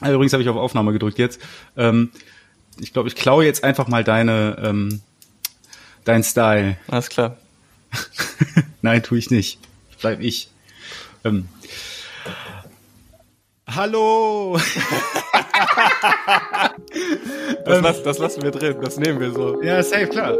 Also 0.00 0.14
übrigens 0.14 0.32
habe 0.32 0.42
ich 0.42 0.48
auf 0.48 0.56
Aufnahme 0.56 0.92
gedrückt 0.92 1.18
jetzt. 1.18 1.40
Ähm, 1.76 2.10
ich 2.80 2.92
glaube, 2.92 3.08
ich 3.08 3.16
klaue 3.16 3.44
jetzt 3.44 3.64
einfach 3.64 3.88
mal 3.88 4.04
deine, 4.04 4.56
ähm, 4.62 5.00
dein 6.04 6.22
Style. 6.24 6.76
Alles 6.88 7.08
klar. 7.08 7.36
Nein, 8.82 9.02
tue 9.02 9.18
ich 9.18 9.30
nicht. 9.30 9.58
Bleib 10.00 10.20
ich. 10.20 10.50
Ähm. 11.24 11.48
Hallo! 13.66 14.58
das, 17.64 17.80
lass, 17.82 18.02
das 18.02 18.18
lassen 18.18 18.42
wir 18.42 18.50
drin, 18.50 18.76
das 18.82 18.96
nehmen 18.96 19.20
wir 19.20 19.30
so. 19.32 19.62
Ja, 19.62 19.82
safe, 19.82 20.08
klar. 20.08 20.36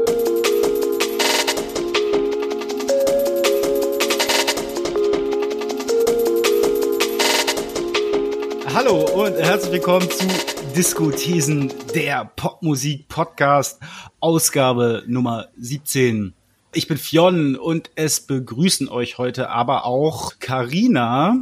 Hallo 8.90 9.24
und 9.24 9.36
herzlich 9.36 9.70
willkommen 9.70 10.10
zu 10.10 10.26
Diskutesen, 10.74 11.72
der 11.94 12.24
Popmusik-Podcast, 12.34 13.80
Ausgabe 14.18 15.04
Nummer 15.06 15.46
17. 15.56 16.34
Ich 16.72 16.88
bin 16.88 16.98
Fionn 16.98 17.54
und 17.54 17.92
es 17.94 18.20
begrüßen 18.20 18.88
euch 18.88 19.16
heute 19.16 19.48
aber 19.48 19.84
auch 19.84 20.40
Karina. 20.40 21.36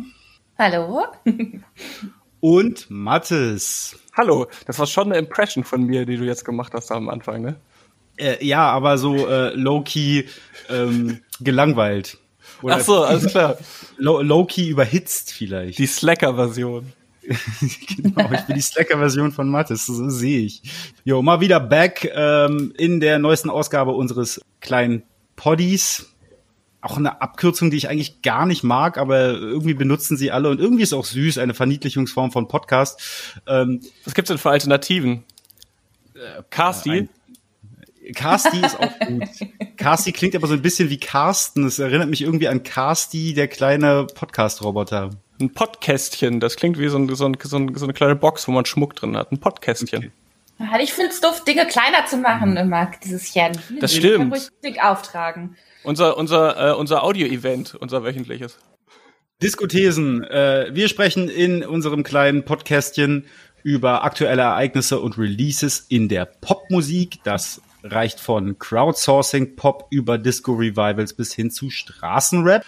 Hallo. 0.58 1.06
und 2.40 2.90
Mattes. 2.90 3.96
Hallo, 4.14 4.46
das 4.66 4.78
war 4.78 4.86
schon 4.86 5.10
eine 5.10 5.16
Impression 5.16 5.64
von 5.64 5.84
mir, 5.84 6.04
die 6.04 6.18
du 6.18 6.24
jetzt 6.24 6.44
gemacht 6.44 6.74
hast 6.74 6.92
am 6.92 7.08
Anfang, 7.08 7.40
ne? 7.40 7.56
Äh, 8.18 8.44
ja, 8.44 8.68
aber 8.68 8.98
so 8.98 9.26
äh, 9.26 9.54
low-key 9.54 10.24
ähm, 10.68 11.22
gelangweilt. 11.40 12.18
Oder 12.60 12.74
Ach 12.74 12.80
so, 12.80 13.04
alles 13.04 13.28
klar. 13.28 13.56
Low-key 13.96 14.68
überhitzt 14.68 15.32
vielleicht. 15.32 15.78
Die 15.78 15.86
Slacker-Version. 15.86 16.92
genau, 17.96 18.30
ich 18.32 18.40
bin 18.42 18.56
die 18.56 18.62
Slacker-Version 18.62 19.32
von 19.32 19.48
Mattes, 19.48 19.86
so 19.86 20.08
sehe 20.08 20.40
ich. 20.40 20.62
Jo, 21.04 21.22
mal 21.22 21.40
wieder 21.40 21.60
back 21.60 22.10
ähm, 22.14 22.72
in 22.76 23.00
der 23.00 23.18
neuesten 23.18 23.50
Ausgabe 23.50 23.92
unseres 23.92 24.40
kleinen 24.60 25.02
Poddies. 25.36 26.06
Auch 26.80 26.96
eine 26.96 27.20
Abkürzung, 27.20 27.70
die 27.70 27.76
ich 27.76 27.88
eigentlich 27.88 28.22
gar 28.22 28.46
nicht 28.46 28.62
mag, 28.62 28.98
aber 28.98 29.32
irgendwie 29.32 29.74
benutzen 29.74 30.16
sie 30.16 30.30
alle 30.30 30.48
und 30.48 30.60
irgendwie 30.60 30.84
ist 30.84 30.92
auch 30.92 31.04
süß, 31.04 31.38
eine 31.38 31.54
Verniedlichungsform 31.54 32.30
von 32.30 32.48
Podcast. 32.48 33.40
Ähm, 33.46 33.80
Was 34.04 34.14
gibt's 34.14 34.28
denn 34.28 34.38
für 34.38 34.50
Alternativen? 34.50 35.24
Äh, 36.14 36.42
Casti? 36.50 37.08
Casti 38.14 38.60
ist 38.64 38.78
auch 38.78 38.98
gut. 39.06 39.28
Casti 39.76 40.12
klingt 40.12 40.34
aber 40.34 40.46
so 40.46 40.54
ein 40.54 40.62
bisschen 40.62 40.90
wie 40.90 40.98
Carsten. 40.98 41.66
Es 41.66 41.78
erinnert 41.78 42.08
mich 42.08 42.22
irgendwie 42.22 42.48
an 42.48 42.62
Casti, 42.62 43.34
der 43.34 43.48
kleine 43.48 44.06
Podcast-Roboter. 44.06 45.10
Ein 45.40 45.52
Podkästchen, 45.52 46.40
das 46.40 46.56
klingt 46.56 46.78
wie 46.78 46.88
so, 46.88 46.98
ein, 46.98 47.14
so, 47.14 47.26
ein, 47.26 47.36
so, 47.42 47.56
eine 47.56 47.92
kleine 47.92 48.16
Box, 48.16 48.48
wo 48.48 48.52
man 48.52 48.64
Schmuck 48.64 48.96
drin 48.96 49.16
hat. 49.16 49.30
Ein 49.30 49.38
Podkästchen. 49.38 49.98
Okay. 50.58 50.82
Ich 50.82 50.92
finde 50.92 51.10
es 51.10 51.20
doof, 51.20 51.44
Dinge 51.44 51.66
kleiner 51.66 52.04
zu 52.06 52.16
machen 52.16 52.56
immer, 52.56 52.90
dieses 53.04 53.32
Chen. 53.32 53.52
Das 53.80 53.94
stimmt. 53.94 54.36
Ich 54.36 54.48
Dick 54.64 54.82
auftragen. 54.82 55.56
Unser, 55.84 56.16
unser, 56.16 56.72
äh, 56.72 56.74
unser 56.74 57.04
Audio-Event, 57.04 57.76
unser 57.76 58.02
wöchentliches. 58.02 58.58
Diskuthesen. 59.40 60.24
Äh, 60.24 60.70
wir 60.72 60.88
sprechen 60.88 61.28
in 61.28 61.64
unserem 61.64 62.02
kleinen 62.02 62.44
Podcastchen 62.44 63.26
über 63.62 64.02
aktuelle 64.02 64.42
Ereignisse 64.42 64.98
und 64.98 65.16
Releases 65.16 65.86
in 65.88 66.08
der 66.08 66.24
Popmusik. 66.24 67.22
Das 67.22 67.60
reicht 67.82 68.20
von 68.20 68.58
Crowdsourcing 68.58 69.56
Pop 69.56 69.86
über 69.90 70.18
Disco 70.18 70.52
Revivals 70.52 71.14
bis 71.14 71.34
hin 71.34 71.50
zu 71.50 71.70
Straßenrap. 71.70 72.64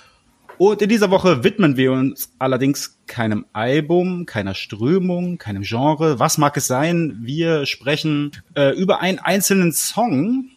Und 0.58 0.83
in 0.83 0.91
dieser 0.91 1.11
Woche 1.11 1.42
widmen 1.42 1.78
wir 1.78 1.92
uns 1.92 2.34
allerdings 2.39 2.98
keinem 3.06 3.47
Album, 3.55 4.27
keiner 4.27 4.55
Strömung, 4.55 5.38
keinem 5.38 5.62
Genre. 5.62 6.19
Was 6.19 6.36
mag 6.36 6.55
es 6.58 6.66
sein? 6.66 7.19
Wir 7.22 7.64
sprechen 7.64 8.33
äh, 8.55 8.77
über 8.77 9.00
einen 9.00 9.19
einzelnen 9.19 9.72
Song, 9.72 10.50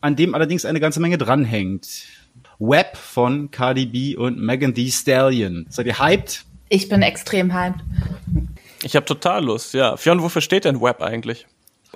an 0.00 0.16
dem 0.16 0.34
allerdings 0.34 0.64
eine 0.64 0.80
ganze 0.80 1.00
Menge 1.00 1.18
dranhängt. 1.18 2.04
Web 2.58 2.96
von 2.96 3.50
Cardi 3.50 3.86
B 3.86 4.16
und 4.16 4.38
Megan 4.38 4.74
Thee 4.74 4.90
Stallion. 4.90 5.66
Seid 5.68 5.86
ihr 5.86 5.98
hyped? 5.98 6.44
Ich 6.70 6.88
bin 6.88 7.02
extrem 7.02 7.52
hyped. 7.52 7.80
Ich 8.82 8.96
habe 8.96 9.04
total 9.04 9.44
Lust, 9.44 9.74
ja. 9.74 9.96
Fionn, 9.98 10.22
wofür 10.22 10.40
steht 10.40 10.64
denn 10.64 10.80
Web 10.80 11.02
eigentlich? 11.02 11.46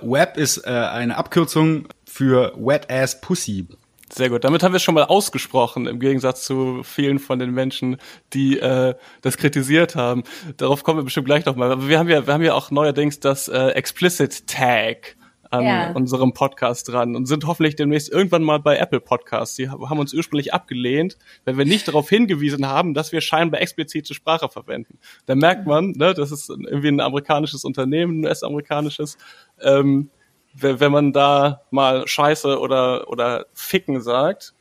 Web 0.01 0.37
ist 0.37 0.57
äh, 0.65 0.69
eine 0.69 1.17
Abkürzung 1.17 1.87
für 2.15 2.53
Wet 2.55 2.89
Ass 2.89 3.19
Pussy. 3.19 3.67
Sehr 4.09 4.29
gut. 4.29 4.45
Damit 4.45 4.63
haben 4.63 4.71
wir 4.71 4.77
es 4.77 4.83
schon 4.83 4.95
mal 4.95 5.03
ausgesprochen, 5.03 5.85
im 5.85 5.99
Gegensatz 5.99 6.45
zu 6.45 6.81
vielen 6.83 7.19
von 7.19 7.39
den 7.39 7.51
Menschen, 7.51 7.97
die 8.31 8.57
äh, 8.57 8.93
das 9.21 9.35
kritisiert 9.35 9.95
haben. 9.95 10.23
Darauf 10.55 10.83
kommen 10.83 10.99
wir 10.99 11.03
bestimmt 11.03 11.25
gleich 11.25 11.43
nochmal. 11.43 11.73
Aber 11.73 11.89
wir 11.89 11.99
haben 11.99 12.07
ja, 12.07 12.25
wir 12.25 12.33
haben 12.33 12.41
ja 12.41 12.53
auch 12.53 12.71
neuerdings 12.71 13.19
das 13.19 13.49
äh, 13.49 13.69
Explicit 13.71 14.47
Tag 14.47 15.17
an 15.49 15.65
ja. 15.65 15.91
unserem 15.91 16.31
Podcast 16.31 16.87
dran 16.87 17.17
und 17.17 17.25
sind 17.25 17.45
hoffentlich 17.47 17.75
demnächst 17.75 18.09
irgendwann 18.09 18.43
mal 18.43 18.59
bei 18.59 18.77
Apple 18.77 19.01
Podcasts. 19.01 19.57
Die 19.57 19.69
haben 19.69 19.99
uns 19.99 20.13
ursprünglich 20.13 20.53
abgelehnt, 20.53 21.17
wenn 21.43 21.57
wir 21.57 21.65
nicht 21.65 21.85
darauf 21.89 22.07
hingewiesen 22.07 22.65
haben, 22.65 22.93
dass 22.93 23.11
wir 23.11 23.19
scheinbar 23.19 23.59
explizite 23.59 24.13
Sprache 24.13 24.47
verwenden. 24.47 24.99
Da 25.25 25.35
merkt 25.35 25.67
man, 25.67 25.91
ne, 25.91 26.13
das 26.13 26.31
ist 26.31 26.49
irgendwie 26.49 26.87
ein 26.87 27.01
amerikanisches 27.01 27.65
Unternehmen, 27.65 28.21
ein 28.21 28.25
US-amerikanisches. 28.25 29.17
Ähm, 29.61 30.11
wenn 30.57 30.91
man 30.91 31.13
da 31.13 31.61
mal 31.71 32.07
Scheiße 32.07 32.59
oder, 32.59 33.09
oder 33.09 33.45
Ficken 33.53 34.01
sagt, 34.01 34.53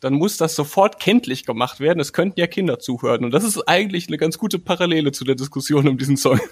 dann 0.00 0.14
muss 0.14 0.36
das 0.36 0.54
sofort 0.54 1.00
kenntlich 1.00 1.44
gemacht 1.44 1.80
werden. 1.80 1.98
Es 1.98 2.12
könnten 2.12 2.38
ja 2.38 2.46
Kinder 2.46 2.78
zuhören. 2.78 3.24
Und 3.24 3.32
das 3.32 3.42
ist 3.42 3.60
eigentlich 3.68 4.08
eine 4.08 4.16
ganz 4.16 4.38
gute 4.38 4.58
Parallele 4.58 5.10
zu 5.12 5.24
der 5.24 5.34
Diskussion 5.34 5.88
um 5.88 5.98
diesen 5.98 6.16
Song. 6.16 6.40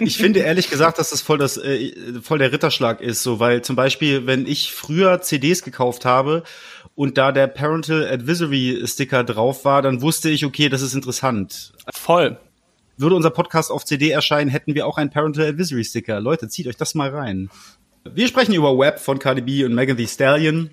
Ich 0.00 0.16
finde 0.16 0.40
ehrlich 0.40 0.70
gesagt, 0.70 0.98
dass 0.98 1.10
das 1.10 1.20
voll 1.20 1.36
das 1.36 1.58
äh, 1.58 1.92
voll 2.22 2.38
der 2.38 2.50
Ritterschlag 2.50 3.02
ist, 3.02 3.22
so 3.22 3.40
weil 3.40 3.62
zum 3.62 3.76
Beispiel, 3.76 4.26
wenn 4.26 4.46
ich 4.46 4.72
früher 4.72 5.20
CDs 5.20 5.62
gekauft 5.62 6.06
habe 6.06 6.44
und 6.94 7.18
da 7.18 7.30
der 7.30 7.46
Parental 7.46 8.08
Advisory 8.08 8.82
Sticker 8.86 9.22
drauf 9.22 9.64
war, 9.66 9.82
dann 9.82 10.00
wusste 10.00 10.30
ich, 10.30 10.46
okay, 10.46 10.70
das 10.70 10.80
ist 10.80 10.94
interessant. 10.94 11.74
Voll. 11.92 12.38
Würde 12.96 13.14
unser 13.14 13.30
Podcast 13.30 13.70
auf 13.70 13.84
CD 13.84 14.10
erscheinen, 14.10 14.50
hätten 14.50 14.74
wir 14.74 14.86
auch 14.86 14.96
einen 14.96 15.10
Parental 15.10 15.46
Advisory 15.46 15.84
Sticker. 15.84 16.20
Leute, 16.20 16.48
zieht 16.48 16.66
euch 16.66 16.76
das 16.76 16.94
mal 16.94 17.10
rein. 17.10 17.50
Wir 18.12 18.28
sprechen 18.28 18.52
über 18.54 18.76
Web 18.78 18.98
von 18.98 19.18
Cardi 19.18 19.40
B 19.40 19.64
und 19.64 19.74
Megan 19.74 19.96
Thee 19.96 20.06
Stallion. 20.06 20.68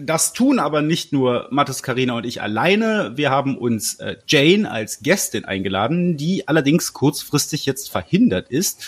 Das 0.00 0.32
tun 0.32 0.58
aber 0.58 0.82
nicht 0.82 1.12
nur 1.12 1.46
Mathis, 1.52 1.84
Karina 1.84 2.16
und 2.16 2.26
ich 2.26 2.42
alleine. 2.42 3.12
Wir 3.14 3.30
haben 3.30 3.56
uns 3.56 3.94
äh, 4.00 4.16
Jane 4.26 4.68
als 4.68 5.00
Gästin 5.00 5.44
eingeladen, 5.44 6.16
die 6.16 6.48
allerdings 6.48 6.92
kurzfristig 6.92 7.66
jetzt 7.66 7.88
verhindert 7.88 8.48
ist. 8.48 8.84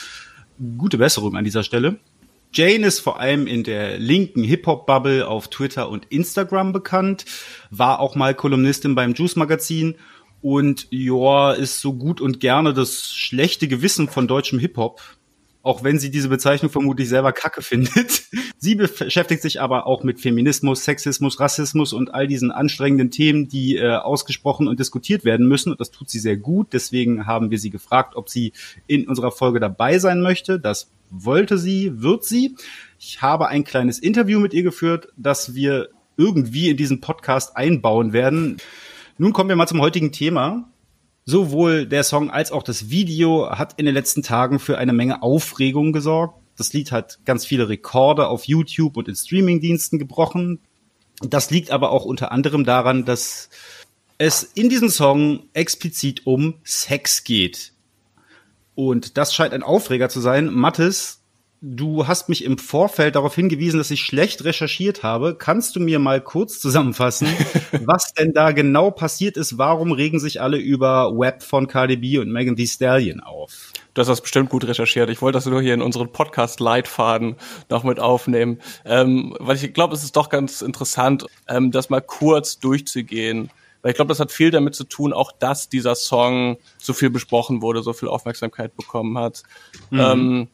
Gute 0.77 0.99
Besserung 0.99 1.37
an 1.37 1.45
dieser 1.45 1.63
Stelle. 1.63 2.01
Jane 2.53 2.85
ist 2.85 2.99
vor 2.99 3.21
allem 3.21 3.47
in 3.47 3.63
der 3.63 3.99
linken 4.01 4.43
Hip-Hop-Bubble 4.43 5.29
auf 5.29 5.47
Twitter 5.49 5.89
und 5.89 6.07
Instagram 6.07 6.73
bekannt, 6.73 7.25
war 7.71 8.01
auch 8.01 8.17
mal 8.17 8.35
Kolumnistin 8.35 8.97
beim 8.97 9.15
Juice 9.15 9.37
Magazin 9.37 9.95
und 10.43 10.89
ja, 10.91 11.53
ist 11.53 11.81
so 11.81 11.93
gut 11.93 12.21
und 12.21 12.41
gerne 12.41 12.75
das 12.75 13.13
schlechte 13.13 13.69
Gewissen 13.69 14.09
von 14.09 14.27
deutschem 14.27 14.59
Hip-Hop 14.59 15.01
auch 15.65 15.83
wenn 15.83 15.99
sie 15.99 16.11
diese 16.11 16.29
Bezeichnung 16.29 16.71
vermutlich 16.71 17.09
selber 17.09 17.33
kacke 17.33 17.63
findet. 17.63 18.25
Sie 18.59 18.75
beschäftigt 18.75 19.43
sich 19.43 19.61
aber 19.61 19.87
auch 19.87 20.05
mit 20.05 20.21
Feminismus, 20.21 20.85
Sexismus, 20.85 21.41
Rassismus 21.41 21.93
und 21.93 22.13
all 22.15 22.27
diesen 22.27 22.51
anstrengenden 22.51 23.11
Themen, 23.11 23.49
die 23.49 23.77
äh, 23.77 23.97
ausgesprochen 23.97 24.69
und 24.69 24.79
diskutiert 24.79 25.25
werden 25.25 25.49
müssen. 25.49 25.73
Und 25.73 25.81
das 25.81 25.91
tut 25.91 26.11
sie 26.11 26.19
sehr 26.19 26.37
gut. 26.37 26.73
Deswegen 26.73 27.27
haben 27.27 27.51
wir 27.51 27.59
sie 27.59 27.71
gefragt, 27.71 28.15
ob 28.15 28.29
sie 28.29 28.53
in 28.87 29.09
unserer 29.09 29.33
Folge 29.33 29.59
dabei 29.59 29.99
sein 29.99 30.21
möchte. 30.21 30.61
Das 30.61 30.91
wollte 31.11 31.57
sie, 31.57 32.03
wird 32.03 32.25
sie. 32.25 32.57
Ich 32.99 33.23
habe 33.23 33.49
ein 33.49 33.65
kleines 33.65 33.99
Interview 33.99 34.41
mit 34.41 34.53
ihr 34.53 34.63
geführt, 34.63 35.09
das 35.17 35.55
wir 35.55 35.89
irgendwie 36.19 36.69
in 36.69 36.77
diesen 36.77 37.01
Podcast 37.01 37.57
einbauen 37.57 38.13
werden. 38.13 38.59
Nun 39.17 39.33
kommen 39.33 39.49
wir 39.49 39.57
mal 39.57 39.67
zum 39.67 39.81
heutigen 39.81 40.13
Thema. 40.13 40.69
Sowohl 41.27 41.87
der 41.87 42.05
Song 42.05 42.31
als 42.31 42.53
auch 42.53 42.63
das 42.63 42.91
Video 42.91 43.51
hat 43.51 43.75
in 43.79 43.87
den 43.87 43.95
letzten 43.95 44.23
Tagen 44.23 44.59
für 44.59 44.77
eine 44.77 44.93
Menge 44.93 45.23
Aufregung 45.23 45.93
gesorgt. 45.93 46.39
Das 46.57 46.73
Lied 46.73 46.93
hat 46.93 47.19
ganz 47.25 47.47
viele 47.47 47.69
Rekorde 47.69 48.29
auf 48.29 48.45
YouTube 48.45 48.97
und 48.97 49.09
in 49.09 49.17
Streamingdiensten 49.17 49.99
gebrochen. 49.99 50.61
Das 51.21 51.51
liegt 51.51 51.71
aber 51.71 51.91
auch 51.91 52.05
unter 52.05 52.31
anderem 52.31 52.65
daran, 52.65 53.05
dass 53.05 53.49
es 54.19 54.43
in 54.43 54.69
diesem 54.69 54.91
Song 54.91 55.45
explizit 55.55 56.27
um 56.27 56.55
Sex 56.63 57.25
geht. 57.25 57.73
Und 58.75 59.17
das 59.17 59.35
scheint 59.35 59.55
ein 59.55 59.63
Aufreger 59.63 60.09
zu 60.09 60.21
sein. 60.21 60.53
Mattes, 60.53 61.21
Du 61.67 62.07
hast 62.07 62.29
mich 62.29 62.45
im 62.45 62.59
Vorfeld 62.59 63.15
darauf 63.15 63.35
hingewiesen, 63.35 63.79
dass 63.79 63.91
ich 63.91 64.03
schlecht 64.03 64.45
recherchiert 64.45 65.03
habe. 65.03 65.35
Kannst 65.35 65.75
du 65.75 65.81
mir 65.81 65.99
mal 65.99 66.21
kurz 66.21 66.61
zusammenfassen, 66.61 67.27
was 67.87 68.13
denn 68.13 68.35
da 68.35 68.53
genau 68.53 68.91
passiert 68.91 69.39
ist? 69.39 69.57
Warum 69.57 69.93
regen 69.93 70.21
sich 70.21 70.43
alle 70.43 70.59
über 70.59 71.19
Web 71.19 71.43
von 71.43 71.67
Cardi 71.67 71.97
B 71.97 72.19
und 72.19 72.31
Megan 72.31 72.55
Thee 72.55 72.67
Stallion 72.67 73.21
auf? 73.21 73.73
Du 73.95 74.01
hast 74.01 74.09
das 74.09 74.21
bestimmt 74.21 74.51
gut 74.51 74.67
recherchiert. 74.67 75.09
Ich 75.09 75.23
wollte 75.23 75.39
das 75.39 75.47
nur 75.47 75.63
hier 75.63 75.73
in 75.73 75.81
unseren 75.81 76.13
Podcast-Leitfaden 76.13 77.37
noch 77.71 77.83
mit 77.83 77.99
aufnehmen, 77.99 78.61
ähm, 78.85 79.35
weil 79.41 79.57
ich 79.57 79.73
glaube, 79.73 79.95
es 79.95 80.05
ist 80.05 80.17
doch 80.17 80.29
ganz 80.29 80.61
interessant, 80.61 81.25
ähm, 81.49 81.71
das 81.71 81.89
mal 81.89 82.03
kurz 82.03 82.59
durchzugehen 82.59 83.49
Weil 83.81 83.93
ich 83.93 83.97
glaube, 83.97 84.11
das 84.11 84.21
hat 84.21 84.33
viel 84.33 84.51
damit 84.51 84.75
zu 84.75 84.85
tun, 84.85 85.15
auch 85.15 85.33
dass 85.33 85.71
dieser 85.71 85.95
Song 85.95 86.59
so 86.77 86.93
viel 86.93 87.09
besprochen 87.09 87.63
wurde, 87.63 87.83
so 87.83 87.95
viel 87.95 88.11
Aufmerksamkeit 88.11 88.77
bekommen 88.77 89.17
hat. 89.17 89.45
Mhm. 89.89 90.01
Ähm, 90.01 90.49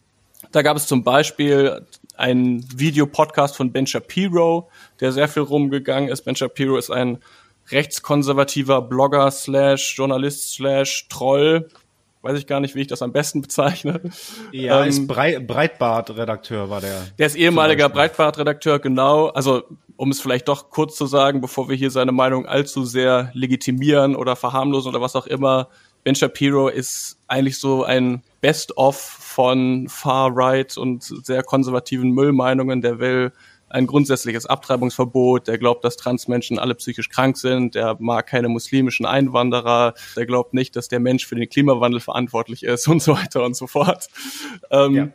da 0.53 0.63
gab 0.63 0.77
es 0.77 0.87
zum 0.87 1.05
Beispiel 1.05 1.87
einen 2.17 2.65
Videopodcast 2.79 3.57
von 3.57 3.73
Ben 3.73 3.87
Shapiro, 3.87 4.71
der 5.01 5.13
sehr 5.13 5.29
viel 5.29 5.43
rumgegangen 5.43 6.09
ist. 6.09 6.23
Ben 6.23 6.37
Shapiro 6.37 6.77
ist 6.77 6.91
ein 6.91 7.19
rechtskonservativer 7.71 8.83
Blogger 8.83 9.31
slash 9.31 9.97
Journalist 9.97 10.55
slash 10.55 11.09
Troll. 11.09 11.69
Weiß 12.23 12.39
ich 12.39 12.47
gar 12.47 12.61
nicht, 12.61 12.75
wie 12.75 12.83
ich 12.83 12.87
das 12.87 13.01
am 13.01 13.13
besten 13.13 13.41
bezeichne. 13.41 14.01
Ja, 14.53 14.83
ähm, 14.83 14.89
ist 14.89 15.07
Brei 15.07 15.39
Breitbart-Redakteur 15.39 16.69
war 16.69 16.83
der. 16.83 17.07
Der 17.19 17.27
ist 17.27 17.37
ehemaliger 17.37 17.89
Breitbart-Redakteur, 17.89 18.79
genau. 18.79 19.29
Also, 19.29 19.63
um 19.97 20.11
es 20.11 20.21
vielleicht 20.21 20.49
doch 20.49 20.69
kurz 20.69 20.97
zu 20.97 21.07
sagen, 21.07 21.41
bevor 21.41 21.71
wir 21.71 21.77
hier 21.77 21.91
seine 21.91 22.13
Meinung 22.13 22.45
allzu 22.47 22.85
sehr 22.85 23.31
legitimieren 23.33 24.17
oder 24.17 24.37
verharmlosen 24.37 24.91
oder 24.91 25.01
was 25.01 25.17
auch 25.17 25.27
immer. 25.27 25.69
Ben 26.05 26.15
Shapiro 26.15 26.69
ist 26.69 27.19
eigentlich 27.27 27.59
so 27.59 27.85
ein 27.85 28.23
Best-of 28.41 28.97
von 28.99 29.89
Far-Right 29.89 30.77
und 30.77 31.03
sehr 31.03 31.43
konservativen 31.43 32.11
Müllmeinungen. 32.11 32.81
Der 32.81 32.99
will 32.99 33.33
ein 33.71 33.87
grundsätzliches 33.87 34.47
Abtreibungsverbot, 34.47 35.47
der 35.47 35.59
glaubt, 35.59 35.85
dass 35.85 35.97
Transmenschen 35.97 36.59
alle 36.59 36.75
psychisch 36.75 37.09
krank 37.09 37.37
sind, 37.37 37.77
der 37.77 37.97
mag 38.01 38.27
keine 38.27 38.49
muslimischen 38.49 39.07
Einwanderer, 39.07 39.95
der 40.17 40.27
glaubt 40.27 40.55
nicht, 40.55 40.75
dass 40.75 40.89
der 40.89 41.01
Mensch 41.01 41.27
für 41.27 41.37
den 41.37 41.49
Klimawandel 41.49 42.01
verantwortlich 42.01 42.65
ist 42.65 42.89
und 42.89 43.03
so 43.03 43.15
weiter 43.15 43.45
und 43.45 43.55
so 43.55 43.67
fort. 43.67 44.09
Ähm, 44.71 44.95
ja. 44.95 45.09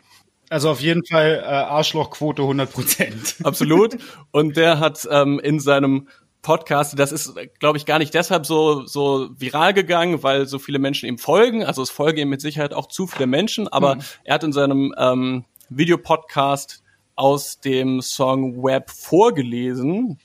Also 0.50 0.69
auf 0.69 0.80
jeden 0.80 1.04
Fall 1.06 1.42
äh, 1.44 1.48
Arschlochquote 1.48 2.44
100 2.44 2.72
Prozent. 2.72 3.36
Absolut. 3.44 3.98
Und 4.31 4.57
der 4.57 4.80
hat 4.80 5.07
ähm, 5.10 5.39
in 5.39 5.60
seinem 5.60 6.07
Podcast, 6.45 6.97
das 7.00 7.12
ist, 7.12 7.33
glaube 7.59 7.80
ich, 7.80 7.88
gar 7.88 7.97
nicht 7.97 8.13
deshalb 8.13 8.45
so, 8.45 8.86
so 8.86 9.31
viral 9.36 9.74
gegangen, 9.74 10.21
weil 10.21 10.45
so 10.45 10.59
viele 10.59 10.77
Menschen 10.77 11.09
ihm 11.09 11.18
folgen. 11.18 11.65
Also 11.65 11.81
es 11.81 11.89
folgen 11.89 12.19
ihm 12.19 12.30
mit 12.30 12.39
Sicherheit 12.39 12.71
auch 12.71 12.88
zu 12.88 13.07
viele 13.07 13.25
Menschen, 13.25 13.68
aber 13.68 13.95
mhm. 13.95 14.01
er 14.25 14.36
hat 14.36 14.44
in 14.44 14.53
seinem 14.53 14.94
ähm, 14.95 15.45
Videopodcast 15.69 16.83
aus 17.15 17.59
dem 17.62 18.00
Song 18.00 18.63
Web 18.63 18.92
vorgelesen 18.92 20.19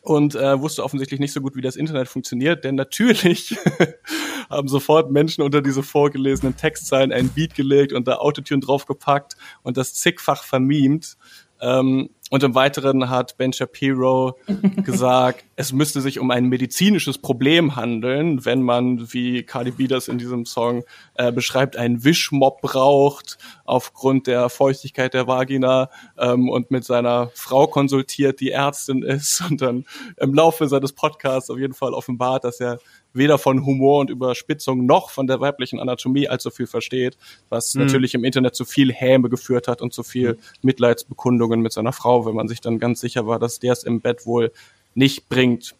und 0.00 0.34
äh, 0.34 0.60
wusste 0.60 0.82
offensichtlich 0.82 1.20
nicht 1.20 1.32
so 1.32 1.40
gut, 1.40 1.54
wie 1.54 1.60
das 1.60 1.76
Internet 1.76 2.08
funktioniert, 2.08 2.64
denn 2.64 2.74
natürlich 2.74 3.56
haben 4.50 4.66
sofort 4.66 5.12
Menschen 5.12 5.42
unter 5.42 5.62
diese 5.62 5.84
vorgelesenen 5.84 6.56
Textzeilen 6.56 7.12
ein 7.12 7.28
Beat 7.28 7.54
gelegt 7.54 7.92
und 7.92 8.08
da 8.08 8.16
Autotune 8.16 8.60
draufgepackt 8.60 9.36
und 9.62 9.76
das 9.76 9.94
zigfach 9.94 10.42
vermiemt. 10.42 11.16
Ähm, 11.60 12.10
und 12.32 12.42
im 12.42 12.54
Weiteren 12.54 13.10
hat 13.10 13.36
Ben 13.36 13.52
Shapiro 13.52 14.38
gesagt, 14.84 15.44
es 15.54 15.74
müsste 15.74 16.00
sich 16.00 16.18
um 16.18 16.30
ein 16.30 16.46
medizinisches 16.46 17.18
Problem 17.18 17.76
handeln, 17.76 18.46
wenn 18.46 18.62
man, 18.62 19.12
wie 19.12 19.42
Cardi 19.42 19.72
B 19.72 19.86
das 19.86 20.08
in 20.08 20.16
diesem 20.16 20.46
Song 20.46 20.82
äh, 21.12 21.30
beschreibt, 21.30 21.76
einen 21.76 22.04
Wischmob 22.04 22.62
braucht 22.62 23.36
aufgrund 23.66 24.28
der 24.28 24.48
Feuchtigkeit 24.48 25.12
der 25.12 25.26
Vagina 25.26 25.90
ähm, 26.16 26.48
und 26.48 26.70
mit 26.70 26.84
seiner 26.84 27.30
Frau 27.34 27.66
konsultiert, 27.66 28.40
die 28.40 28.50
Ärztin 28.50 29.02
ist 29.02 29.42
und 29.50 29.60
dann 29.60 29.84
im 30.16 30.32
Laufe 30.32 30.68
seines 30.68 30.94
Podcasts 30.94 31.50
auf 31.50 31.58
jeden 31.58 31.74
Fall 31.74 31.92
offenbart, 31.92 32.44
dass 32.44 32.60
er 32.60 32.78
weder 33.14 33.38
von 33.38 33.64
Humor 33.64 34.00
und 34.00 34.10
Überspitzung 34.10 34.86
noch 34.86 35.10
von 35.10 35.26
der 35.26 35.40
weiblichen 35.40 35.80
Anatomie 35.80 36.28
allzu 36.28 36.50
viel 36.50 36.66
versteht, 36.66 37.16
was 37.48 37.74
mhm. 37.74 37.84
natürlich 37.84 38.14
im 38.14 38.24
Internet 38.24 38.54
zu 38.54 38.64
viel 38.64 38.92
Häme 38.92 39.28
geführt 39.28 39.68
hat 39.68 39.82
und 39.82 39.92
zu 39.92 40.02
viel 40.02 40.34
mhm. 40.34 40.38
Mitleidsbekundungen 40.62 41.60
mit 41.60 41.72
seiner 41.72 41.92
Frau, 41.92 42.21
wenn 42.26 42.34
man 42.34 42.48
sich 42.48 42.60
dann 42.60 42.78
ganz 42.78 43.00
sicher 43.00 43.26
war, 43.26 43.38
dass 43.38 43.58
der 43.58 43.72
es 43.72 43.84
im 43.84 44.00
Bett 44.00 44.26
wohl 44.26 44.52
nicht 44.94 45.28
bringt. 45.28 45.74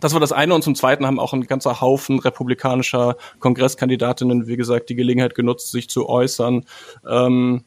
Das 0.00 0.12
war 0.12 0.20
das 0.20 0.32
eine 0.32 0.54
und 0.54 0.62
zum 0.62 0.74
zweiten 0.74 1.06
haben 1.06 1.18
auch 1.18 1.32
ein 1.32 1.46
ganzer 1.46 1.80
Haufen 1.80 2.18
republikanischer 2.18 3.16
Kongresskandidatinnen, 3.40 4.46
wie 4.46 4.56
gesagt, 4.56 4.90
die 4.90 4.94
Gelegenheit 4.94 5.34
genutzt, 5.34 5.70
sich 5.70 5.88
zu 5.88 6.08
äußern. 6.08 6.64
Ähm, 7.08 7.64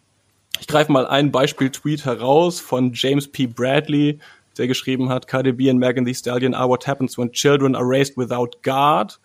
ich 0.59 0.67
greife 0.67 0.91
mal 0.91 1.07
ein 1.07 1.31
Beispiel-Tweet 1.31 2.05
heraus 2.05 2.59
von 2.59 2.91
James 2.93 3.27
P. 3.27 3.47
Bradley, 3.47 4.19
der 4.57 4.67
geschrieben 4.67 5.09
hat, 5.09 5.27
Cardi 5.27 5.53
B 5.53 5.69
and 5.69 5.79
Megan 5.79 6.05
Thee 6.05 6.13
Stallion 6.13 6.53
are 6.53 6.67
what 6.67 6.85
happens 6.85 7.17
when 7.17 7.31
children 7.31 7.75
are 7.75 7.87
raised 7.87 8.17
without 8.17 8.61
God 8.61 9.17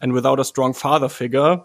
and 0.00 0.14
without 0.14 0.38
a 0.38 0.44
strong 0.44 0.74
father 0.74 1.08
figure. 1.08 1.64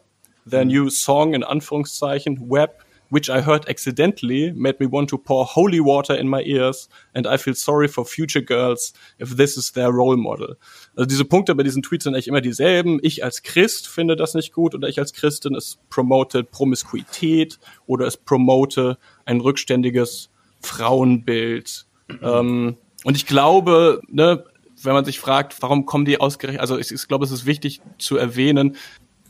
Their 0.50 0.63
new 0.63 0.89
song, 0.89 1.33
in 1.33 1.44
Anführungszeichen, 1.44 2.50
Web, 2.50 2.85
which 3.09 3.30
I 3.30 3.42
heard 3.42 3.68
accidentally, 3.69 4.51
made 4.54 4.80
me 4.80 4.86
want 4.86 5.09
to 5.09 5.18
pour 5.18 5.45
holy 5.45 5.80
water 5.80 6.15
in 6.15 6.27
my 6.27 6.42
ears 6.44 6.89
and 7.13 7.27
I 7.27 7.38
feel 7.38 7.56
sorry 7.56 7.88
for 7.88 8.06
future 8.06 8.42
girls 8.42 8.94
if 9.19 9.36
this 9.38 9.57
is 9.57 9.71
their 9.71 9.92
role 9.92 10.18
model. 10.18 10.56
Also 10.95 11.06
diese 11.06 11.25
Punkte 11.25 11.56
bei 11.56 11.63
diesen 11.63 11.83
Tweets 11.83 12.04
sind 12.04 12.13
eigentlich 12.13 12.27
immer 12.27 12.42
dieselben. 12.42 13.00
Ich 13.01 13.24
als 13.24 13.44
Christ 13.44 13.88
finde 13.88 14.15
das 14.15 14.33
nicht 14.33 14.54
gut 14.54 14.75
oder 14.75 14.88
ich 14.88 15.00
als 15.00 15.13
Christin, 15.13 15.56
es 15.56 15.80
promotet 15.89 16.51
Promiskuität 16.51 17.59
oder 17.86 18.07
es 18.07 18.18
promote 18.18 18.98
ein 19.25 19.42
rückständiges 19.42 20.30
Frauenbild. 20.62 21.86
Ähm, 22.21 22.77
und 23.04 23.15
ich 23.15 23.25
glaube, 23.25 24.01
ne, 24.07 24.44
wenn 24.83 24.94
man 24.94 25.06
sich 25.06 25.19
fragt, 25.19 25.62
warum 25.62 25.86
kommen 25.86 26.06
die 26.06 26.19
ausgerechnet, 26.19 26.62
also 26.62 26.77
ich, 26.77 26.92
ich 26.92 27.07
glaube, 27.07 27.25
es 27.25 27.31
ist 27.31 27.45
wichtig 27.45 27.81
zu 27.98 28.18
erwähnen, 28.18 28.75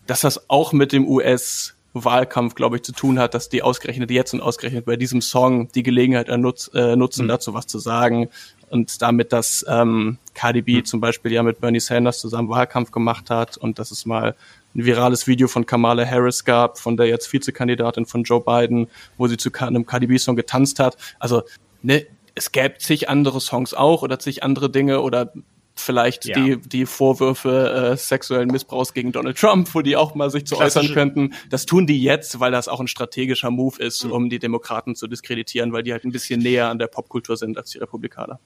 dass 0.05 0.21
das 0.21 0.49
auch 0.49 0.73
mit 0.73 0.91
dem 0.93 1.07
US 1.07 1.76
Wahlkampf, 1.93 2.55
glaube 2.55 2.77
ich, 2.77 2.83
zu 2.83 2.91
tun 2.91 3.19
hat, 3.19 3.33
dass 3.33 3.49
die 3.49 3.61
ausgerechnet 3.61 4.11
jetzt 4.11 4.33
und 4.33 4.41
ausgerechnet 4.41 4.85
bei 4.85 4.95
diesem 4.95 5.21
Song 5.21 5.69
die 5.71 5.83
Gelegenheit 5.83 6.29
ernutz, 6.29 6.69
äh, 6.73 6.95
nutzen, 6.95 7.25
mhm. 7.25 7.29
dazu 7.29 7.53
was 7.53 7.67
zu 7.67 7.79
sagen. 7.79 8.29
Und 8.69 9.01
damit, 9.01 9.31
dass 9.31 9.65
ähm, 9.67 10.17
Cardi 10.33 10.61
B 10.61 10.77
mhm. 10.77 10.85
zum 10.85 10.99
Beispiel 10.99 11.31
ja 11.31 11.43
mit 11.43 11.61
Bernie 11.61 11.79
Sanders 11.79 12.19
zusammen 12.19 12.49
Wahlkampf 12.49 12.91
gemacht 12.91 13.29
hat 13.29 13.57
und 13.57 13.79
dass 13.79 13.91
es 13.91 14.05
mal 14.05 14.35
ein 14.75 14.85
virales 14.85 15.25
Video 15.27 15.47
von 15.47 15.65
Kamala 15.65 16.05
Harris 16.05 16.43
gab, 16.43 16.77
von 16.77 16.97
der 16.97 17.07
jetzt 17.07 17.31
Vizekandidatin 17.31 18.05
von 18.05 18.23
Joe 18.23 18.41
Biden, 18.41 18.87
wo 19.17 19.27
sie 19.27 19.37
zu 19.37 19.51
einem 19.53 19.85
Cardi 19.85 20.07
B-Song 20.07 20.35
getanzt 20.35 20.79
hat. 20.79 20.97
Also, 21.17 21.43
ne, 21.81 22.05
es 22.35 22.51
gäbe 22.51 22.77
zig 22.77 23.09
andere 23.09 23.41
Songs 23.41 23.73
auch 23.73 24.03
oder 24.03 24.19
zig 24.19 24.43
andere 24.43 24.69
Dinge 24.69 25.01
oder 25.01 25.33
vielleicht 25.79 26.25
ja. 26.25 26.35
die, 26.35 26.57
die 26.57 26.85
Vorwürfe 26.85 27.91
äh, 27.93 27.97
sexuellen 27.97 28.49
Missbrauchs 28.49 28.93
gegen 28.93 29.11
Donald 29.11 29.37
Trump, 29.37 29.73
wo 29.73 29.81
die 29.81 29.95
auch 29.95 30.15
mal 30.15 30.29
sich 30.29 30.45
zu 30.45 30.55
Klassische. 30.55 30.79
äußern 30.79 30.93
könnten. 30.93 31.33
Das 31.49 31.65
tun 31.65 31.87
die 31.87 32.01
jetzt, 32.01 32.39
weil 32.39 32.51
das 32.51 32.67
auch 32.67 32.79
ein 32.79 32.87
strategischer 32.87 33.51
Move 33.51 33.81
ist, 33.81 34.05
mhm. 34.05 34.11
um 34.11 34.29
die 34.29 34.39
Demokraten 34.39 34.95
zu 34.95 35.07
diskreditieren, 35.07 35.73
weil 35.73 35.83
die 35.83 35.91
halt 35.91 36.03
ein 36.03 36.11
bisschen 36.11 36.41
näher 36.41 36.69
an 36.69 36.79
der 36.79 36.87
Popkultur 36.87 37.37
sind 37.37 37.57
als 37.57 37.71
die 37.71 37.77
Republikaner. 37.79 38.39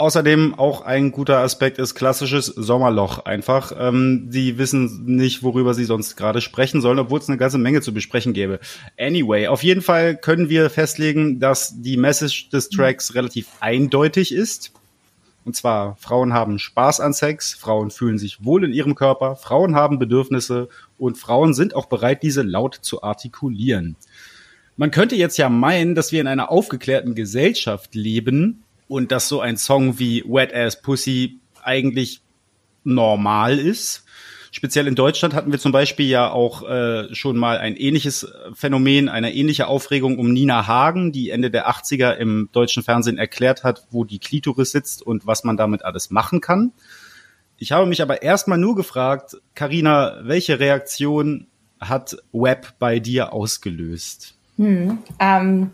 Außerdem 0.00 0.54
auch 0.54 0.80
ein 0.80 1.12
guter 1.12 1.40
Aspekt 1.40 1.78
ist 1.78 1.94
klassisches 1.94 2.46
Sommerloch 2.46 3.18
einfach. 3.26 3.72
Ähm, 3.78 4.30
die 4.30 4.56
wissen 4.56 5.04
nicht, 5.04 5.42
worüber 5.42 5.74
sie 5.74 5.84
sonst 5.84 6.16
gerade 6.16 6.40
sprechen 6.40 6.80
sollen, 6.80 6.98
obwohl 6.98 7.18
es 7.18 7.28
eine 7.28 7.36
ganze 7.36 7.58
Menge 7.58 7.82
zu 7.82 7.92
besprechen 7.92 8.32
gäbe. 8.32 8.60
Anyway, 8.98 9.48
auf 9.48 9.62
jeden 9.62 9.82
Fall 9.82 10.16
können 10.16 10.48
wir 10.48 10.70
festlegen, 10.70 11.38
dass 11.38 11.82
die 11.82 11.98
Message 11.98 12.48
des 12.48 12.70
Tracks 12.70 13.14
relativ 13.14 13.48
eindeutig 13.60 14.32
ist. 14.32 14.72
Und 15.44 15.56
zwar, 15.56 15.96
Frauen 15.96 16.32
haben 16.32 16.58
Spaß 16.58 17.00
an 17.00 17.12
Sex, 17.12 17.54
Frauen 17.54 17.90
fühlen 17.90 18.18
sich 18.18 18.44
wohl 18.44 18.64
in 18.64 18.72
ihrem 18.72 18.94
Körper, 18.94 19.36
Frauen 19.36 19.74
haben 19.74 19.98
Bedürfnisse 19.98 20.68
und 20.98 21.16
Frauen 21.16 21.54
sind 21.54 21.74
auch 21.74 21.86
bereit, 21.86 22.22
diese 22.22 22.42
laut 22.42 22.74
zu 22.74 23.02
artikulieren. 23.02 23.96
Man 24.76 24.90
könnte 24.90 25.16
jetzt 25.16 25.38
ja 25.38 25.48
meinen, 25.48 25.94
dass 25.94 26.12
wir 26.12 26.20
in 26.20 26.26
einer 26.26 26.50
aufgeklärten 26.50 27.14
Gesellschaft 27.14 27.94
leben, 27.94 28.64
und 28.90 29.12
dass 29.12 29.28
so 29.28 29.40
ein 29.40 29.56
Song 29.56 30.00
wie 30.00 30.24
Wet 30.26 30.52
Ass 30.52 30.82
Pussy 30.82 31.38
eigentlich 31.62 32.22
normal 32.82 33.56
ist. 33.56 34.04
Speziell 34.52 34.88
in 34.88 34.96
Deutschland 34.96 35.32
hatten 35.32 35.52
wir 35.52 35.60
zum 35.60 35.70
Beispiel 35.70 36.06
ja 36.06 36.30
auch 36.30 36.68
äh, 36.68 37.14
schon 37.14 37.36
mal 37.36 37.58
ein 37.58 37.76
ähnliches 37.76 38.32
Phänomen, 38.52 39.08
eine 39.08 39.32
ähnliche 39.32 39.68
Aufregung 39.68 40.18
um 40.18 40.32
Nina 40.32 40.66
Hagen, 40.66 41.12
die 41.12 41.30
Ende 41.30 41.50
der 41.50 41.70
80er 41.70 42.14
im 42.14 42.48
deutschen 42.52 42.82
Fernsehen 42.82 43.16
erklärt 43.16 43.62
hat, 43.62 43.86
wo 43.90 44.04
die 44.04 44.18
Klitoris 44.18 44.72
sitzt 44.72 45.02
und 45.02 45.26
was 45.26 45.44
man 45.44 45.56
damit 45.56 45.84
alles 45.84 46.10
machen 46.10 46.40
kann. 46.40 46.72
Ich 47.58 47.72
habe 47.72 47.86
mich 47.86 48.02
aber 48.02 48.22
erstmal 48.22 48.58
nur 48.58 48.74
gefragt, 48.74 49.36
Karina, 49.54 50.20
welche 50.22 50.58
Reaktion 50.58 51.46
hat 51.78 52.16
Web 52.32 52.74
bei 52.78 52.98
dir 52.98 53.32
ausgelöst? 53.32 54.34
Hm, 54.56 54.98
ähm, 55.18 55.70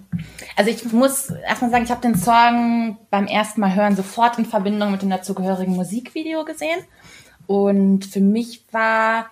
also 0.55 0.71
ich 0.71 0.93
muss 0.93 1.31
erstmal 1.31 1.71
sagen, 1.71 1.85
ich 1.85 1.91
habe 1.91 2.03
den 2.03 2.15
Song 2.15 2.99
beim 3.11 3.27
ersten 3.27 3.61
Mal 3.61 3.75
hören 3.75 3.97
sofort 3.97 4.39
in 4.39 4.45
Verbindung 4.45 4.93
mit 4.93 5.03
dem 5.03 5.11
dazugehörigen 5.11 5.75
Musikvideo 5.75 6.45
gesehen. 6.45 6.81
Und 7.47 8.05
für 8.05 8.21
mich 8.21 8.65
war 8.73 9.27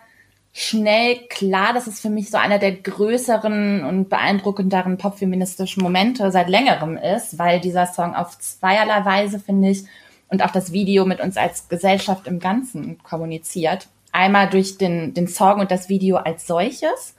schnell 0.52 1.16
klar, 1.28 1.75
dass 1.75 1.88
es 1.88 2.00
für 2.00 2.11
mich 2.11 2.30
so 2.30 2.38
einer 2.38 2.61
der 2.61 2.73
größeren 2.73 3.85
und 3.85 4.09
beeindruckenderen 4.09 4.99
popfeministischen 4.99 5.83
Momente 5.83 6.30
seit 6.30 6.49
längerem 6.49 6.97
ist, 6.97 7.38
weil 7.38 7.61
dieser 7.61 7.87
Song 7.87 8.14
auf 8.14 8.38
zweierlei 8.38 9.04
Weise, 9.04 9.40
finde 9.40 9.71
ich, 9.71 9.85
und 10.28 10.42
auch 10.42 10.52
das 10.52 10.73
Video 10.73 11.04
mit 11.04 11.21
uns 11.21 11.37
als 11.37 11.68
Gesellschaft 11.68 12.26
im 12.28 12.38
Ganzen 12.38 12.99
kommuniziert. 13.02 13.88
Einmal 14.12 14.49
durch 14.49 14.78
den, 14.78 15.12
den 15.12 15.26
Song 15.26 15.59
und 15.59 15.71
das 15.73 15.88
Video 15.88 16.16
als 16.16 16.47
solches. 16.47 17.16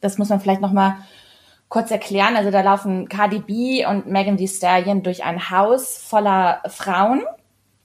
Das 0.00 0.18
muss 0.18 0.28
man 0.28 0.40
vielleicht 0.40 0.60
nochmal 0.60 0.96
kurz 1.68 1.90
erklären. 1.90 2.36
Also 2.36 2.50
da 2.52 2.60
laufen 2.60 3.08
Cardi 3.08 3.40
B 3.40 3.86
und 3.86 4.06
Megan 4.06 4.36
Thee 4.36 4.46
Stallion 4.46 5.02
durch 5.02 5.24
ein 5.24 5.50
Haus 5.50 5.98
voller 5.98 6.62
Frauen 6.68 7.22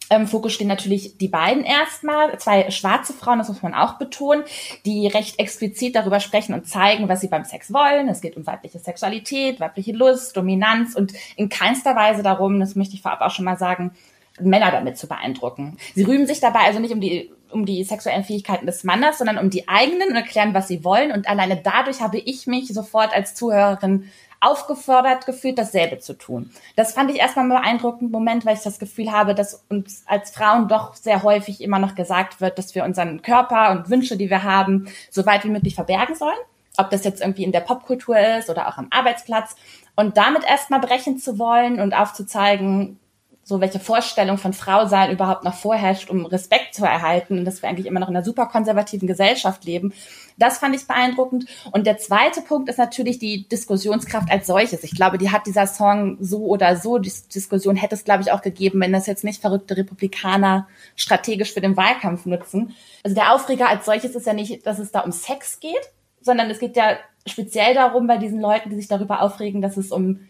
Im 0.09 0.27
Fokus 0.27 0.53
stehen 0.53 0.67
natürlich 0.67 1.17
die 1.17 1.27
beiden 1.27 1.63
erstmal, 1.63 2.37
zwei 2.37 2.69
schwarze 2.71 3.13
Frauen, 3.13 3.39
das 3.39 3.47
muss 3.47 3.61
man 3.61 3.73
auch 3.73 3.93
betonen, 3.97 4.43
die 4.85 5.07
recht 5.07 5.39
explizit 5.39 5.95
darüber 5.95 6.19
sprechen 6.19 6.53
und 6.53 6.67
zeigen, 6.67 7.07
was 7.07 7.21
sie 7.21 7.29
beim 7.29 7.45
Sex 7.45 7.73
wollen. 7.73 8.09
Es 8.09 8.21
geht 8.21 8.37
um 8.37 8.45
weibliche 8.45 8.79
Sexualität, 8.79 9.59
weibliche 9.59 9.93
Lust, 9.93 10.35
Dominanz 10.35 10.95
und 10.95 11.13
in 11.35 11.49
keinster 11.49 11.95
Weise 11.95 12.21
darum, 12.21 12.59
das 12.59 12.75
möchte 12.75 12.95
ich 12.95 13.01
vorab 13.01 13.21
auch 13.21 13.31
schon 13.31 13.45
mal 13.45 13.57
sagen, 13.57 13.91
Männer 14.39 14.71
damit 14.71 14.97
zu 14.97 15.07
beeindrucken. 15.07 15.77
Sie 15.95 16.03
rühmen 16.03 16.27
sich 16.27 16.39
dabei 16.39 16.61
also 16.61 16.79
nicht 16.79 16.93
um 16.93 17.01
die 17.01 17.31
um 17.53 17.67
die 17.67 17.83
sexuellen 17.83 18.23
Fähigkeiten 18.23 18.65
des 18.65 18.83
Mannes, 18.83 19.19
sondern 19.19 19.37
um 19.37 19.51
die 19.51 19.67
eigenen 19.67 20.09
und 20.09 20.15
erklären, 20.15 20.55
was 20.55 20.67
sie 20.67 20.83
wollen. 20.83 21.11
Und 21.11 21.29
alleine 21.29 21.55
dadurch 21.55 22.01
habe 22.01 22.17
ich 22.17 22.47
mich 22.47 22.73
sofort 22.73 23.13
als 23.13 23.35
Zuhörerin 23.35 24.09
aufgefordert 24.43 25.25
gefühlt, 25.25 25.57
dasselbe 25.57 25.99
zu 25.99 26.13
tun. 26.13 26.51
Das 26.75 26.93
fand 26.93 27.11
ich 27.11 27.17
erstmal 27.17 27.45
einen 27.45 27.61
beeindruckenden 27.61 28.11
Moment, 28.11 28.45
weil 28.45 28.55
ich 28.55 28.63
das 28.63 28.79
Gefühl 28.79 29.11
habe, 29.11 29.35
dass 29.35 29.65
uns 29.69 30.03
als 30.07 30.31
Frauen 30.31 30.67
doch 30.67 30.93
sehr 30.95 31.23
häufig 31.23 31.61
immer 31.61 31.79
noch 31.79 31.95
gesagt 31.95 32.41
wird, 32.41 32.57
dass 32.57 32.75
wir 32.75 32.83
unseren 32.83 33.21
Körper 33.21 33.71
und 33.71 33.89
Wünsche, 33.89 34.17
die 34.17 34.29
wir 34.29 34.43
haben, 34.43 34.87
so 35.09 35.25
weit 35.25 35.43
wie 35.43 35.49
möglich 35.49 35.75
verbergen 35.75 36.15
sollen. 36.15 36.37
Ob 36.77 36.89
das 36.89 37.03
jetzt 37.03 37.21
irgendwie 37.21 37.43
in 37.43 37.51
der 37.51 37.59
Popkultur 37.59 38.17
ist 38.17 38.49
oder 38.49 38.67
auch 38.67 38.77
am 38.77 38.87
Arbeitsplatz. 38.89 39.55
Und 39.95 40.17
damit 40.17 40.43
erstmal 40.43 40.79
brechen 40.79 41.19
zu 41.19 41.37
wollen 41.37 41.79
und 41.79 41.93
aufzuzeigen, 41.93 42.99
so 43.45 43.59
welche 43.59 43.79
Vorstellung 43.79 44.37
von 44.37 44.53
Frau 44.53 44.87
sein 44.87 45.11
überhaupt 45.11 45.43
noch 45.43 45.53
vorherrscht, 45.53 46.09
um 46.09 46.25
Respekt 46.25 46.73
zu 46.73 46.85
erhalten 46.85 47.39
und 47.39 47.45
dass 47.45 47.61
wir 47.61 47.69
eigentlich 47.69 47.87
immer 47.87 47.99
noch 47.99 48.07
in 48.07 48.15
einer 48.15 48.23
super 48.23 48.45
konservativen 48.45 49.07
Gesellschaft 49.07 49.65
leben. 49.65 49.93
Das 50.37 50.59
fand 50.59 50.75
ich 50.75 50.87
beeindruckend. 50.87 51.45
Und 51.71 51.85
der 51.85 51.97
zweite 51.97 52.41
Punkt 52.41 52.69
ist 52.69 52.77
natürlich 52.77 53.19
die 53.19 53.47
Diskussionskraft 53.47 54.31
als 54.31 54.47
solches. 54.47 54.83
Ich 54.83 54.95
glaube, 54.95 55.17
die 55.17 55.29
hat 55.29 55.45
dieser 55.45 55.67
Song 55.67 56.17
so 56.21 56.45
oder 56.45 56.77
so. 56.77 56.97
Die 56.97 57.11
Diskussion 57.33 57.75
hätte 57.75 57.95
es, 57.95 58.05
glaube 58.05 58.23
ich, 58.23 58.31
auch 58.31 58.41
gegeben, 58.41 58.79
wenn 58.79 58.93
das 58.93 59.07
jetzt 59.07 59.25
nicht 59.25 59.41
verrückte 59.41 59.75
Republikaner 59.75 60.67
strategisch 60.95 61.53
für 61.53 61.61
den 61.61 61.75
Wahlkampf 61.75 62.25
nutzen. 62.25 62.73
Also 63.03 63.13
der 63.13 63.33
Aufreger 63.33 63.67
als 63.67 63.85
solches 63.85 64.15
ist 64.15 64.25
ja 64.25 64.33
nicht, 64.33 64.65
dass 64.65 64.79
es 64.79 64.91
da 64.91 65.01
um 65.01 65.11
Sex 65.11 65.59
geht, 65.59 65.91
sondern 66.21 66.49
es 66.49 66.59
geht 66.59 66.77
ja 66.77 66.97
speziell 67.27 67.73
darum 67.73 68.07
bei 68.07 68.17
diesen 68.17 68.39
Leuten, 68.39 68.69
die 68.69 68.77
sich 68.77 68.87
darüber 68.87 69.21
aufregen, 69.21 69.61
dass 69.61 69.75
es 69.75 69.91
um 69.91 70.27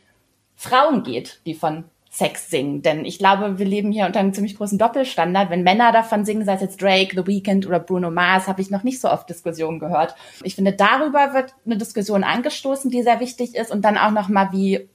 Frauen 0.56 1.04
geht, 1.04 1.42
die 1.46 1.54
von 1.54 1.86
Sex 2.14 2.52
singen. 2.52 2.84
Denn 2.84 3.06
ich 3.06 3.18
glaube, 3.18 3.58
wir 3.58 3.66
leben 3.66 3.92
hier 3.92 4.06
unter 4.06 4.20
einem 4.20 4.34
ziemlich 4.34 4.56
großen 4.56 4.78
Doppelstandard. 4.78 5.50
Wenn 5.50 5.64
Männer 5.64 5.92
davon 5.92 6.26
singen, 6.26 6.46
sei 6.46 6.54
es 6.54 6.62
jetzt 6.62 6.80
Drake, 6.80 7.16
The 7.16 7.26
Weeknd 7.26 7.66
oder 7.66 7.80
Bruno 7.80 8.12
Mars, 8.12 8.48
habe 8.48 8.62
ich 8.62 8.70
noch 8.70 8.84
nicht 8.84 9.02
so 9.02 9.10
oft 9.10 9.28
Diskussionen 9.28 9.80
gehört. 9.80 10.14
Ich 10.44 10.54
finde, 10.54 10.74
darüber 10.74 11.34
wird 11.34 11.56
eine 11.66 11.76
Diskussion 11.76 12.24
angestoßen, 12.24 12.92
die 12.92 13.02
sehr 13.02 13.20
wichtig 13.20 13.56
ist. 13.56 13.72
Und 13.72 13.82
dann 13.82 13.98
auch 13.98 14.12
noch 14.12 14.30
mal, 14.30 14.52
wie 14.52 14.88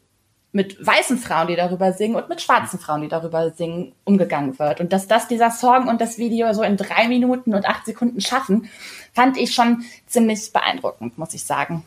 mit 0.53 0.85
weißen 0.87 1.19
Frauen, 1.19 1.49
die 1.49 1.57
darüber 1.57 1.93
singen 1.93 2.15
und 2.15 2.29
mit 2.29 2.41
schwarzen 2.41 2.79
Frauen, 2.79 3.03
die 3.03 3.09
darüber 3.09 3.51
singen, 3.51 3.95
umgegangen 4.05 4.57
wird. 4.61 4.81
Und 4.81 4.93
dass 4.93 5.09
das 5.09 5.27
dieser 5.27 5.51
Song 5.51 5.89
und 5.89 6.01
das 6.01 6.19
Video 6.19 6.53
so 6.53 6.63
in 6.63 6.77
drei 6.77 7.09
Minuten 7.09 7.53
und 7.53 7.67
acht 7.67 7.85
Sekunden 7.85 8.21
schaffen, 8.21 8.71
fand 9.13 9.37
ich 9.37 9.53
schon 9.53 9.83
ziemlich 10.07 10.53
beeindruckend, 10.53 11.19
muss 11.19 11.35
ich 11.35 11.43
sagen. 11.43 11.83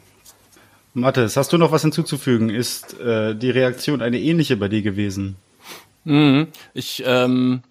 Mathis, 0.93 1.37
hast 1.37 1.53
du 1.53 1.57
noch 1.57 1.71
was 1.71 1.83
hinzuzufügen? 1.83 2.49
Ist 2.49 2.99
äh, 2.99 3.35
die 3.35 3.49
Reaktion 3.49 4.01
eine 4.01 4.19
ähnliche 4.19 4.57
bei 4.57 4.67
dir 4.67 4.81
gewesen? 4.81 5.37
Mhm. 6.03 6.47
Ich 6.73 7.03
ähm, 7.05 7.61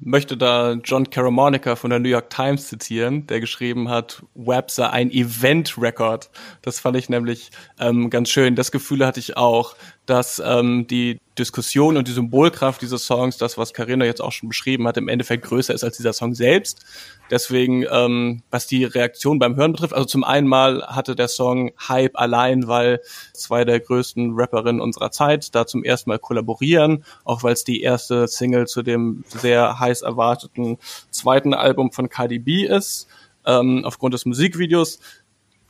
möchte 0.00 0.36
da 0.36 0.72
John 0.72 1.10
Caramonica 1.10 1.76
von 1.76 1.90
der 1.90 1.98
New 1.98 2.08
York 2.08 2.30
Times 2.30 2.68
zitieren, 2.68 3.26
der 3.26 3.40
geschrieben 3.40 3.88
hat, 3.88 4.22
Web 4.34 4.70
sei 4.70 4.88
ein 4.88 5.10
Event-Record. 5.10 6.30
Das 6.62 6.80
fand 6.80 6.96
ich 6.96 7.08
nämlich 7.08 7.50
ähm, 7.78 8.10
ganz 8.10 8.30
schön. 8.30 8.54
Das 8.54 8.70
Gefühl 8.70 9.04
hatte 9.04 9.20
ich 9.20 9.36
auch, 9.36 9.76
dass 10.06 10.42
ähm, 10.44 10.86
die 10.86 11.18
Diskussion 11.38 11.96
und 11.96 12.06
die 12.06 12.12
Symbolkraft 12.12 12.82
dieses 12.82 13.06
Songs, 13.06 13.38
das, 13.38 13.58
was 13.58 13.72
Carina 13.72 14.04
jetzt 14.04 14.20
auch 14.20 14.32
schon 14.32 14.48
beschrieben 14.48 14.86
hat, 14.86 14.96
im 14.96 15.08
Endeffekt 15.08 15.44
größer 15.46 15.74
ist 15.74 15.82
als 15.82 15.96
dieser 15.96 16.12
Song 16.12 16.34
selbst. 16.34 16.84
Deswegen, 17.30 17.84
ähm, 17.90 18.42
was 18.50 18.66
die 18.66 18.84
Reaktion 18.84 19.38
beim 19.38 19.56
Hören 19.56 19.72
betrifft, 19.72 19.94
also 19.94 20.04
zum 20.04 20.22
einen 20.22 20.46
mal 20.46 20.86
hatte 20.86 21.16
der 21.16 21.28
Song 21.28 21.72
Hype 21.88 22.16
allein, 22.16 22.68
weil 22.68 23.00
zwei 23.32 23.64
der 23.64 23.80
größten 23.80 24.34
Rapperinnen 24.34 24.80
unserer 24.80 25.10
Zeit 25.10 25.54
da 25.54 25.66
zum 25.66 25.82
ersten 25.82 26.10
Mal 26.10 26.18
kollaborieren, 26.18 27.04
auch 27.24 27.42
weil 27.42 27.54
es 27.54 27.64
die 27.64 27.80
erste 27.80 28.28
Single 28.28 28.66
zu 28.66 28.82
dem 28.82 29.24
sehr 29.26 29.80
heiß 29.80 30.02
erwarteten 30.02 30.78
zweiten 31.10 31.54
Album 31.54 31.90
von 31.90 32.08
Cardi 32.08 32.38
B 32.38 32.64
ist, 32.64 33.08
ähm, 33.46 33.84
aufgrund 33.84 34.14
des 34.14 34.26
Musikvideos. 34.26 35.00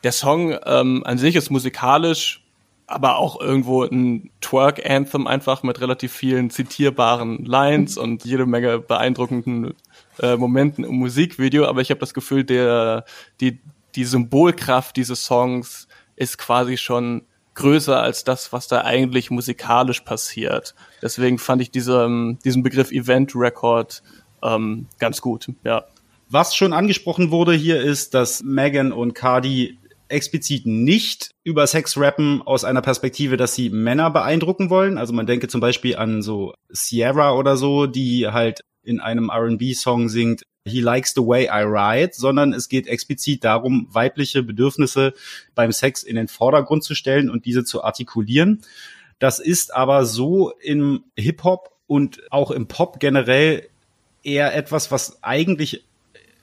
Der 0.03 0.13
Song 0.13 0.59
ähm, 0.67 1.03
an 1.07 1.17
sich 1.17 1.37
ist 1.37 1.51
musikalisch 1.51 2.44
aber 2.87 3.17
auch 3.17 3.41
irgendwo 3.41 3.83
ein 3.85 4.31
Twerk-Anthem 4.41 5.27
einfach 5.27 5.63
mit 5.63 5.81
relativ 5.81 6.13
vielen 6.13 6.51
zitierbaren 6.51 7.45
Lines 7.45 7.97
und 7.97 8.25
jede 8.25 8.47
Menge 8.47 8.79
beeindruckenden 8.79 9.75
äh, 10.21 10.37
Momenten 10.37 10.85
im 10.85 10.97
Musikvideo. 10.97 11.65
Aber 11.65 11.81
ich 11.81 11.91
habe 11.91 12.01
das 12.01 12.15
Gefühl, 12.15 12.45
der, 12.45 13.05
die, 13.41 13.59
die 13.95 14.05
Symbolkraft 14.05 14.97
dieses 14.97 15.25
Songs 15.25 15.89
ist 16.17 16.37
quasi 16.39 16.77
schon 16.77 17.23
größer 17.55 18.01
als 18.01 18.25
das, 18.25 18.53
was 18.53 18.69
da 18.69 18.83
eigentlich 18.83 19.31
musikalisch 19.31 20.01
passiert. 20.01 20.75
Deswegen 21.01 21.39
fand 21.39 21.63
ich 21.63 21.71
diese, 21.71 22.37
diesen 22.45 22.63
Begriff 22.63 22.91
Event 22.91 23.35
Record 23.35 24.03
ähm, 24.43 24.87
ganz 24.99 25.21
gut, 25.21 25.49
ja. 25.65 25.85
Was 26.31 26.57
schon 26.57 26.73
angesprochen 26.73 27.31
wurde 27.31 27.53
hier 27.53 27.81
ist, 27.81 28.15
dass 28.15 28.43
Megan 28.43 28.93
und 28.93 29.15
Cardi 29.15 29.79
explizit 30.09 30.67
nicht 30.67 31.31
über 31.45 31.67
Sex 31.67 31.97
rappen 31.97 32.43
aus 32.43 32.65
einer 32.65 32.83
Perspektive, 32.83 33.37
dass 33.37 33.55
sie 33.55 33.71
Männer 33.71 34.11
beeindrucken 34.11 34.71
wollen. 34.71 34.99
Also 34.99 35.13
man 35.13 35.27
denke 35.27 35.49
zum 35.49 35.61
Beispiel 35.61 35.97
an 35.97 36.23
so 36.23 36.55
Sierra 36.69 37.35
oder 37.35 37.57
so, 37.57 37.87
die 37.87 38.29
halt 38.29 38.61
in 38.83 39.01
einem 39.01 39.31
R&B-Song 39.31 40.09
singt, 40.09 40.43
He 40.67 40.81
likes 40.81 41.13
the 41.15 41.21
way 41.21 41.45
I 41.45 41.63
ride, 41.63 42.13
sondern 42.15 42.55
es 42.55 42.71
geht 42.71 42.87
explizit 42.87 43.45
darum, 43.45 43.87
weibliche 43.91 44.43
Bedürfnisse 44.43 45.13
beim 45.55 45.73
Sex 45.73 46.03
in 46.03 46.17
den 46.17 46.29
Vordergrund 46.29 46.83
zu 46.83 46.95
stellen 46.95 47.29
und 47.29 47.45
diese 47.45 47.65
zu 47.65 47.85
artikulieren. 47.85 48.63
Das 49.19 49.41
ist 49.41 49.75
aber 49.75 50.07
so 50.07 50.53
im 50.63 51.05
Hip-Hop 51.17 51.71
und 51.87 52.23
auch 52.31 52.51
im 52.51 52.67
Pop 52.67 52.99
generell 52.99 53.69
eher 54.23 54.55
etwas, 54.55 54.91
was 54.91 55.23
eigentlich 55.23 55.85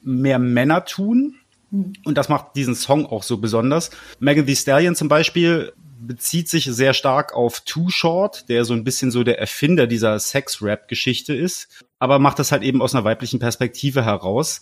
mehr 0.03 0.37
Männer 0.37 0.85
tun, 0.85 1.40
und 1.71 2.17
das 2.17 2.27
macht 2.27 2.55
diesen 2.55 2.75
Song 2.75 3.05
auch 3.05 3.23
so 3.23 3.37
besonders. 3.37 3.91
Megan 4.19 4.45
Thee 4.45 4.55
Stallion 4.55 4.95
zum 4.95 5.07
Beispiel 5.07 5.71
bezieht 6.01 6.49
sich 6.49 6.65
sehr 6.65 6.93
stark 6.93 7.33
auf 7.33 7.61
Too 7.61 7.89
Short, 7.89 8.49
der 8.49 8.65
so 8.65 8.73
ein 8.73 8.83
bisschen 8.83 9.11
so 9.11 9.23
der 9.23 9.39
Erfinder 9.39 9.87
dieser 9.87 10.19
Sex-Rap-Geschichte 10.19 11.33
ist, 11.33 11.85
aber 11.99 12.19
macht 12.19 12.39
das 12.39 12.51
halt 12.51 12.63
eben 12.63 12.81
aus 12.81 12.93
einer 12.93 13.03
weiblichen 13.03 13.39
Perspektive 13.39 14.03
heraus. 14.03 14.61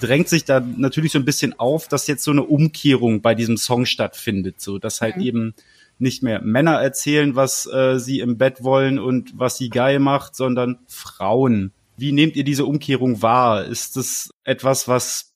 Drängt 0.00 0.28
sich 0.28 0.44
da 0.44 0.60
natürlich 0.60 1.12
so 1.12 1.18
ein 1.18 1.24
bisschen 1.24 1.58
auf, 1.58 1.88
dass 1.88 2.06
jetzt 2.06 2.24
so 2.24 2.30
eine 2.30 2.42
Umkehrung 2.42 3.20
bei 3.22 3.34
diesem 3.34 3.56
Song 3.56 3.86
stattfindet, 3.86 4.60
so 4.60 4.78
dass 4.78 5.00
halt 5.00 5.16
mhm. 5.16 5.22
eben 5.22 5.54
nicht 5.98 6.22
mehr 6.22 6.40
Männer 6.42 6.80
erzählen, 6.80 7.34
was 7.34 7.66
äh, 7.66 7.98
sie 7.98 8.20
im 8.20 8.38
Bett 8.38 8.62
wollen 8.62 8.98
und 8.98 9.38
was 9.38 9.56
sie 9.56 9.70
geil 9.70 9.98
macht, 9.98 10.34
sondern 10.36 10.78
Frauen. 10.86 11.72
Wie 11.96 12.12
nehmt 12.12 12.36
ihr 12.36 12.44
diese 12.44 12.64
Umkehrung 12.64 13.22
wahr? 13.22 13.64
Ist 13.64 13.96
das 13.96 14.30
etwas, 14.44 14.88
was 14.88 15.31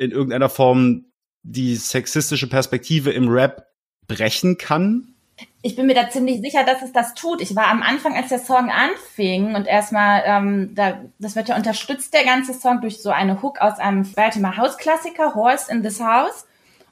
in 0.00 0.12
irgendeiner 0.12 0.48
Form 0.48 1.04
die 1.42 1.76
sexistische 1.76 2.48
Perspektive 2.48 3.10
im 3.10 3.28
Rap 3.28 3.66
brechen 4.08 4.56
kann? 4.56 5.14
Ich 5.62 5.76
bin 5.76 5.86
mir 5.86 5.94
da 5.94 6.08
ziemlich 6.08 6.40
sicher, 6.40 6.64
dass 6.64 6.82
es 6.82 6.92
das 6.92 7.14
tut. 7.14 7.42
Ich 7.42 7.54
war 7.54 7.68
am 7.68 7.82
Anfang, 7.82 8.16
als 8.16 8.28
der 8.28 8.38
Song 8.38 8.70
anfing 8.70 9.54
und 9.54 9.66
erstmal, 9.66 10.22
ähm, 10.24 10.74
da, 10.74 11.02
das 11.18 11.36
wird 11.36 11.48
ja 11.48 11.56
unterstützt, 11.56 12.14
der 12.14 12.24
ganze 12.24 12.54
Song, 12.54 12.80
durch 12.80 13.02
so 13.02 13.10
eine 13.10 13.42
Hook 13.42 13.60
aus 13.60 13.78
einem 13.78 14.10
Baltimore 14.12 14.56
House 14.56 14.78
Klassiker, 14.78 15.34
Horse 15.34 15.70
in 15.70 15.82
this 15.82 16.00
House. 16.00 16.46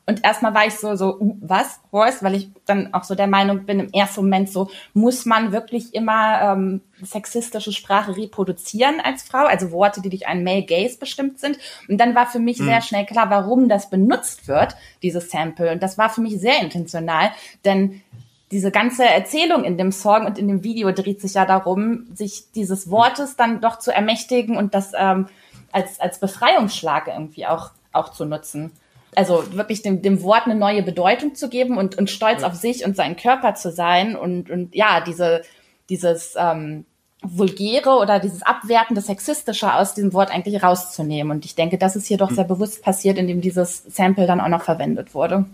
Und 0.09 0.25
erstmal 0.25 0.55
war 0.55 0.67
ich 0.67 0.75
so, 0.75 0.97
so, 0.97 1.19
uh, 1.21 1.37
was, 1.43 1.81
Horst, 1.93 2.23
weil 2.23 2.35
ich 2.35 2.49
dann 2.65 2.95
auch 2.95 3.05
so 3.05 3.15
der 3.15 3.27
Meinung 3.27 3.67
bin, 3.67 3.79
im 3.79 3.93
ersten 3.93 4.23
Moment 4.23 4.49
so, 4.49 4.71
muss 4.95 5.27
man 5.27 5.53
wirklich 5.53 5.95
immer 5.95 6.41
ähm, 6.41 6.81
sexistische 7.03 7.73
Sprache 7.73 8.17
reproduzieren 8.17 9.03
als 9.05 9.23
Frau, 9.23 9.45
also 9.45 9.71
Worte, 9.71 10.01
die 10.01 10.09
durch 10.09 10.27
einen 10.27 10.45
Male 10.45 10.65
Gaze 10.65 10.97
bestimmt 10.99 11.41
sind. 11.41 11.59
Und 11.91 11.99
dann 11.99 12.15
war 12.15 12.27
für 12.27 12.39
mich 12.39 12.59
mhm. 12.59 12.65
sehr 12.65 12.81
schnell 12.81 13.05
klar, 13.05 13.29
warum 13.29 13.69
das 13.69 13.91
benutzt 13.91 14.49
wird, 14.49 14.77
dieses 15.03 15.31
Sample. 15.31 15.73
Und 15.73 15.83
das 15.83 15.99
war 15.99 16.09
für 16.09 16.23
mich 16.23 16.41
sehr 16.41 16.59
intentional, 16.63 17.31
denn 17.67 18.01
diese 18.51 18.71
ganze 18.71 19.05
Erzählung 19.05 19.63
in 19.65 19.77
dem 19.77 19.93
Song 19.93 20.25
und 20.25 20.39
in 20.39 20.49
dem 20.49 20.65
Video 20.65 20.91
dreht 20.91 21.21
sich 21.21 21.35
ja 21.35 21.45
darum, 21.45 22.07
sich 22.15 22.51
dieses 22.53 22.91
Wortes 22.91 23.37
dann 23.37 23.61
doch 23.61 23.79
zu 23.79 23.93
ermächtigen 23.93 24.57
und 24.57 24.75
das 24.75 24.93
ähm, 24.97 25.29
als, 25.71 26.01
als 26.01 26.19
Befreiungsschlag 26.19 27.09
irgendwie 27.09 27.47
auch, 27.47 27.73
auch 27.93 28.09
zu 28.09 28.25
nutzen 28.25 28.73
also 29.19 29.45
wirklich 29.57 29.83
dem, 29.83 30.01
dem 30.01 30.23
Wort 30.23 30.47
eine 30.47 30.55
neue 30.55 30.85
Bedeutung 30.85 31.35
zu 31.35 31.49
geben 31.49 31.77
und, 31.77 31.99
und 31.99 32.09
stolz 32.09 32.43
ja. 32.43 32.47
auf 32.47 32.55
sich 32.55 32.85
und 32.85 32.95
seinen 32.95 33.17
Körper 33.17 33.57
zu 33.57 33.73
sein 33.73 34.15
und, 34.15 34.49
und 34.49 34.77
ja, 34.77 35.01
diese, 35.01 35.43
dieses 35.91 36.37
ähm, 36.39 36.85
vulgäre 37.21 37.97
oder 37.97 38.21
dieses 38.21 38.43
abwertende, 38.43 39.01
sexistische 39.01 39.75
aus 39.75 39.95
diesem 39.95 40.13
Wort 40.13 40.31
eigentlich 40.31 40.63
rauszunehmen. 40.63 41.33
Und 41.33 41.45
ich 41.45 41.57
denke, 41.57 41.79
das 41.79 41.97
ist 41.97 42.07
hier 42.07 42.17
doch 42.17 42.29
hm. 42.29 42.37
sehr 42.37 42.45
bewusst 42.45 42.81
passiert, 42.81 43.19
indem 43.19 43.41
dieses 43.41 43.83
Sample 43.89 44.29
dann 44.29 44.41
auch 44.41 44.47
noch 44.47 44.63
verwendet 44.63 45.15
wurde. 45.15 45.47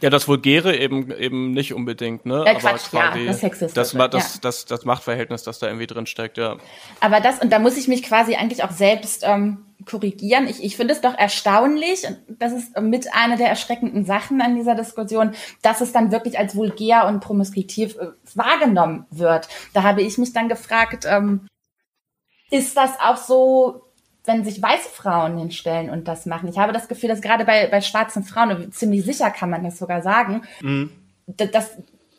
Ja, 0.00 0.10
das 0.10 0.26
Vulgäre 0.26 0.76
eben 0.76 1.12
eben 1.12 1.52
nicht 1.52 1.72
unbedingt, 1.72 2.26
ne? 2.26 2.44
Äh, 2.44 2.56
Quatsch, 2.56 2.92
Aber 2.92 3.16
ja, 3.16 3.26
das 3.26 3.38
Sexistische. 3.38 3.74
Das, 3.74 3.92
das, 3.92 4.10
das, 4.10 4.40
das, 4.40 4.64
das 4.64 4.84
Machtverhältnis, 4.84 5.44
das 5.44 5.60
da 5.60 5.68
irgendwie 5.68 5.86
drin 5.86 6.06
steckt, 6.06 6.38
ja. 6.38 6.56
Aber 7.00 7.20
das, 7.20 7.38
und 7.38 7.52
da 7.52 7.60
muss 7.60 7.76
ich 7.76 7.86
mich 7.86 8.02
quasi 8.02 8.34
eigentlich 8.34 8.64
auch 8.64 8.72
selbst 8.72 9.22
ähm, 9.24 9.58
korrigieren. 9.86 10.46
Ich, 10.46 10.62
ich 10.62 10.76
finde 10.76 10.94
es 10.94 11.00
doch 11.00 11.16
erstaunlich, 11.16 12.06
und 12.06 12.18
das 12.28 12.52
ist 12.52 12.78
mit 12.80 13.14
einer 13.14 13.36
der 13.36 13.48
erschreckenden 13.48 14.04
Sachen 14.04 14.40
an 14.40 14.56
dieser 14.56 14.74
Diskussion, 14.74 15.32
dass 15.62 15.80
es 15.80 15.92
dann 15.92 16.12
wirklich 16.12 16.38
als 16.38 16.56
vulgär 16.56 17.06
und 17.06 17.20
promiskuitiv 17.20 17.96
äh, 17.96 18.08
wahrgenommen 18.34 19.06
wird. 19.10 19.48
Da 19.72 19.82
habe 19.82 20.02
ich 20.02 20.18
mich 20.18 20.32
dann 20.32 20.48
gefragt, 20.48 21.06
ähm, 21.08 21.46
ist 22.50 22.76
das 22.76 22.92
auch 23.00 23.16
so 23.16 23.84
wenn 24.24 24.44
sich 24.44 24.60
weiße 24.60 24.88
Frauen 24.88 25.36
hinstellen 25.38 25.90
und 25.90 26.08
das 26.08 26.24
machen. 26.24 26.48
Ich 26.48 26.58
habe 26.58 26.72
das 26.72 26.88
Gefühl, 26.88 27.10
dass 27.10 27.20
gerade 27.20 27.44
bei, 27.44 27.66
bei 27.68 27.80
schwarzen 27.82 28.22
Frauen, 28.24 28.72
ziemlich 28.72 29.04
sicher 29.04 29.30
kann 29.30 29.50
man 29.50 29.64
das 29.64 29.78
sogar 29.78 30.02
sagen, 30.02 30.42
mhm. 30.62 30.90
dass, 31.26 31.76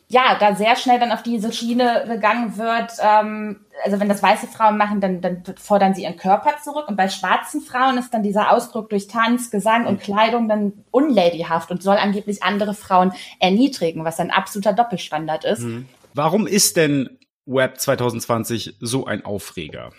ja, 0.08 0.36
da 0.38 0.54
sehr 0.54 0.76
schnell 0.76 1.00
dann 1.00 1.10
auf 1.10 1.22
diese 1.22 1.52
Schiene 1.52 2.04
gegangen 2.06 2.56
wird. 2.56 2.92
Ähm, 3.00 3.60
also 3.84 3.98
wenn 3.98 4.08
das 4.08 4.22
weiße 4.22 4.46
Frauen 4.46 4.78
machen, 4.78 5.00
dann, 5.00 5.20
dann 5.20 5.42
fordern 5.58 5.94
sie 5.94 6.04
ihren 6.04 6.16
Körper 6.16 6.54
zurück. 6.62 6.86
Und 6.88 6.96
bei 6.96 7.08
schwarzen 7.08 7.60
Frauen 7.60 7.98
ist 7.98 8.14
dann 8.14 8.22
dieser 8.22 8.52
Ausdruck 8.52 8.88
durch 8.88 9.08
Tanz, 9.08 9.50
Gesang 9.50 9.86
und 9.86 10.00
Kleidung 10.00 10.48
dann 10.48 10.84
unladyhaft 10.92 11.72
und 11.72 11.82
soll 11.82 11.96
angeblich 11.96 12.42
andere 12.44 12.74
Frauen 12.74 13.12
erniedrigen, 13.40 14.04
was 14.04 14.20
ein 14.20 14.30
absoluter 14.30 14.72
Doppelstandard 14.72 15.44
ist. 15.44 15.62
Mhm. 15.62 15.86
Warum 16.14 16.46
ist 16.46 16.76
denn 16.76 17.18
Web 17.44 17.80
2020 17.80 18.76
so 18.80 19.06
ein 19.06 19.24
Aufreger? 19.24 19.90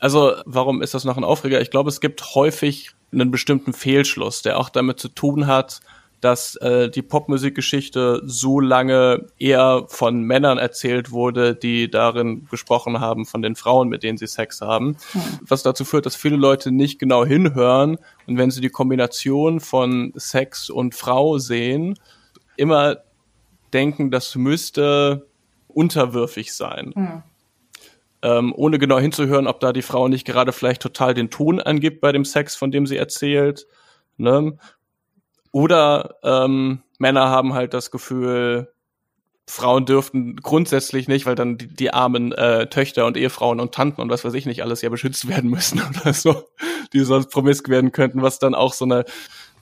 Also, 0.00 0.34
warum 0.44 0.82
ist 0.82 0.94
das 0.94 1.04
noch 1.04 1.16
ein 1.16 1.24
Aufreger? 1.24 1.60
Ich 1.60 1.70
glaube, 1.70 1.88
es 1.88 2.00
gibt 2.00 2.34
häufig 2.34 2.90
einen 3.12 3.30
bestimmten 3.30 3.72
Fehlschluss, 3.72 4.42
der 4.42 4.58
auch 4.58 4.70
damit 4.70 4.98
zu 4.98 5.08
tun 5.08 5.46
hat, 5.46 5.80
dass 6.20 6.56
äh, 6.56 6.90
die 6.90 7.02
Popmusikgeschichte 7.02 8.22
so 8.24 8.60
lange 8.60 9.26
eher 9.38 9.84
von 9.88 10.22
Männern 10.22 10.58
erzählt 10.58 11.10
wurde, 11.10 11.54
die 11.54 11.90
darin 11.90 12.46
gesprochen 12.50 13.00
haben 13.00 13.24
von 13.24 13.42
den 13.42 13.56
Frauen, 13.56 13.88
mit 13.88 14.02
denen 14.02 14.18
sie 14.18 14.26
Sex 14.26 14.60
haben. 14.60 14.96
Hm. 15.12 15.22
Was 15.42 15.62
dazu 15.62 15.84
führt, 15.84 16.06
dass 16.06 16.16
viele 16.16 16.36
Leute 16.36 16.72
nicht 16.72 16.98
genau 16.98 17.24
hinhören 17.24 17.98
und 18.26 18.38
wenn 18.38 18.50
sie 18.50 18.60
die 18.60 18.68
Kombination 18.68 19.60
von 19.60 20.12
Sex 20.16 20.68
und 20.68 20.94
Frau 20.94 21.38
sehen, 21.38 21.98
immer 22.56 22.98
denken, 23.72 24.10
das 24.10 24.34
müsste 24.34 25.26
unterwürfig 25.68 26.52
sein. 26.52 26.92
Hm 26.94 27.22
ähm, 28.22 28.52
ohne 28.56 28.78
genau 28.78 28.98
hinzuhören, 28.98 29.46
ob 29.46 29.60
da 29.60 29.72
die 29.72 29.82
Frau 29.82 30.08
nicht 30.08 30.26
gerade 30.26 30.52
vielleicht 30.52 30.82
total 30.82 31.14
den 31.14 31.30
Ton 31.30 31.60
angibt 31.60 32.00
bei 32.00 32.12
dem 32.12 32.24
Sex, 32.24 32.54
von 32.56 32.70
dem 32.70 32.86
sie 32.86 32.96
erzählt. 32.96 33.66
Ne? 34.16 34.58
Oder 35.52 36.16
ähm, 36.22 36.82
Männer 36.98 37.28
haben 37.28 37.54
halt 37.54 37.74
das 37.74 37.90
Gefühl, 37.90 38.72
Frauen 39.50 39.84
dürften 39.84 40.36
grundsätzlich 40.36 41.08
nicht, 41.08 41.26
weil 41.26 41.34
dann 41.34 41.58
die, 41.58 41.66
die 41.66 41.92
armen 41.92 42.32
äh, 42.32 42.68
Töchter 42.68 43.04
und 43.06 43.16
Ehefrauen 43.16 43.58
und 43.58 43.74
Tanten 43.74 44.00
und 44.00 44.08
was 44.08 44.24
weiß 44.24 44.34
ich 44.34 44.46
nicht 44.46 44.62
alles 44.62 44.80
ja 44.80 44.88
beschützt 44.88 45.28
werden 45.28 45.50
müssen 45.50 45.82
oder 46.00 46.12
so, 46.12 46.44
die 46.92 47.00
sonst 47.00 47.30
promisk 47.30 47.68
werden 47.68 47.90
könnten, 47.92 48.22
was 48.22 48.38
dann 48.38 48.54
auch 48.54 48.72
so 48.72 48.84
eine 48.84 49.04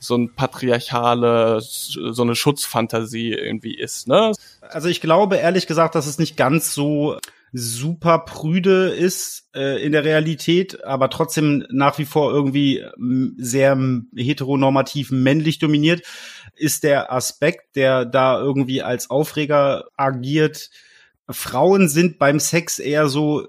so 0.01 0.15
ein 0.15 0.33
patriarchale, 0.33 1.59
so 1.61 2.23
eine 2.23 2.37
Schutzfantasie 2.37 3.33
irgendwie 3.33 3.77
ist, 3.77 4.07
ne? 4.07 4.33
Also 4.61 4.89
ich 4.89 5.01
glaube 5.01 5.37
ehrlich 5.37 5.67
gesagt, 5.67 5.97
dass 5.97 6.07
es 6.07 6.19
nicht 6.19 6.37
ganz 6.37 6.73
so 6.73 7.19
super 7.53 8.21
prüde 8.21 8.89
ist 8.89 9.49
äh, 9.55 9.83
in 9.83 9.93
der 9.93 10.05
Realität, 10.05 10.85
aber 10.85 11.11
trotzdem 11.11 11.65
nach 11.71 11.99
wie 11.99 12.05
vor 12.05 12.33
irgendwie 12.33 12.85
sehr 13.37 13.79
heteronormativ 14.17 15.11
männlich 15.11 15.59
dominiert, 15.59 16.03
ist 16.55 16.85
der 16.85 17.13
Aspekt, 17.13 17.77
der 17.77 18.05
da 18.05 18.39
irgendwie 18.39 18.83
als 18.83 19.11
Aufreger 19.11 19.87
agiert. 19.97 20.71
Frauen 21.29 21.89
sind 21.89 22.19
beim 22.19 22.41
Sex 22.41 22.79
eher 22.79 23.09
so 23.09 23.49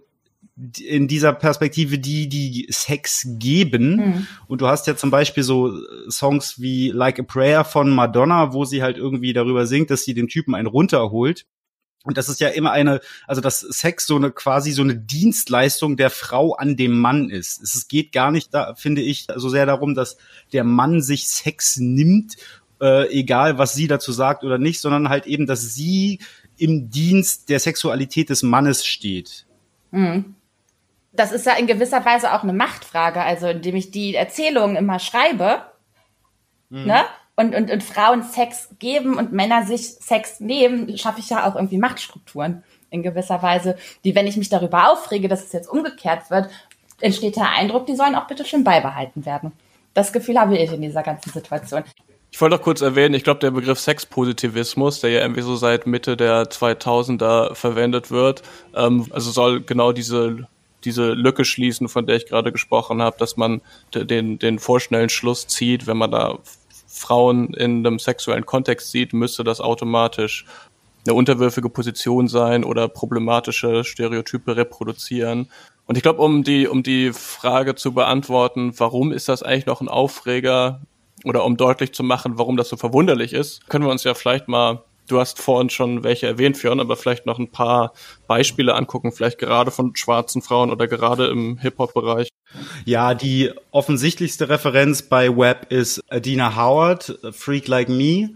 in 0.77 1.07
dieser 1.07 1.33
Perspektive 1.33 1.99
die, 1.99 2.27
die 2.27 2.67
Sex 2.69 3.25
geben. 3.37 3.95
Mhm. 3.95 4.27
Und 4.47 4.61
du 4.61 4.67
hast 4.67 4.87
ja 4.87 4.95
zum 4.95 5.09
Beispiel 5.09 5.43
so 5.43 5.73
Songs 6.09 6.59
wie 6.59 6.89
Like 6.89 7.19
a 7.19 7.23
Prayer 7.23 7.63
von 7.63 7.89
Madonna, 7.89 8.51
wo 8.53 8.65
sie 8.65 8.83
halt 8.83 8.97
irgendwie 8.97 9.31
darüber 9.31 9.65
singt, 9.65 9.89
dass 9.89 10.03
sie 10.03 10.13
dem 10.13 10.27
Typen 10.27 10.55
einen 10.55 10.67
runterholt. 10.67 11.45
Und 12.05 12.17
das 12.17 12.29
ist 12.29 12.39
ja 12.39 12.47
immer 12.47 12.71
eine, 12.71 13.01
also 13.27 13.41
dass 13.41 13.59
Sex 13.59 14.07
so 14.07 14.15
eine 14.15 14.31
quasi 14.31 14.71
so 14.71 14.81
eine 14.81 14.95
Dienstleistung 14.95 15.97
der 15.97 16.09
Frau 16.09 16.53
an 16.53 16.77
dem 16.77 16.97
Mann 16.97 17.29
ist. 17.29 17.61
Es 17.61 17.87
geht 17.87 18.13
gar 18.13 18.31
nicht 18.31 18.53
da, 18.53 18.73
finde 18.75 19.01
ich, 19.01 19.27
so 19.35 19.49
sehr 19.49 19.65
darum, 19.65 19.95
dass 19.95 20.17
der 20.53 20.63
Mann 20.63 21.01
sich 21.01 21.27
Sex 21.27 21.77
nimmt, 21.77 22.37
äh, 22.81 23.09
egal 23.11 23.57
was 23.57 23.73
sie 23.73 23.87
dazu 23.87 24.13
sagt 24.13 24.43
oder 24.43 24.57
nicht, 24.57 24.79
sondern 24.79 25.09
halt 25.09 25.25
eben, 25.25 25.45
dass 25.45 25.73
sie 25.73 26.19
im 26.57 26.89
Dienst 26.89 27.49
der 27.49 27.59
Sexualität 27.59 28.29
des 28.29 28.43
Mannes 28.43 28.85
steht. 28.85 29.45
Mhm. 29.91 30.35
Das 31.11 31.31
ist 31.31 31.45
ja 31.45 31.53
in 31.53 31.67
gewisser 31.67 32.05
Weise 32.05 32.33
auch 32.33 32.43
eine 32.43 32.53
Machtfrage. 32.53 33.21
Also 33.21 33.47
indem 33.47 33.75
ich 33.75 33.91
die 33.91 34.15
Erzählungen 34.15 34.77
immer 34.77 34.99
schreibe, 34.99 35.63
mhm. 36.69 36.85
ne? 36.85 37.05
Und, 37.39 37.55
und, 37.55 37.71
und 37.71 37.83
Frauen 37.83 38.21
Sex 38.23 38.67
geben 38.79 39.17
und 39.17 39.31
Männer 39.31 39.65
sich 39.65 39.93
Sex 40.01 40.41
nehmen, 40.41 40.97
schaffe 40.97 41.21
ich 41.21 41.29
ja 41.29 41.49
auch 41.49 41.55
irgendwie 41.55 41.77
Machtstrukturen 41.77 42.63
in 42.89 43.01
gewisser 43.01 43.41
Weise, 43.41 43.77
die, 44.03 44.13
wenn 44.13 44.27
ich 44.27 44.35
mich 44.35 44.49
darüber 44.49 44.91
aufrege, 44.91 45.29
dass 45.29 45.45
es 45.45 45.53
jetzt 45.53 45.69
umgekehrt 45.69 46.29
wird, 46.29 46.49
entsteht 46.99 47.37
der 47.37 47.49
Eindruck, 47.51 47.85
die 47.85 47.95
sollen 47.95 48.15
auch 48.15 48.27
bitte 48.27 48.43
schön 48.43 48.65
beibehalten 48.65 49.25
werden. 49.25 49.53
Das 49.93 50.11
Gefühl 50.11 50.37
habe 50.37 50.57
ich 50.57 50.69
in 50.73 50.81
dieser 50.81 51.01
ganzen 51.01 51.31
Situation. 51.31 51.83
Ich 52.29 52.41
wollte 52.41 52.57
noch 52.57 52.61
kurz 52.61 52.81
erwähnen, 52.81 53.15
ich 53.15 53.23
glaube, 53.23 53.39
der 53.39 53.51
Begriff 53.51 53.79
Sexpositivismus, 53.79 54.99
der 54.99 55.11
ja 55.11 55.21
irgendwie 55.21 55.41
so 55.41 55.55
seit 55.55 55.87
Mitte 55.87 56.17
der 56.17 56.43
2000er 56.43 57.55
verwendet 57.55 58.11
wird, 58.11 58.43
ähm, 58.75 59.07
also 59.11 59.31
soll 59.31 59.61
genau 59.61 59.93
diese 59.93 60.45
diese 60.85 61.11
Lücke 61.11 61.43
schließen, 61.43 61.89
von 61.89 62.05
der 62.05 62.15
ich 62.15 62.25
gerade 62.25 62.51
gesprochen 62.51 63.01
habe, 63.01 63.17
dass 63.19 63.37
man 63.37 63.61
den, 63.93 64.39
den 64.39 64.59
vorschnellen 64.59 65.09
Schluss 65.09 65.47
zieht, 65.47 65.87
wenn 65.87 65.97
man 65.97 66.11
da 66.11 66.39
Frauen 66.89 67.53
in 67.53 67.85
einem 67.85 67.99
sexuellen 67.99 68.45
Kontext 68.45 68.91
sieht, 68.91 69.13
müsste 69.13 69.43
das 69.43 69.61
automatisch 69.61 70.45
eine 71.05 71.13
unterwürfige 71.13 71.69
Position 71.69 72.27
sein 72.27 72.63
oder 72.63 72.87
problematische 72.87 73.83
Stereotype 73.83 74.57
reproduzieren. 74.57 75.49
Und 75.85 75.95
ich 75.95 76.03
glaube, 76.03 76.21
um 76.21 76.43
die, 76.43 76.67
um 76.67 76.83
die 76.83 77.13
Frage 77.13 77.75
zu 77.75 77.93
beantworten, 77.93 78.73
warum 78.77 79.11
ist 79.11 79.29
das 79.29 79.43
eigentlich 79.43 79.65
noch 79.65 79.81
ein 79.81 79.87
Aufreger 79.87 80.81
oder 81.23 81.45
um 81.45 81.57
deutlich 81.57 81.93
zu 81.93 82.03
machen, 82.03 82.37
warum 82.37 82.57
das 82.57 82.69
so 82.69 82.77
verwunderlich 82.77 83.33
ist, 83.33 83.67
können 83.69 83.85
wir 83.85 83.91
uns 83.91 84.03
ja 84.03 84.13
vielleicht 84.13 84.47
mal 84.47 84.83
Du 85.09 85.19
hast 85.19 85.41
vorhin 85.41 85.71
schon 85.71 86.03
welche 86.03 86.27
erwähnt, 86.27 86.55
Fionn, 86.55 86.79
aber 86.79 86.95
vielleicht 86.95 87.25
noch 87.25 87.39
ein 87.39 87.49
paar 87.49 87.93
Beispiele 88.27 88.75
angucken, 88.75 89.11
vielleicht 89.11 89.39
gerade 89.39 89.71
von 89.71 89.95
schwarzen 89.95 90.43
Frauen 90.43 90.69
oder 90.69 90.87
gerade 90.87 91.27
im 91.29 91.57
Hip-Hop-Bereich. 91.57 92.29
Ja, 92.85 93.13
die 93.13 93.51
offensichtlichste 93.71 94.49
Referenz 94.49 95.01
bei 95.03 95.35
Web 95.35 95.71
ist 95.71 96.01
Adina 96.09 96.55
Howard, 96.55 97.19
Freak 97.31 97.67
Like 97.67 97.89
Me. 97.89 98.31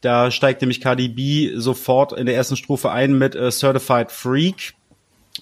Da 0.00 0.30
steigt 0.30 0.60
nämlich 0.60 0.80
Cardi 0.80 1.08
B 1.08 1.52
sofort 1.56 2.12
in 2.12 2.26
der 2.26 2.34
ersten 2.34 2.56
Strophe 2.56 2.90
ein 2.90 3.16
mit 3.16 3.34
äh, 3.34 3.50
Certified 3.50 4.12
Freak, 4.12 4.74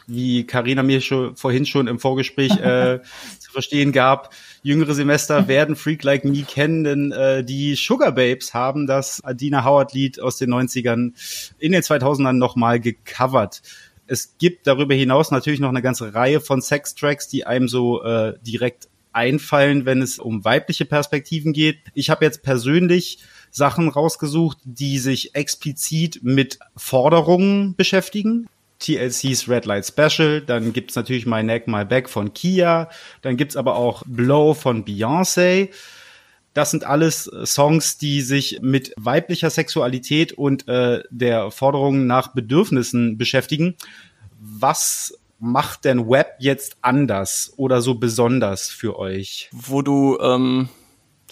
wie 0.06 0.44
Karina 0.44 0.82
mir 0.82 1.00
schon, 1.00 1.36
vorhin 1.36 1.66
schon 1.66 1.86
im 1.86 1.98
Vorgespräch 1.98 2.52
äh, 2.58 3.00
zu 3.38 3.50
verstehen 3.50 3.92
gab 3.92 4.32
jüngere 4.62 4.94
Semester 4.94 5.48
werden 5.48 5.76
Freak 5.76 6.02
Like 6.04 6.24
Me 6.24 6.42
kennen, 6.42 6.84
denn 6.84 7.12
äh, 7.12 7.44
die 7.44 7.74
Sugar 7.74 8.12
Babes 8.12 8.54
haben 8.54 8.86
das 8.86 9.22
Adina 9.24 9.64
Howard 9.64 9.92
Lied 9.92 10.20
aus 10.20 10.38
den 10.38 10.52
90ern 10.52 11.12
in 11.58 11.72
den 11.72 11.82
2000ern 11.82 12.32
nochmal 12.32 12.80
gecovert. 12.80 13.62
Es 14.06 14.36
gibt 14.38 14.66
darüber 14.66 14.94
hinaus 14.94 15.30
natürlich 15.30 15.60
noch 15.60 15.68
eine 15.68 15.82
ganze 15.82 16.14
Reihe 16.14 16.40
von 16.40 16.60
Sex-Tracks, 16.60 17.28
die 17.28 17.46
einem 17.46 17.68
so 17.68 18.02
äh, 18.02 18.34
direkt 18.42 18.88
einfallen, 19.12 19.84
wenn 19.84 20.02
es 20.02 20.18
um 20.18 20.44
weibliche 20.44 20.84
Perspektiven 20.84 21.52
geht. 21.52 21.78
Ich 21.94 22.10
habe 22.10 22.24
jetzt 22.24 22.42
persönlich 22.42 23.18
Sachen 23.50 23.88
rausgesucht, 23.88 24.58
die 24.64 24.98
sich 24.98 25.34
explizit 25.34 26.20
mit 26.22 26.58
Forderungen 26.76 27.76
beschäftigen. 27.76 28.48
TLC's 28.78 29.48
Red 29.48 29.66
Light 29.66 29.86
Special, 29.86 30.40
dann 30.40 30.72
gibt's 30.72 30.96
natürlich 30.96 31.24
My 31.24 31.42
Neck, 31.42 31.68
My 31.68 31.84
Back 31.84 32.08
von 32.08 32.34
Kia, 32.34 32.90
dann 33.20 33.36
gibt's 33.36 33.56
aber 33.56 33.76
auch 33.76 34.02
Blow 34.06 34.54
von 34.54 34.84
Beyoncé. 34.84 35.68
Das 36.54 36.70
sind 36.70 36.84
alles 36.84 37.30
Songs, 37.44 37.98
die 37.98 38.20
sich 38.20 38.60
mit 38.60 38.92
weiblicher 38.96 39.50
Sexualität 39.50 40.32
und 40.32 40.68
äh, 40.68 41.02
der 41.10 41.50
Forderung 41.50 42.06
nach 42.06 42.34
Bedürfnissen 42.34 43.16
beschäftigen. 43.16 43.74
Was 44.38 45.18
macht 45.38 45.84
denn 45.84 46.08
Web 46.08 46.36
jetzt 46.38 46.76
anders 46.82 47.52
oder 47.56 47.80
so 47.80 47.94
besonders 47.94 48.68
für 48.68 48.98
euch? 48.98 49.48
Wo 49.52 49.82
du 49.82 50.18
ähm, 50.20 50.68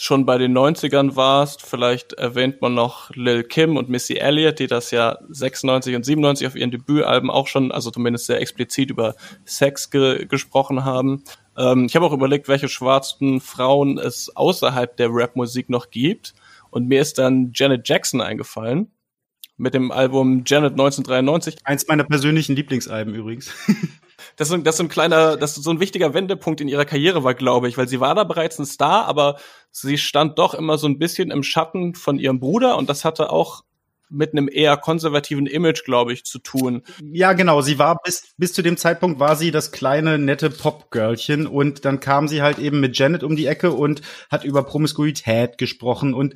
schon 0.02 0.24
bei 0.24 0.38
den 0.38 0.56
90ern 0.56 1.16
warst, 1.16 1.62
vielleicht 1.62 2.14
erwähnt 2.14 2.60
man 2.62 2.74
noch 2.74 3.10
Lil 3.14 3.44
Kim 3.44 3.76
und 3.76 3.88
Missy 3.88 4.14
Elliott, 4.14 4.58
die 4.58 4.66
das 4.66 4.90
ja 4.90 5.18
96 5.28 5.94
und 5.94 6.04
97 6.04 6.46
auf 6.46 6.56
ihren 6.56 6.70
Debütalben 6.70 7.30
auch 7.30 7.46
schon, 7.46 7.70
also 7.70 7.90
zumindest 7.90 8.26
sehr 8.26 8.40
explizit 8.40 8.90
über 8.90 9.14
Sex 9.44 9.90
ge 9.90 10.26
gesprochen 10.26 10.84
haben. 10.84 11.22
Ähm, 11.56 11.84
ich 11.84 11.96
habe 11.96 12.06
auch 12.06 12.12
überlegt, 12.12 12.48
welche 12.48 12.68
schwarzen 12.68 13.40
Frauen 13.40 13.98
es 13.98 14.34
außerhalb 14.34 14.96
der 14.96 15.08
Rapmusik 15.10 15.68
noch 15.68 15.90
gibt. 15.90 16.34
Und 16.70 16.88
mir 16.88 17.00
ist 17.00 17.18
dann 17.18 17.52
Janet 17.54 17.88
Jackson 17.88 18.20
eingefallen 18.20 18.90
mit 19.56 19.74
dem 19.74 19.92
Album 19.92 20.44
Janet 20.46 20.72
1993. 20.72 21.58
Eins 21.64 21.86
meiner 21.86 22.04
persönlichen 22.04 22.56
Lieblingsalben 22.56 23.14
übrigens. 23.14 23.52
das 24.36 24.50
ist, 24.50 24.66
das 24.66 24.74
ist 24.76 24.80
ein 24.80 24.88
kleiner, 24.88 25.36
das 25.36 25.56
ist 25.56 25.64
so 25.64 25.70
ein 25.70 25.80
wichtiger 25.80 26.14
Wendepunkt 26.14 26.60
in 26.60 26.68
ihrer 26.68 26.84
Karriere 26.84 27.24
war, 27.24 27.34
glaube 27.34 27.68
ich, 27.68 27.78
weil 27.78 27.88
sie 27.88 28.00
war 28.00 28.14
da 28.14 28.24
bereits 28.24 28.58
ein 28.58 28.66
Star, 28.66 29.06
aber 29.06 29.38
sie 29.70 29.98
stand 29.98 30.38
doch 30.38 30.54
immer 30.54 30.78
so 30.78 30.86
ein 30.86 30.98
bisschen 30.98 31.30
im 31.30 31.42
Schatten 31.42 31.94
von 31.94 32.18
ihrem 32.18 32.40
Bruder 32.40 32.76
und 32.76 32.88
das 32.88 33.04
hatte 33.04 33.30
auch 33.30 33.62
mit 34.10 34.32
einem 34.32 34.48
eher 34.52 34.76
konservativen 34.76 35.46
Image, 35.46 35.84
glaube 35.84 36.12
ich, 36.12 36.24
zu 36.24 36.40
tun. 36.40 36.82
Ja, 37.12 37.32
genau. 37.32 37.60
Sie 37.62 37.78
war 37.78 37.96
bis, 38.02 38.34
bis 38.36 38.52
zu 38.52 38.62
dem 38.62 38.76
Zeitpunkt 38.76 39.20
war 39.20 39.36
sie 39.36 39.52
das 39.52 39.70
kleine, 39.70 40.18
nette 40.18 40.50
Pop-Girlchen 40.50 41.46
und 41.46 41.84
dann 41.84 42.00
kam 42.00 42.28
sie 42.28 42.42
halt 42.42 42.58
eben 42.58 42.80
mit 42.80 42.98
Janet 42.98 43.22
um 43.22 43.36
die 43.36 43.46
Ecke 43.46 43.70
und 43.70 44.02
hat 44.28 44.44
über 44.44 44.64
Promiskuität 44.64 45.58
gesprochen 45.58 46.12
und 46.12 46.34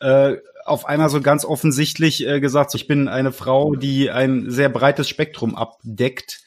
äh, 0.00 0.36
auf 0.64 0.86
einmal 0.86 1.08
so 1.08 1.20
ganz 1.20 1.44
offensichtlich 1.44 2.26
äh, 2.26 2.40
gesagt, 2.40 2.74
ich 2.74 2.86
bin 2.86 3.08
eine 3.08 3.32
Frau, 3.32 3.74
die 3.74 4.10
ein 4.10 4.50
sehr 4.50 4.68
breites 4.68 5.08
Spektrum 5.08 5.54
abdeckt 5.56 6.42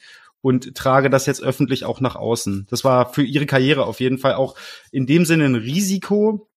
und 0.46 0.76
trage 0.76 1.10
das 1.10 1.26
jetzt 1.26 1.42
öffentlich 1.42 1.84
auch 1.84 2.00
nach 2.00 2.14
außen. 2.14 2.68
Das 2.70 2.84
war 2.84 3.12
für 3.12 3.24
ihre 3.24 3.46
Karriere 3.46 3.84
auf 3.84 3.98
jeden 3.98 4.18
Fall 4.18 4.34
auch 4.34 4.54
in 4.92 5.04
dem 5.04 5.24
Sinne 5.24 5.46
ein 5.46 5.56
Risiko, 5.56 6.48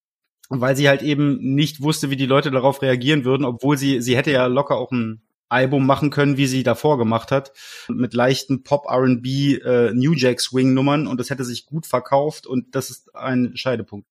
weil 0.48 0.76
sie 0.76 0.88
halt 0.88 1.02
eben 1.02 1.56
nicht 1.56 1.82
wusste, 1.82 2.12
wie 2.12 2.16
die 2.16 2.28
Leute 2.28 2.52
darauf 2.52 2.84
reagieren 2.84 3.26
würden, 3.26 3.46
obwohl 3.46 3.80
sie, 3.80 4.00
sie 4.00 4.16
hätte 4.16 4.30
ja 4.32 4.46
locker 4.46 4.78
auch 4.78 4.92
ein 4.92 5.24
Album 5.48 5.88
machen 5.88 6.12
können, 6.12 6.38
wie 6.38 6.46
sie 6.46 6.62
davor 6.62 7.00
gemacht 7.00 7.32
hat, 7.32 7.52
mit 7.88 8.14
leichten 8.14 8.62
Pop 8.62 8.86
R&B 8.88 9.56
äh, 9.56 9.92
New 9.96 10.14
Jack 10.14 10.40
Swing 10.40 10.76
Nummern 10.76 11.08
und 11.08 11.20
das 11.20 11.32
hätte 11.32 11.44
sich 11.44 11.66
gut 11.66 11.88
verkauft 11.88 12.46
und 12.46 12.76
das 12.76 12.92
ist 12.92 13.16
ein 13.16 13.54
Scheidepunkt. 13.56 14.08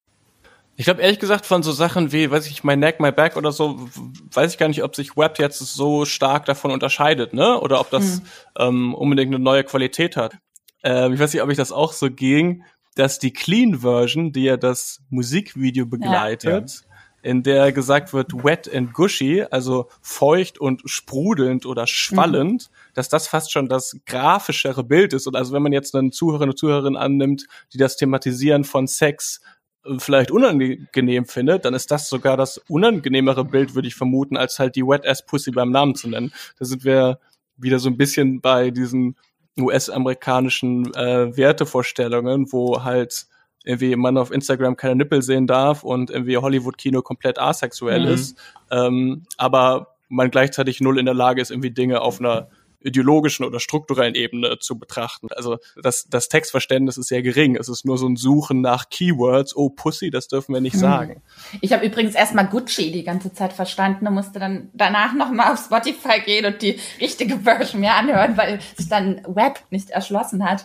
Ich 0.78 0.84
glaube 0.84 1.02
ehrlich 1.02 1.18
gesagt 1.18 1.44
von 1.44 1.64
so 1.64 1.72
Sachen 1.72 2.12
wie, 2.12 2.30
weiß 2.30 2.46
ich, 2.46 2.62
My 2.62 2.76
Neck, 2.76 3.00
My 3.00 3.10
Back 3.10 3.36
oder 3.36 3.50
so, 3.50 3.88
weiß 4.30 4.52
ich 4.52 4.58
gar 4.58 4.68
nicht, 4.68 4.84
ob 4.84 4.94
sich 4.94 5.16
Web 5.16 5.40
jetzt 5.40 5.58
so 5.58 6.04
stark 6.04 6.44
davon 6.44 6.70
unterscheidet, 6.70 7.34
ne? 7.34 7.60
Oder 7.60 7.80
ob 7.80 7.90
das 7.90 8.20
mhm. 8.20 8.24
ähm, 8.56 8.94
unbedingt 8.94 9.34
eine 9.34 9.42
neue 9.42 9.64
Qualität 9.64 10.16
hat. 10.16 10.38
Ähm, 10.84 11.14
ich 11.14 11.18
weiß 11.18 11.32
nicht, 11.32 11.42
ob 11.42 11.50
ich 11.50 11.56
das 11.56 11.72
auch 11.72 11.92
so 11.92 12.12
ging, 12.12 12.62
dass 12.94 13.18
die 13.18 13.32
Clean 13.32 13.80
Version, 13.80 14.30
die 14.30 14.44
ja 14.44 14.56
das 14.56 15.00
Musikvideo 15.10 15.84
begleitet, 15.84 16.70
ja, 16.70 16.86
ja. 16.86 17.28
in 17.28 17.42
der 17.42 17.72
gesagt 17.72 18.12
wird 18.12 18.32
wet 18.44 18.72
and 18.72 18.92
gushy, 18.92 19.44
also 19.50 19.88
feucht 20.00 20.60
und 20.60 20.82
sprudelnd 20.84 21.66
oder 21.66 21.88
schwallend, 21.88 22.70
mhm. 22.70 22.92
dass 22.94 23.08
das 23.08 23.26
fast 23.26 23.50
schon 23.50 23.68
das 23.68 23.96
grafischere 24.06 24.84
Bild 24.84 25.12
ist. 25.12 25.26
Und 25.26 25.34
also 25.34 25.52
wenn 25.52 25.62
man 25.62 25.72
jetzt 25.72 25.96
einen 25.96 26.12
Zuhörer 26.12 26.44
und 26.44 26.56
Zuhörerin 26.56 26.96
annimmt, 26.96 27.46
die 27.72 27.78
das 27.78 27.96
Thematisieren 27.96 28.62
von 28.62 28.86
Sex 28.86 29.40
vielleicht 29.98 30.30
unangenehm 30.30 31.24
findet, 31.24 31.64
dann 31.64 31.74
ist 31.74 31.90
das 31.90 32.08
sogar 32.08 32.36
das 32.36 32.58
unangenehmere 32.68 33.44
Bild, 33.44 33.74
würde 33.74 33.88
ich 33.88 33.94
vermuten, 33.94 34.36
als 34.36 34.58
halt 34.58 34.76
die 34.76 34.86
Wet 34.86 35.06
Ass 35.06 35.24
Pussy 35.24 35.50
beim 35.50 35.70
Namen 35.70 35.94
zu 35.94 36.08
nennen. 36.08 36.32
Da 36.58 36.64
sind 36.64 36.84
wir 36.84 37.18
wieder 37.56 37.78
so 37.78 37.88
ein 37.88 37.96
bisschen 37.96 38.40
bei 38.40 38.70
diesen 38.70 39.16
US-amerikanischen 39.58 40.94
äh, 40.94 41.36
Wertevorstellungen, 41.36 42.52
wo 42.52 42.84
halt 42.84 43.26
irgendwie 43.64 43.96
man 43.96 44.16
auf 44.16 44.30
Instagram 44.30 44.76
keine 44.76 44.96
Nippel 44.96 45.22
sehen 45.22 45.46
darf 45.46 45.82
und 45.82 46.10
irgendwie 46.10 46.36
Hollywood-Kino 46.36 47.02
komplett 47.02 47.38
asexuell 47.38 48.06
mhm. 48.06 48.12
ist, 48.12 48.38
ähm, 48.70 49.24
aber 49.36 49.94
man 50.08 50.30
gleichzeitig 50.30 50.80
null 50.80 50.98
in 50.98 51.04
der 51.04 51.14
Lage 51.14 51.42
ist, 51.42 51.50
irgendwie 51.50 51.70
Dinge 51.70 52.00
auf 52.00 52.20
einer 52.20 52.48
ideologischen 52.80 53.44
oder 53.44 53.60
strukturellen 53.60 54.14
Ebene 54.14 54.58
zu 54.60 54.78
betrachten. 54.78 55.28
Also 55.34 55.58
das, 55.82 56.06
das 56.08 56.28
Textverständnis 56.28 56.96
ist 56.96 57.08
sehr 57.08 57.22
gering. 57.22 57.56
Es 57.56 57.68
ist 57.68 57.84
nur 57.84 57.98
so 57.98 58.08
ein 58.08 58.16
Suchen 58.16 58.60
nach 58.60 58.88
Keywords. 58.88 59.56
Oh, 59.56 59.70
Pussy, 59.70 60.10
das 60.10 60.28
dürfen 60.28 60.54
wir 60.54 60.60
nicht 60.60 60.74
hm. 60.74 60.80
sagen. 60.80 61.22
Ich 61.60 61.72
habe 61.72 61.84
übrigens 61.84 62.14
erstmal 62.14 62.46
Gucci 62.46 62.92
die 62.92 63.04
ganze 63.04 63.32
Zeit 63.32 63.52
verstanden 63.52 64.06
und 64.06 64.14
musste 64.14 64.38
dann 64.38 64.70
danach 64.72 65.14
nochmal 65.14 65.52
auf 65.52 65.64
Spotify 65.64 66.20
gehen 66.24 66.46
und 66.46 66.62
die 66.62 66.78
richtige 67.00 67.38
Version 67.40 67.80
mir 67.80 67.94
anhören, 67.94 68.36
weil 68.36 68.60
sich 68.76 68.88
dann 68.88 69.22
Web 69.26 69.60
nicht 69.70 69.90
erschlossen 69.90 70.44
hat. 70.44 70.64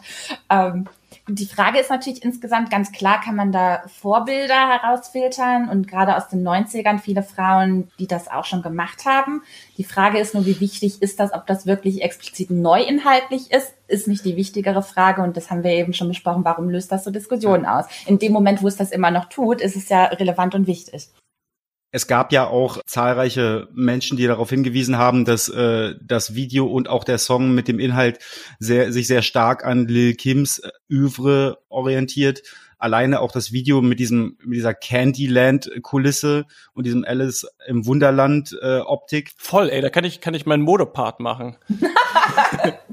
Ähm, 0.49 0.87
die 1.29 1.45
Frage 1.45 1.79
ist 1.79 1.89
natürlich 1.89 2.21
insgesamt 2.23 2.69
ganz 2.69 2.91
klar, 2.91 3.21
kann 3.21 3.37
man 3.37 3.53
da 3.53 3.83
Vorbilder 3.87 4.67
herausfiltern 4.67 5.69
und 5.69 5.87
gerade 5.87 6.17
aus 6.17 6.27
den 6.27 6.45
90ern 6.45 6.99
viele 6.99 7.23
Frauen, 7.23 7.89
die 7.97 8.07
das 8.07 8.29
auch 8.29 8.43
schon 8.43 8.61
gemacht 8.61 9.05
haben. 9.05 9.41
Die 9.77 9.85
Frage 9.85 10.19
ist 10.19 10.33
nur, 10.33 10.45
wie 10.45 10.59
wichtig 10.59 11.01
ist 11.01 11.21
das, 11.21 11.33
ob 11.33 11.47
das 11.47 11.65
wirklich 11.65 12.01
explizit 12.01 12.51
neu 12.51 12.81
inhaltlich 12.81 13.51
ist, 13.51 13.73
ist 13.87 14.09
nicht 14.09 14.25
die 14.25 14.35
wichtigere 14.35 14.83
Frage 14.83 15.21
und 15.21 15.37
das 15.37 15.49
haben 15.49 15.63
wir 15.63 15.71
eben 15.71 15.93
schon 15.93 16.09
besprochen, 16.09 16.43
warum 16.43 16.69
löst 16.69 16.91
das 16.91 17.05
so 17.05 17.11
Diskussionen 17.11 17.65
aus? 17.65 17.85
In 18.05 18.19
dem 18.19 18.33
Moment, 18.33 18.61
wo 18.61 18.67
es 18.67 18.75
das 18.75 18.91
immer 18.91 19.11
noch 19.11 19.29
tut, 19.29 19.61
ist 19.61 19.77
es 19.77 19.87
ja 19.87 20.05
relevant 20.05 20.55
und 20.55 20.67
wichtig. 20.67 21.07
Es 21.95 22.07
gab 22.07 22.33
ja 22.33 22.47
auch 22.47 22.79
zahlreiche 22.87 23.67
Menschen, 23.71 24.17
die 24.17 24.25
darauf 24.25 24.49
hingewiesen 24.49 24.97
haben, 24.97 25.25
dass 25.25 25.47
äh, 25.47 25.93
das 26.01 26.33
Video 26.33 26.65
und 26.65 26.89
auch 26.89 27.03
der 27.03 27.19
Song 27.19 27.53
mit 27.53 27.67
dem 27.67 27.77
Inhalt 27.77 28.17
sehr, 28.57 28.91
sich 28.91 29.05
sehr 29.05 29.21
stark 29.21 29.63
an 29.63 29.87
Lil 29.87 30.15
Kims 30.15 30.57
äh, 30.57 30.71
Övre 30.91 31.59
orientiert. 31.69 32.41
Alleine 32.83 33.21
auch 33.21 33.31
das 33.31 33.53
Video 33.53 33.81
mit 33.81 33.97
diesem 33.99 34.37
mit 34.43 34.57
dieser 34.57 34.73
Candyland-Kulisse 34.73 36.45
und 36.73 36.85
diesem 36.85 37.05
Alice 37.05 37.47
im 37.65 37.85
Wunderland-Optik. 37.85 39.29
Äh, 39.29 39.33
Voll, 39.37 39.69
ey, 39.69 39.79
da 39.79 39.89
kann 39.89 40.03
ich 40.03 40.19
kann 40.19 40.33
ich 40.33 40.45
meinen 40.45 40.63
Modepart 40.63 41.21
machen. 41.21 41.55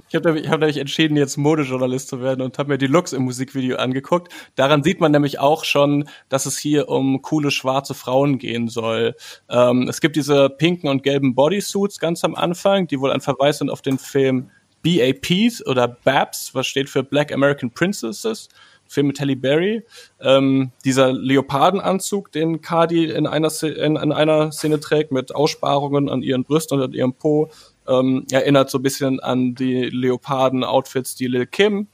Ich 0.08 0.16
habe 0.16 0.40
ich 0.40 0.48
hab 0.48 0.58
nämlich 0.58 0.78
entschieden, 0.78 1.16
jetzt 1.16 1.36
Modejournalist 1.36 2.08
zu 2.08 2.20
werden 2.20 2.42
und 2.42 2.58
habe 2.58 2.70
mir 2.70 2.78
die 2.78 2.88
Looks 2.88 3.12
im 3.12 3.22
Musikvideo 3.22 3.76
angeguckt. 3.76 4.32
Daran 4.56 4.82
sieht 4.82 5.00
man 5.00 5.12
nämlich 5.12 5.38
auch 5.38 5.64
schon, 5.64 6.08
dass 6.28 6.46
es 6.46 6.58
hier 6.58 6.88
um 6.88 7.22
coole 7.22 7.52
schwarze 7.52 7.94
Frauen 7.94 8.38
gehen 8.38 8.66
soll. 8.66 9.14
Ähm, 9.48 9.86
es 9.88 10.00
gibt 10.00 10.16
diese 10.16 10.50
pinken 10.50 10.88
und 10.88 11.04
gelben 11.04 11.36
Bodysuits 11.36 12.00
ganz 12.00 12.24
am 12.24 12.34
Anfang, 12.34 12.88
die 12.88 12.98
wohl 12.98 13.12
ein 13.12 13.20
Verweis 13.20 13.58
sind 13.58 13.70
auf 13.70 13.82
den 13.82 13.98
Film 13.98 14.50
BAPs 14.82 15.64
oder 15.64 15.86
BAPs, 15.86 16.56
was 16.56 16.66
steht 16.66 16.90
für 16.90 17.04
Black 17.04 17.32
American 17.32 17.70
Princesses. 17.70 18.48
Film 18.90 19.06
mit 19.06 19.20
Halle 19.20 19.36
Berry. 19.36 19.84
Ähm, 20.20 20.72
dieser 20.84 21.12
Leopardenanzug, 21.12 22.32
den 22.32 22.60
Cardi 22.60 23.04
in 23.04 23.28
einer, 23.28 23.50
in, 23.62 23.94
in 23.94 24.12
einer 24.12 24.50
Szene 24.50 24.80
trägt, 24.80 25.12
mit 25.12 25.32
Aussparungen 25.32 26.08
an 26.08 26.22
ihren 26.22 26.42
Brüsten 26.42 26.76
und 26.76 26.84
an 26.84 26.92
ihrem 26.92 27.14
Po, 27.14 27.50
ähm, 27.86 28.26
erinnert 28.32 28.68
so 28.68 28.78
ein 28.78 28.82
bisschen 28.82 29.20
an 29.20 29.54
die 29.54 29.84
Leoparden-Outfits, 29.84 31.14
die 31.14 31.28
Lil 31.28 31.46
Kim 31.46 31.86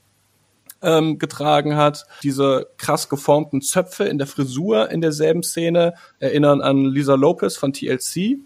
ähm, 0.80 1.18
getragen 1.18 1.76
hat. 1.76 2.06
Diese 2.22 2.66
krass 2.78 3.10
geformten 3.10 3.60
Zöpfe 3.60 4.04
in 4.04 4.16
der 4.16 4.26
Frisur 4.26 4.90
in 4.90 5.02
derselben 5.02 5.42
Szene 5.42 5.92
erinnern 6.18 6.62
an 6.62 6.86
Lisa 6.86 7.14
Lopez 7.14 7.58
von 7.58 7.74
TLC, 7.74 8.38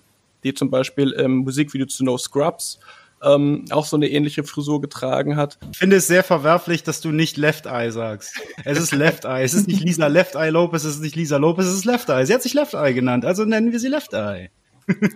die 0.42 0.54
zum 0.54 0.70
Beispiel 0.70 1.12
im 1.12 1.36
Musikvideo 1.36 1.86
zu 1.86 2.04
No 2.04 2.18
Scrubs 2.18 2.80
ähm, 3.22 3.64
auch 3.70 3.86
so 3.86 3.96
eine 3.96 4.08
ähnliche 4.08 4.44
Frisur 4.44 4.80
getragen 4.80 5.36
hat. 5.36 5.58
Ich 5.72 5.78
finde 5.78 5.96
es 5.96 6.06
sehr 6.06 6.24
verwerflich, 6.24 6.82
dass 6.82 7.00
du 7.00 7.10
nicht 7.10 7.36
Left 7.36 7.66
Eye 7.66 7.90
sagst. 7.90 8.40
Es 8.64 8.78
ist 8.78 8.92
Left 8.92 9.24
Eye. 9.24 9.42
Es 9.42 9.54
ist 9.54 9.68
nicht 9.68 9.82
Lisa 9.82 10.06
Left 10.06 10.34
Eye 10.34 10.50
Lopez, 10.50 10.84
es 10.84 10.96
ist 10.96 11.02
nicht 11.02 11.16
Lisa 11.16 11.36
Lopez, 11.36 11.66
es 11.66 11.74
ist 11.74 11.84
Left 11.84 12.08
Eye. 12.08 12.24
Sie 12.26 12.34
hat 12.34 12.42
sich 12.42 12.54
Left 12.54 12.74
Eye 12.74 12.94
genannt, 12.94 13.24
also 13.24 13.44
nennen 13.44 13.72
wir 13.72 13.80
sie 13.80 13.88
Left 13.88 14.12
Eye. 14.14 14.50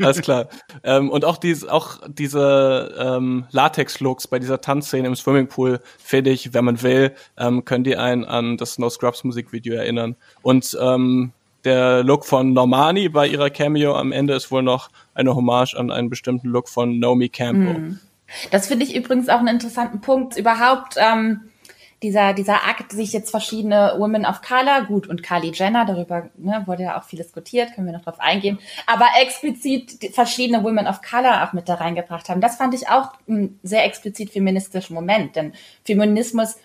Alles 0.00 0.20
klar. 0.20 0.48
ähm, 0.82 1.10
und 1.10 1.24
auch, 1.24 1.36
dies, 1.36 1.66
auch 1.66 1.98
diese 2.08 2.94
ähm, 2.98 3.46
Latex-Looks 3.50 4.28
bei 4.28 4.38
dieser 4.38 4.60
Tanzszene 4.60 5.06
im 5.08 5.16
Swimmingpool, 5.16 5.80
finde 5.98 6.30
ich, 6.30 6.54
wenn 6.54 6.64
man 6.64 6.82
will, 6.82 7.12
ähm, 7.36 7.64
können 7.64 7.84
die 7.84 7.96
einen 7.96 8.24
an 8.24 8.56
das 8.56 8.78
No 8.78 8.88
Scrubs 8.88 9.24
Musikvideo 9.24 9.74
erinnern. 9.74 10.16
Und 10.42 10.76
ähm, 10.80 11.32
der 11.64 12.02
Look 12.02 12.24
von 12.24 12.52
Normani 12.52 13.08
bei 13.08 13.26
ihrer 13.26 13.50
Cameo 13.50 13.94
am 13.94 14.12
Ende 14.12 14.34
ist 14.34 14.50
wohl 14.50 14.62
noch 14.62 14.90
eine 15.14 15.34
Hommage 15.34 15.74
an 15.74 15.90
einen 15.90 16.10
bestimmten 16.10 16.48
Look 16.48 16.68
von 16.68 16.98
Naomi 16.98 17.28
Campbell. 17.28 17.74
Hm. 17.76 18.00
Das 18.50 18.66
finde 18.66 18.84
ich 18.84 18.94
übrigens 18.94 19.28
auch 19.28 19.38
einen 19.38 19.48
interessanten 19.48 20.00
Punkt. 20.00 20.36
Überhaupt, 20.36 20.96
ähm, 20.96 21.50
dieser, 22.02 22.34
dieser 22.34 22.66
Akt, 22.66 22.92
sich 22.92 23.12
jetzt 23.12 23.30
verschiedene 23.30 23.94
Women 23.96 24.26
of 24.26 24.42
Color, 24.42 24.84
gut, 24.86 25.06
und 25.06 25.22
Kylie 25.22 25.52
Jenner, 25.52 25.86
darüber 25.86 26.28
ne, 26.36 26.62
wurde 26.66 26.82
ja 26.82 26.98
auch 26.98 27.04
viel 27.04 27.18
diskutiert, 27.18 27.74
können 27.74 27.86
wir 27.86 27.94
noch 27.94 28.04
drauf 28.04 28.20
eingehen, 28.20 28.58
aber 28.86 29.06
explizit 29.22 30.12
verschiedene 30.12 30.62
Women 30.62 30.86
of 30.86 31.00
Color 31.00 31.44
auch 31.44 31.54
mit 31.54 31.68
da 31.68 31.74
reingebracht 31.74 32.28
haben. 32.28 32.42
Das 32.42 32.56
fand 32.56 32.74
ich 32.74 32.88
auch 32.88 33.12
ein 33.26 33.58
sehr 33.62 33.84
explizit 33.84 34.30
feministischen 34.30 34.94
Moment, 34.94 35.34
denn 35.36 35.54
Feminismus 35.84 36.58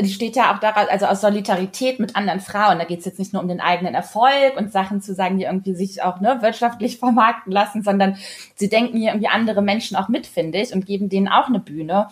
die 0.00 0.12
steht 0.12 0.36
ja 0.36 0.54
auch 0.54 0.58
daran, 0.58 0.86
also 0.90 1.06
aus 1.06 1.20
Solidarität 1.20 2.00
mit 2.00 2.16
anderen 2.16 2.40
Frauen. 2.40 2.78
Da 2.78 2.84
geht 2.84 3.00
es 3.00 3.04
jetzt 3.04 3.18
nicht 3.18 3.32
nur 3.32 3.42
um 3.42 3.48
den 3.48 3.60
eigenen 3.60 3.94
Erfolg 3.94 4.56
und 4.56 4.72
Sachen 4.72 5.00
zu 5.00 5.14
sagen, 5.14 5.38
die 5.38 5.44
irgendwie 5.44 5.74
sich 5.74 6.02
auch 6.02 6.20
ne, 6.20 6.38
wirtschaftlich 6.40 6.98
vermarkten 7.00 7.52
lassen, 7.52 7.82
sondern 7.82 8.16
sie 8.54 8.68
denken 8.68 8.98
hier 8.98 9.10
irgendwie 9.10 9.28
andere 9.28 9.62
Menschen 9.62 9.96
auch 9.96 10.08
mit, 10.08 10.26
finde 10.26 10.60
ich, 10.60 10.72
und 10.72 10.86
geben 10.86 11.08
denen 11.08 11.28
auch 11.28 11.48
eine 11.48 11.60
Bühne 11.60 12.08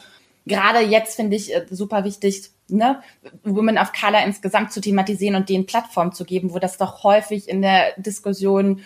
gerade 0.47 0.81
jetzt 0.81 1.17
finde 1.17 1.37
ich 1.37 1.55
äh, 1.55 1.67
super 1.71 2.05
wichtig, 2.05 2.51
ne, 2.69 3.03
Women 3.45 3.79
of 3.79 3.93
Color 3.93 4.25
insgesamt 4.25 4.73
zu 4.73 4.81
thematisieren 4.81 5.37
und 5.37 5.49
denen 5.49 5.67
Plattform 5.67 6.13
zu 6.13 6.25
geben, 6.25 6.53
wo 6.53 6.59
das 6.59 6.79
doch 6.79 7.05
häufig 7.05 7.49
in 7.49 7.63
der 7.63 7.93
Diskussion 7.97 8.81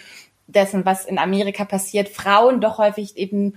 dessen, 0.47 0.85
was 0.85 1.05
in 1.05 1.19
Amerika 1.19 1.65
passiert, 1.65 2.09
Frauen 2.09 2.61
doch 2.61 2.79
häufig 2.79 3.17
eben 3.17 3.55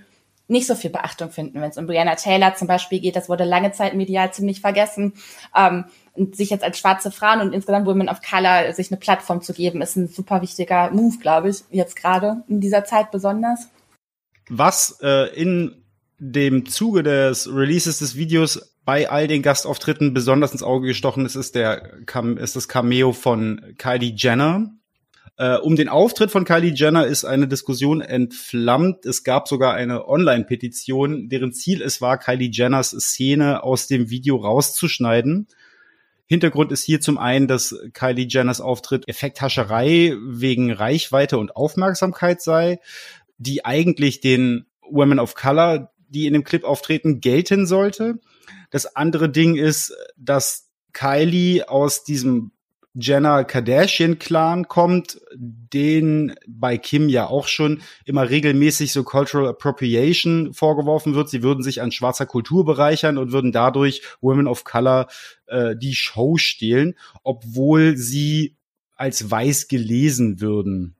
nicht 0.51 0.67
so 0.67 0.75
viel 0.75 0.89
Beachtung 0.89 1.31
finden, 1.31 1.61
wenn 1.61 1.69
es 1.69 1.77
um 1.77 1.87
Brianna 1.87 2.15
Taylor 2.15 2.55
zum 2.55 2.67
Beispiel 2.67 2.99
geht. 2.99 3.15
Das 3.15 3.29
wurde 3.29 3.45
lange 3.45 3.71
Zeit 3.71 3.95
medial 3.95 4.33
ziemlich 4.33 4.61
vergessen. 4.61 5.13
Ähm, 5.55 5.85
und 6.13 6.35
sich 6.35 6.49
jetzt 6.49 6.63
als 6.63 6.77
schwarze 6.77 7.09
Frauen 7.09 7.39
und 7.39 7.53
insgesamt 7.53 7.87
Women 7.87 8.09
of 8.09 8.19
Color 8.21 8.73
sich 8.73 8.91
eine 8.91 8.99
Plattform 8.99 9.41
zu 9.41 9.53
geben, 9.53 9.81
ist 9.81 9.95
ein 9.95 10.09
super 10.09 10.41
wichtiger 10.41 10.91
Move, 10.91 11.17
glaube 11.19 11.49
ich, 11.49 11.63
jetzt 11.69 11.95
gerade 11.95 12.43
in 12.49 12.59
dieser 12.59 12.83
Zeit 12.83 13.11
besonders. 13.11 13.69
Was 14.49 14.99
äh, 15.01 15.33
in 15.33 15.85
dem 16.19 16.65
Zuge 16.65 17.01
des 17.01 17.47
Releases 17.47 17.99
des 17.99 18.15
Videos 18.17 18.75
bei 18.83 19.09
all 19.09 19.27
den 19.27 19.41
Gastauftritten 19.41 20.13
besonders 20.13 20.51
ins 20.51 20.63
Auge 20.63 20.87
gestochen 20.87 21.25
ist, 21.25 21.35
ist 21.35 21.55
der 21.55 21.93
ist 22.37 22.55
das 22.57 22.67
Cameo 22.67 23.13
von 23.13 23.75
Kylie 23.77 24.13
Jenner. 24.15 24.69
Äh, 25.41 25.57
um 25.57 25.75
den 25.75 25.89
Auftritt 25.89 26.29
von 26.29 26.45
Kylie 26.45 26.71
Jenner 26.75 27.07
ist 27.07 27.25
eine 27.25 27.47
Diskussion 27.47 28.01
entflammt. 28.01 29.07
Es 29.07 29.23
gab 29.23 29.47
sogar 29.47 29.73
eine 29.73 30.07
Online-Petition, 30.07 31.29
deren 31.29 31.51
Ziel 31.51 31.81
es 31.81 31.99
war, 31.99 32.19
Kylie 32.19 32.51
Jenners 32.51 32.91
Szene 32.91 33.63
aus 33.63 33.87
dem 33.87 34.11
Video 34.11 34.35
rauszuschneiden. 34.35 35.47
Hintergrund 36.27 36.71
ist 36.71 36.83
hier 36.83 37.01
zum 37.01 37.17
einen, 37.17 37.47
dass 37.47 37.75
Kylie 37.93 38.27
Jenners 38.29 38.61
Auftritt 38.61 39.07
Effekthascherei 39.07 40.15
wegen 40.23 40.71
Reichweite 40.71 41.39
und 41.39 41.55
Aufmerksamkeit 41.55 42.43
sei, 42.43 42.79
die 43.39 43.65
eigentlich 43.65 44.21
den 44.21 44.67
Women 44.87 45.17
of 45.17 45.33
Color, 45.33 45.91
die 46.07 46.27
in 46.27 46.33
dem 46.33 46.43
Clip 46.43 46.63
auftreten, 46.63 47.19
gelten 47.19 47.65
sollte. 47.65 48.19
Das 48.69 48.95
andere 48.95 49.27
Ding 49.27 49.55
ist, 49.55 49.91
dass 50.17 50.69
Kylie 50.93 51.67
aus 51.67 52.03
diesem 52.03 52.51
Jenner 52.93 53.45
Kardashian 53.45 54.19
Clan 54.19 54.67
kommt, 54.67 55.21
den 55.33 56.35
bei 56.47 56.77
Kim 56.77 57.07
ja 57.07 57.27
auch 57.27 57.47
schon 57.47 57.81
immer 58.03 58.29
regelmäßig 58.29 58.91
so 58.91 59.03
Cultural 59.03 59.47
Appropriation 59.47 60.53
vorgeworfen 60.53 61.15
wird. 61.15 61.29
Sie 61.29 61.41
würden 61.41 61.63
sich 61.63 61.81
an 61.81 61.91
schwarzer 61.91 62.25
Kultur 62.25 62.65
bereichern 62.65 63.17
und 63.17 63.31
würden 63.31 63.53
dadurch 63.53 64.01
Women 64.19 64.47
of 64.47 64.65
Color 64.65 65.07
äh, 65.47 65.75
die 65.77 65.95
Show 65.95 66.37
stehlen, 66.37 66.95
obwohl 67.23 67.95
sie 67.95 68.57
als 68.97 69.31
weiß 69.31 69.69
gelesen 69.69 70.41
würden. 70.41 70.95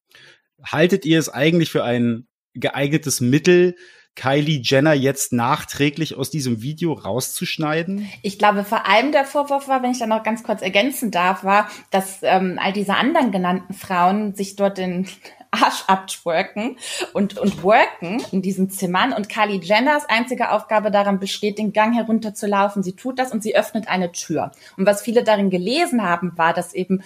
Haltet 0.63 1.05
ihr 1.05 1.19
es 1.19 1.29
eigentlich 1.29 1.71
für 1.71 1.83
ein 1.83 2.27
geeignetes 2.53 3.21
Mittel, 3.21 3.75
Kylie 4.15 4.61
Jenner 4.61 4.93
jetzt 4.93 5.31
nachträglich 5.31 6.15
aus 6.15 6.29
diesem 6.29 6.61
Video 6.61 6.93
rauszuschneiden? 6.93 8.09
Ich 8.21 8.37
glaube, 8.37 8.63
vor 8.63 8.85
allem 8.85 9.11
der 9.11 9.25
Vorwurf 9.25 9.67
war, 9.67 9.81
wenn 9.83 9.91
ich 9.91 9.99
da 9.99 10.07
noch 10.07 10.23
ganz 10.23 10.43
kurz 10.43 10.61
ergänzen 10.61 11.11
darf, 11.11 11.43
war, 11.43 11.69
dass 11.91 12.19
ähm, 12.21 12.59
all 12.61 12.73
diese 12.73 12.95
anderen 12.95 13.31
genannten 13.31 13.73
Frauen 13.73 14.35
sich 14.35 14.55
dort 14.55 14.77
den 14.77 15.07
Arsch 15.51 15.83
abtwerken 15.87 16.77
und, 17.13 17.37
und 17.37 17.61
worken 17.63 18.21
in 18.31 18.41
diesen 18.41 18.69
Zimmern 18.69 19.11
und 19.11 19.27
Kylie 19.27 19.59
Jenners 19.61 20.07
einzige 20.07 20.51
Aufgabe 20.51 20.91
daran 20.91 21.19
besteht, 21.19 21.57
den 21.57 21.73
Gang 21.73 21.93
herunterzulaufen. 21.93 22.83
Sie 22.83 22.95
tut 22.95 23.19
das 23.19 23.31
und 23.31 23.43
sie 23.43 23.55
öffnet 23.55 23.89
eine 23.89 24.13
Tür. 24.13 24.51
Und 24.77 24.85
was 24.85 25.01
viele 25.01 25.23
darin 25.23 25.49
gelesen 25.49 26.03
haben, 26.03 26.37
war, 26.37 26.53
dass 26.53 26.73
eben 26.73 27.03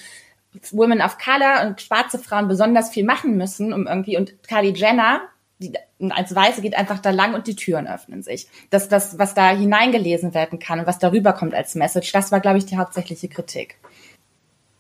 Women 0.71 1.01
of 1.01 1.17
Color 1.17 1.65
und 1.65 1.81
schwarze 1.81 2.19
Frauen 2.19 2.47
besonders 2.47 2.89
viel 2.89 3.03
machen 3.03 3.35
müssen, 3.35 3.73
um 3.73 3.87
irgendwie, 3.87 4.17
und 4.17 4.35
Kylie 4.47 4.73
Jenner 4.73 5.21
die, 5.59 5.73
als 6.09 6.35
Weiße 6.35 6.61
geht 6.61 6.75
einfach 6.75 6.99
da 6.99 7.11
lang 7.11 7.33
und 7.33 7.47
die 7.47 7.55
Türen 7.55 7.87
öffnen 7.87 8.23
sich. 8.23 8.47
Dass 8.69 8.89
das, 8.89 9.17
was 9.17 9.33
da 9.33 9.51
hineingelesen 9.51 10.33
werden 10.33 10.59
kann 10.59 10.79
und 10.79 10.87
was 10.87 10.99
darüber 10.99 11.33
kommt 11.33 11.53
als 11.53 11.75
Message, 11.75 12.11
das 12.11 12.31
war, 12.31 12.39
glaube 12.39 12.57
ich, 12.57 12.65
die 12.65 12.77
hauptsächliche 12.77 13.29
Kritik. 13.29 13.77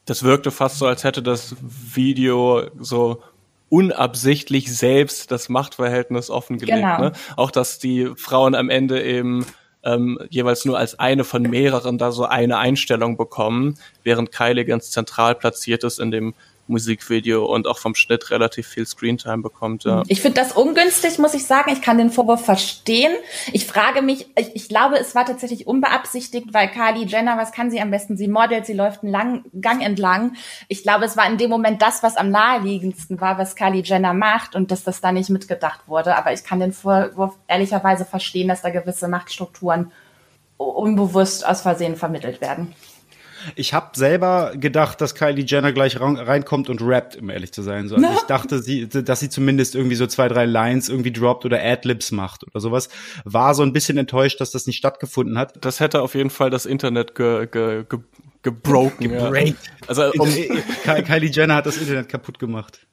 Das 0.05 0.23
wirkte 0.23 0.51
fast 0.51 0.77
so, 0.77 0.85
als 0.85 1.03
hätte 1.03 1.23
das 1.23 1.55
Video 1.61 2.69
so 2.79 3.23
unabsichtlich 3.69 4.75
selbst 4.75 5.31
das 5.31 5.49
Machtverhältnis 5.49 6.29
offengelegt. 6.29 6.77
Genau. 6.77 6.99
Ne? 6.99 7.11
Auch 7.35 7.51
dass 7.51 7.79
die 7.79 8.11
Frauen 8.15 8.53
am 8.53 8.69
Ende 8.69 9.03
eben 9.03 9.45
ähm, 9.83 10.19
jeweils 10.29 10.65
nur 10.65 10.77
als 10.77 10.99
eine 10.99 11.23
von 11.23 11.43
mehreren 11.43 11.97
da 11.97 12.11
so 12.11 12.25
eine 12.25 12.57
Einstellung 12.57 13.17
bekommen, 13.17 13.77
während 14.03 14.31
Kylie 14.31 14.65
ganz 14.65 14.91
zentral 14.91 15.35
platziert 15.35 15.83
ist 15.83 15.99
in 15.99 16.11
dem 16.11 16.33
Musikvideo 16.67 17.45
und 17.45 17.67
auch 17.67 17.77
vom 17.77 17.95
Schnitt 17.95 18.31
relativ 18.31 18.67
viel 18.67 18.85
Screentime 18.85 19.41
bekommt. 19.41 19.83
Ja. 19.83 20.03
Ich 20.07 20.21
finde 20.21 20.41
das 20.41 20.51
ungünstig, 20.53 21.19
muss 21.19 21.33
ich 21.33 21.45
sagen. 21.45 21.71
Ich 21.71 21.81
kann 21.81 21.97
den 21.97 22.09
Vorwurf 22.09 22.43
verstehen. 22.43 23.13
Ich 23.51 23.65
frage 23.65 24.01
mich, 24.01 24.27
ich, 24.37 24.55
ich, 24.55 24.69
glaube, 24.69 24.97
es 24.97 25.15
war 25.15 25.25
tatsächlich 25.25 25.67
unbeabsichtigt, 25.67 26.53
weil 26.53 26.69
Kylie 26.69 27.05
Jenner, 27.05 27.37
was 27.37 27.51
kann 27.51 27.69
sie 27.71 27.79
am 27.79 27.91
besten? 27.91 28.17
Sie 28.17 28.27
modelt, 28.27 28.65
sie 28.65 28.73
läuft 28.73 29.03
einen 29.03 29.11
langen 29.11 29.45
Gang 29.61 29.83
entlang. 29.83 30.35
Ich 30.67 30.83
glaube, 30.83 31.05
es 31.05 31.15
war 31.17 31.29
in 31.29 31.37
dem 31.37 31.49
Moment 31.49 31.81
das, 31.81 32.01
was 32.03 32.17
am 32.17 32.31
naheliegendsten 32.31 33.21
war, 33.21 33.37
was 33.37 33.55
Kylie 33.55 33.83
Jenner 33.83 34.13
macht 34.13 34.55
und 34.55 34.71
dass 34.71 34.83
das 34.83 35.01
da 35.01 35.11
nicht 35.11 35.29
mitgedacht 35.29 35.87
wurde. 35.87 36.15
Aber 36.17 36.33
ich 36.33 36.43
kann 36.43 36.59
den 36.59 36.73
Vorwurf 36.73 37.35
ehrlicherweise 37.47 38.05
verstehen, 38.05 38.47
dass 38.47 38.61
da 38.61 38.69
gewisse 38.69 39.07
Machtstrukturen 39.07 39.91
unbewusst 40.57 41.45
aus 41.45 41.61
Versehen 41.61 41.95
vermittelt 41.95 42.41
werden. 42.41 42.73
Ich 43.55 43.73
habe 43.73 43.89
selber 43.93 44.53
gedacht, 44.55 45.01
dass 45.01 45.15
Kylie 45.15 45.45
Jenner 45.45 45.71
gleich 45.71 45.99
reinkommt 45.99 46.69
und 46.69 46.81
rappt, 46.81 47.17
um 47.17 47.29
ehrlich 47.29 47.51
zu 47.51 47.61
sein. 47.61 47.87
So. 47.87 47.95
Also 47.95 48.07
ich 48.11 48.21
dachte, 48.21 48.61
sie, 48.61 48.87
dass 48.87 49.19
sie 49.19 49.29
zumindest 49.29 49.75
irgendwie 49.75 49.95
so 49.95 50.07
zwei, 50.07 50.27
drei 50.27 50.45
Lines 50.45 50.89
irgendwie 50.89 51.11
droppt 51.11 51.45
oder 51.45 51.61
Adlibs 51.61 52.11
macht 52.11 52.43
oder 52.43 52.59
sowas. 52.59 52.89
War 53.23 53.53
so 53.53 53.63
ein 53.63 53.73
bisschen 53.73 53.97
enttäuscht, 53.97 54.41
dass 54.41 54.51
das 54.51 54.67
nicht 54.67 54.77
stattgefunden 54.77 55.37
hat. 55.37 55.53
Das 55.63 55.79
hätte 55.79 56.01
auf 56.01 56.15
jeden 56.15 56.29
Fall 56.29 56.49
das 56.49 56.65
Internet 56.65 57.15
ge, 57.15 57.47
ge, 57.47 57.85
ge 57.87 57.99
gebroken. 58.41 59.11
Ja. 59.11 59.31
Also 59.87 60.11
um, 60.19 60.29
Kylie 60.83 61.31
Jenner 61.31 61.55
hat 61.55 61.65
das 61.65 61.77
Internet 61.77 62.09
kaputt 62.09 62.37
gemacht. 62.37 62.85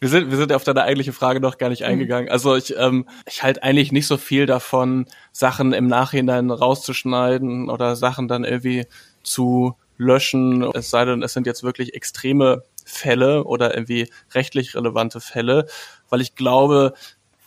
Wir 0.00 0.08
sind, 0.08 0.30
wir 0.30 0.36
sind 0.36 0.52
auf 0.52 0.64
deine 0.64 0.82
eigentliche 0.82 1.12
Frage 1.12 1.40
noch 1.40 1.58
gar 1.58 1.68
nicht 1.68 1.82
mhm. 1.82 1.88
eingegangen. 1.88 2.28
Also 2.28 2.56
ich, 2.56 2.74
ähm, 2.76 3.06
ich 3.26 3.42
halte 3.42 3.62
eigentlich 3.62 3.92
nicht 3.92 4.06
so 4.06 4.16
viel 4.16 4.46
davon, 4.46 5.06
Sachen 5.32 5.72
im 5.72 5.86
Nachhinein 5.86 6.50
rauszuschneiden 6.50 7.70
oder 7.70 7.96
Sachen 7.96 8.28
dann 8.28 8.44
irgendwie 8.44 8.86
zu 9.24 9.76
löschen, 9.96 10.62
es 10.74 10.90
sei 10.90 11.04
denn, 11.04 11.22
es 11.22 11.32
sind 11.32 11.46
jetzt 11.46 11.62
wirklich 11.62 11.94
extreme 11.94 12.62
Fälle 12.84 13.44
oder 13.44 13.74
irgendwie 13.74 14.10
rechtlich 14.34 14.74
relevante 14.74 15.20
Fälle, 15.20 15.66
weil 16.10 16.20
ich 16.20 16.34
glaube, 16.34 16.94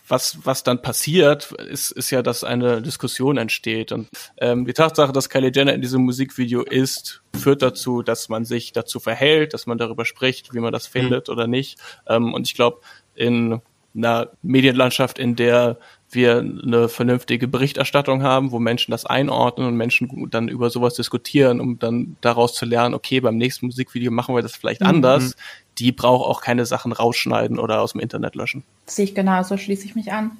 was, 0.07 0.39
was 0.43 0.63
dann 0.63 0.81
passiert, 0.81 1.51
ist, 1.51 1.91
ist 1.91 2.11
ja, 2.11 2.21
dass 2.21 2.43
eine 2.43 2.81
Diskussion 2.81 3.37
entsteht. 3.37 3.91
Und 3.91 4.07
ähm, 4.37 4.65
die 4.65 4.73
Tatsache, 4.73 5.11
dass 5.11 5.29
Kylie 5.29 5.51
Jenner 5.53 5.73
in 5.73 5.81
diesem 5.81 6.03
Musikvideo 6.03 6.61
ist, 6.61 7.21
führt 7.35 7.61
dazu, 7.61 8.03
dass 8.03 8.29
man 8.29 8.45
sich 8.45 8.71
dazu 8.71 8.99
verhält, 8.99 9.53
dass 9.53 9.65
man 9.65 9.77
darüber 9.77 10.05
spricht, 10.05 10.53
wie 10.53 10.59
man 10.59 10.71
das 10.71 10.87
findet 10.87 11.27
mhm. 11.27 11.33
oder 11.33 11.47
nicht. 11.47 11.77
Ähm, 12.07 12.33
und 12.33 12.47
ich 12.47 12.55
glaube, 12.55 12.79
in 13.15 13.61
einer 13.95 14.31
Medienlandschaft, 14.41 15.19
in 15.19 15.35
der 15.35 15.77
wir 16.11 16.37
eine 16.39 16.87
vernünftige 16.87 17.47
Berichterstattung 17.47 18.23
haben, 18.23 18.51
wo 18.51 18.59
Menschen 18.59 18.91
das 18.91 19.05
einordnen 19.05 19.67
und 19.67 19.75
Menschen 19.75 20.29
dann 20.31 20.47
über 20.47 20.69
sowas 20.69 20.93
diskutieren, 20.93 21.59
um 21.59 21.79
dann 21.79 22.15
daraus 22.21 22.53
zu 22.53 22.65
lernen, 22.65 22.95
okay, 22.95 23.19
beim 23.19 23.37
nächsten 23.37 23.65
Musikvideo 23.65 24.11
machen 24.11 24.33
wir 24.33 24.41
das 24.41 24.55
vielleicht 24.55 24.81
mhm. 24.81 24.87
anders. 24.87 25.35
Die 25.79 25.91
braucht 25.91 26.25
auch 26.25 26.41
keine 26.41 26.65
Sachen 26.65 26.91
rausschneiden 26.91 27.59
oder 27.59 27.81
aus 27.81 27.91
dem 27.91 28.01
Internet 28.01 28.35
löschen. 28.35 28.63
sehe 28.85 29.05
ich 29.05 29.15
genauso, 29.15 29.57
schließe 29.57 29.85
ich 29.85 29.95
mich 29.95 30.11
an. 30.11 30.31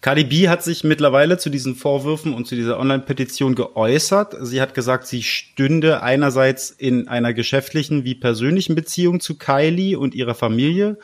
Cardi 0.00 0.24
B 0.24 0.50
hat 0.50 0.62
sich 0.62 0.84
mittlerweile 0.84 1.38
zu 1.38 1.48
diesen 1.48 1.76
Vorwürfen 1.76 2.34
und 2.34 2.46
zu 2.46 2.56
dieser 2.56 2.78
Online-Petition 2.78 3.54
geäußert. 3.54 4.36
Sie 4.42 4.60
hat 4.60 4.74
gesagt, 4.74 5.06
sie 5.06 5.22
stünde 5.22 6.02
einerseits 6.02 6.70
in 6.70 7.08
einer 7.08 7.32
geschäftlichen 7.32 8.04
wie 8.04 8.14
persönlichen 8.14 8.74
Beziehung 8.74 9.20
zu 9.20 9.38
Kylie 9.38 9.98
und 9.98 10.14
ihrer 10.14 10.34
Familie 10.34 10.98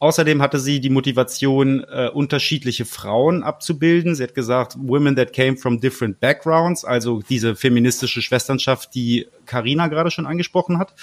Außerdem 0.00 0.40
hatte 0.40 0.58
sie 0.58 0.80
die 0.80 0.88
Motivation, 0.88 1.84
äh, 1.84 2.08
unterschiedliche 2.08 2.86
Frauen 2.86 3.42
abzubilden. 3.42 4.14
Sie 4.14 4.22
hat 4.22 4.34
gesagt, 4.34 4.74
Women 4.78 5.14
that 5.14 5.34
came 5.34 5.58
from 5.58 5.78
different 5.78 6.20
backgrounds, 6.20 6.86
also 6.86 7.20
diese 7.28 7.54
feministische 7.54 8.22
Schwesternschaft, 8.22 8.94
die 8.94 9.28
Karina 9.44 9.88
gerade 9.88 10.10
schon 10.10 10.24
angesprochen 10.24 10.78
hat. 10.78 10.94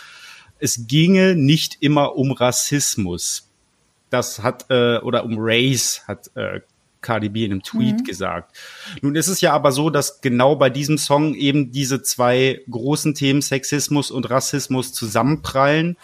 Es 0.57 0.87
ginge 0.87 1.35
nicht 1.35 1.77
immer 1.79 2.15
um 2.15 2.31
Rassismus. 2.31 3.47
Das 4.09 4.41
hat, 4.41 4.65
äh, 4.69 4.97
oder 4.97 5.25
um 5.25 5.35
Race, 5.37 6.01
hat 6.07 6.31
äh, 6.33 6.61
Cardi 7.01 7.29
B 7.29 7.45
in 7.45 7.51
einem 7.51 7.61
Tweet 7.61 7.99
mhm. 7.99 8.03
gesagt. 8.03 8.57
Nun 9.03 9.15
ist 9.15 9.27
es 9.27 9.41
ja 9.41 9.53
aber 9.53 9.71
so, 9.71 9.91
dass 9.91 10.21
genau 10.21 10.55
bei 10.55 10.71
diesem 10.71 10.97
Song 10.97 11.35
eben 11.35 11.71
diese 11.71 12.01
zwei 12.01 12.61
großen 12.67 13.13
Themen 13.13 13.43
Sexismus 13.43 14.09
und 14.09 14.27
Rassismus 14.27 14.91
zusammenprallen 14.91 15.97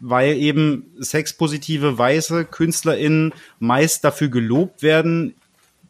weil 0.00 0.36
eben 0.36 0.92
sexpositive 0.98 1.98
weiße 1.98 2.44
KünstlerInnen 2.44 3.32
meist 3.58 4.04
dafür 4.04 4.28
gelobt 4.28 4.82
werden, 4.82 5.34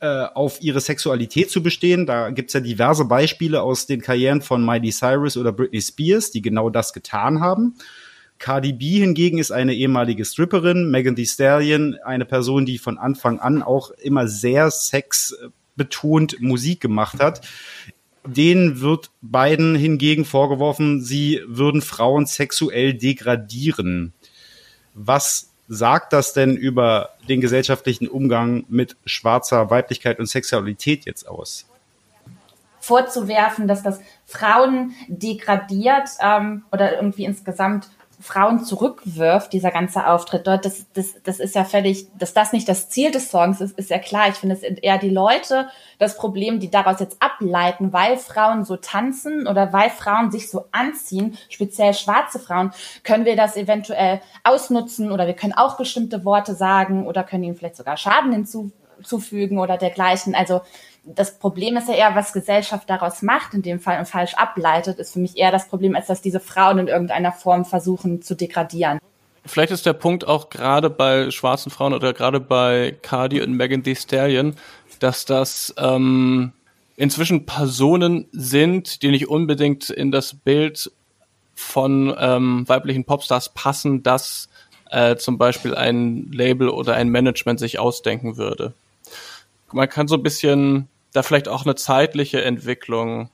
äh, 0.01 0.27
auf 0.35 0.61
ihre 0.63 0.81
Sexualität 0.81 1.51
zu 1.51 1.63
bestehen. 1.63 2.07
Da 2.07 2.31
gibt's 2.31 2.53
ja 2.53 2.61
diverse 2.61 3.07
Beispiele 3.07 3.63
aus 3.63 3.87
den 3.87 4.03
Karrieren 4.03 4.43
von 4.43 4.65
Miley 4.65 4.91
Cyrus 4.91 5.37
oder 5.37 5.53
Britney 5.53 5.81
Spears, 5.81 6.31
die 6.31 6.43
genau 6.43 6.71
das 6.71 6.93
getan 6.93 7.41
haben. 7.41 7.75
Cardi 8.39 8.73
B 8.75 8.99
hingegen 8.99 9.39
ist 9.39 9.51
eine 9.51 9.75
ehemalige 9.75 10.25
Stripperin, 10.25 10.91
Megan 10.91 11.17
Thee 11.17 11.25
Stallion 11.25 11.97
eine 12.05 12.27
Person, 12.27 12.67
die 12.67 12.79
von 12.79 12.99
Anfang 12.99 13.39
an 13.41 13.63
auch 13.63 13.91
immer 13.91 14.29
sehr 14.29 14.71
sexbetont 14.71 16.41
Musik 16.41 16.81
gemacht 16.81 17.19
hat. 17.21 17.47
Denen 18.27 18.81
wird 18.81 19.11
beiden 19.23 19.75
hingegen 19.75 20.25
vorgeworfen, 20.25 21.03
sie 21.03 21.41
würden 21.47 21.83
Frauen 21.83 22.27
sexuell 22.27 22.95
degradieren. 22.95 24.13
Was 24.95 25.51
sagt 25.69 26.13
das 26.13 26.33
denn 26.33 26.57
über 26.57 27.11
den 27.29 27.41
gesellschaftlichen 27.41 28.09
Umgang 28.09 28.65
mit 28.69 28.97
schwarzer 29.05 29.71
Weiblichkeit 29.71 30.19
und 30.19 30.27
Sexualität 30.27 31.05
jetzt 31.05 31.29
aus? 31.29 31.67
Vorzuwerfen, 32.81 33.67
dass 33.67 33.83
das 33.83 34.01
Frauen 34.27 34.95
degradiert 35.09 36.09
ähm, 36.21 36.65
oder 36.71 36.97
irgendwie 36.97 37.25
insgesamt 37.25 37.89
Frauen 38.27 38.65
zurückwirft, 38.65 39.53
dieser 39.53 39.71
ganze 39.71 40.07
Auftritt 40.09 40.47
dort, 40.47 40.65
das, 40.65 40.87
das, 40.95 41.15
das 41.23 41.39
ist 41.39 41.55
ja 41.55 41.65
völlig, 41.65 42.09
dass 42.19 42.35
das 42.35 42.53
nicht 42.53 42.69
das 42.69 42.89
Ziel 42.89 43.13
des 43.13 43.31
Songs 43.31 43.61
ist, 43.61 43.79
ist 43.79 43.89
ja 43.89 43.99
klar. 43.99 44.29
Ich 44.29 44.35
finde, 44.35 44.57
es 44.57 44.63
sind 44.63 44.83
eher 44.83 44.99
die 44.99 45.11
Leute 45.11 45.69
das 45.99 46.17
Problem, 46.17 46.59
die 46.59 46.71
daraus 46.71 46.99
jetzt 46.99 47.23
ableiten, 47.23 47.93
weil 47.93 48.17
Frauen 48.17 48.65
so 48.65 48.77
tanzen 48.77 49.47
oder 49.47 49.73
weil 49.73 49.91
Frauen 49.91 50.33
sich 50.33 50.51
so 50.51 50.65
anziehen, 50.73 51.39
speziell 51.49 51.95
schwarze 51.95 52.41
Frauen, 52.41 52.73
können 53.05 53.25
wir 53.25 53.37
das 53.37 53.57
eventuell 53.57 54.21
ausnutzen 54.43 55.13
oder 55.13 55.27
wir 55.27 55.35
können 55.35 55.55
auch 55.55 55.77
bestimmte 55.77 56.25
Worte 56.25 56.55
sagen 56.55 57.07
oder 57.07 57.23
können 57.23 57.45
ihnen 57.45 57.57
vielleicht 57.57 57.77
sogar 57.77 57.97
Schaden 57.97 58.33
hinzufügen 58.33 59.59
oder 59.59 59.77
dergleichen. 59.77 60.35
Also 60.35 60.63
das 61.07 61.39
Problem 61.39 61.77
ist 61.77 61.89
ja 61.89 61.95
eher, 61.95 62.15
was 62.15 62.33
Gesellschaft 62.33 62.91
daraus 62.91 63.23
macht, 63.23 63.55
in 63.55 63.63
dem 63.63 63.81
Fall 63.81 63.99
und 63.99 64.07
falsch 64.07 64.35
ableitet, 64.35 64.99
ist 64.99 65.13
für 65.13 65.21
mich 65.21 65.37
eher 65.37 65.53
das 65.53 65.69
Problem, 65.69 65.95
als 65.95 66.07
dass 66.07 66.21
diese 66.21 66.41
Frauen 66.41 66.79
in 66.79 66.89
irgendeiner 66.89 67.33
Form 67.33 67.65
versuchen 67.65 68.23
zu 68.23 68.35
degradieren. 68.35 68.99
Vielleicht 69.45 69.71
ist 69.71 69.87
der 69.87 69.93
Punkt 69.93 70.27
auch 70.27 70.51
gerade 70.51 70.91
bei 70.91 71.31
schwarzen 71.31 71.71
Frauen 71.71 71.95
oder 71.95 72.13
gerade 72.13 72.41
bei 72.41 72.97
Cardi 73.03 73.41
und 73.41 73.53
Megan 73.53 73.85
Thee 73.85 73.95
Stallion, 73.95 74.57
dass 74.99 75.25
das 75.25 75.73
ähm, 75.79 76.53
inzwischen 76.97 77.47
Personen 77.47 78.27
sind, 78.33 79.03
die 79.03 79.11
nicht 79.11 79.29
unbedingt 79.29 79.91
in 79.91 80.11
das 80.11 80.35
Bild 80.35 80.91
von 81.55 82.15
ähm, 82.19 82.69
weiblichen 82.69 83.05
Popstars 83.05 83.51
passen, 83.51 84.03
dass 84.03 84.49
äh, 84.91 85.15
zum 85.15 85.39
Beispiel 85.39 85.77
ein 85.77 86.31
Label 86.33 86.69
oder 86.69 86.95
ein 86.95 87.09
Management 87.09 87.61
sich 87.61 87.79
ausdenken 87.79 88.37
würde. 88.37 88.75
Man 89.73 89.89
kann 89.89 90.09
so 90.09 90.17
ein 90.17 90.23
bisschen 90.23 90.89
da 91.17 91.23
vielleicht 91.23 91.49
auch 91.49 91.65
eine 91.65 91.75
zeitliche 91.75 92.43
Entwicklung 92.43 93.31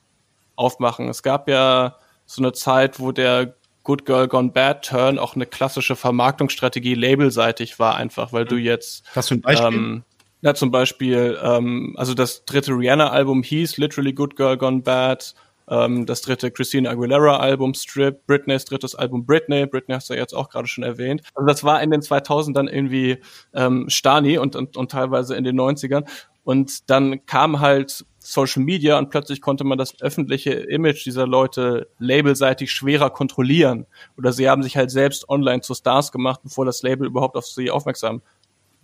aufmachen. 0.54 1.08
Es 1.08 1.22
gab 1.22 1.48
ja 1.48 1.96
so 2.26 2.42
eine 2.42 2.52
Zeit, 2.52 3.00
wo 3.00 3.12
der 3.12 3.56
Good 3.82 4.06
Girl 4.06 4.28
Gone 4.28 4.50
Bad 4.50 4.86
Turn 4.86 5.18
auch 5.18 5.34
eine 5.34 5.46
klassische 5.46 5.96
Vermarktungsstrategie 5.96 6.94
labelseitig 6.94 7.80
war, 7.80 7.96
einfach, 7.96 8.32
weil 8.32 8.44
du 8.44 8.56
jetzt. 8.56 9.04
Hast 9.14 9.30
du 9.30 9.34
ein 9.34 9.40
Beispiel? 9.40 9.66
Ähm, 9.66 10.04
na, 10.40 10.54
zum 10.54 10.70
Beispiel, 10.70 11.38
ähm, 11.42 11.94
also 11.96 12.14
das 12.14 12.44
dritte 12.44 12.72
Rihanna-Album 12.72 13.42
hieß 13.42 13.76
Literally 13.78 14.12
Good 14.12 14.36
Girl 14.36 14.56
Gone 14.56 14.82
Bad. 14.82 15.34
Ähm, 15.68 16.06
das 16.06 16.22
dritte 16.22 16.50
Christina 16.50 16.90
Aguilera-Album 16.90 17.74
Strip, 17.74 18.26
Britneys 18.26 18.64
drittes 18.64 18.94
Album 18.94 19.24
Britney, 19.24 19.66
Britney 19.66 19.94
hast 19.94 20.10
du 20.10 20.14
ja 20.14 20.20
jetzt 20.20 20.34
auch 20.34 20.48
gerade 20.48 20.66
schon 20.66 20.82
erwähnt. 20.84 21.22
Also 21.34 21.46
das 21.46 21.62
war 21.62 21.82
in 21.82 21.90
den 21.90 22.00
2000ern 22.00 22.68
irgendwie 22.68 23.18
ähm, 23.54 23.88
Stani 23.88 24.38
und, 24.38 24.56
und, 24.56 24.76
und 24.76 24.90
teilweise 24.90 25.36
in 25.36 25.44
den 25.44 25.58
90ern. 25.58 26.04
Und 26.44 26.90
dann 26.90 27.24
kam 27.26 27.60
halt 27.60 28.04
Social 28.18 28.62
Media 28.62 28.98
und 28.98 29.10
plötzlich 29.10 29.40
konnte 29.40 29.64
man 29.64 29.78
das 29.78 30.00
öffentliche 30.00 30.52
Image 30.52 31.04
dieser 31.04 31.26
Leute 31.26 31.88
labelseitig 31.98 32.70
schwerer 32.72 33.10
kontrollieren. 33.10 33.86
Oder 34.16 34.32
sie 34.32 34.48
haben 34.48 34.62
sich 34.62 34.76
halt 34.76 34.90
selbst 34.90 35.28
online 35.28 35.60
zu 35.60 35.74
Stars 35.74 36.12
gemacht, 36.12 36.40
bevor 36.42 36.64
das 36.64 36.82
Label 36.82 37.06
überhaupt 37.06 37.36
auf 37.36 37.46
sie 37.46 37.70
aufmerksam 37.70 38.22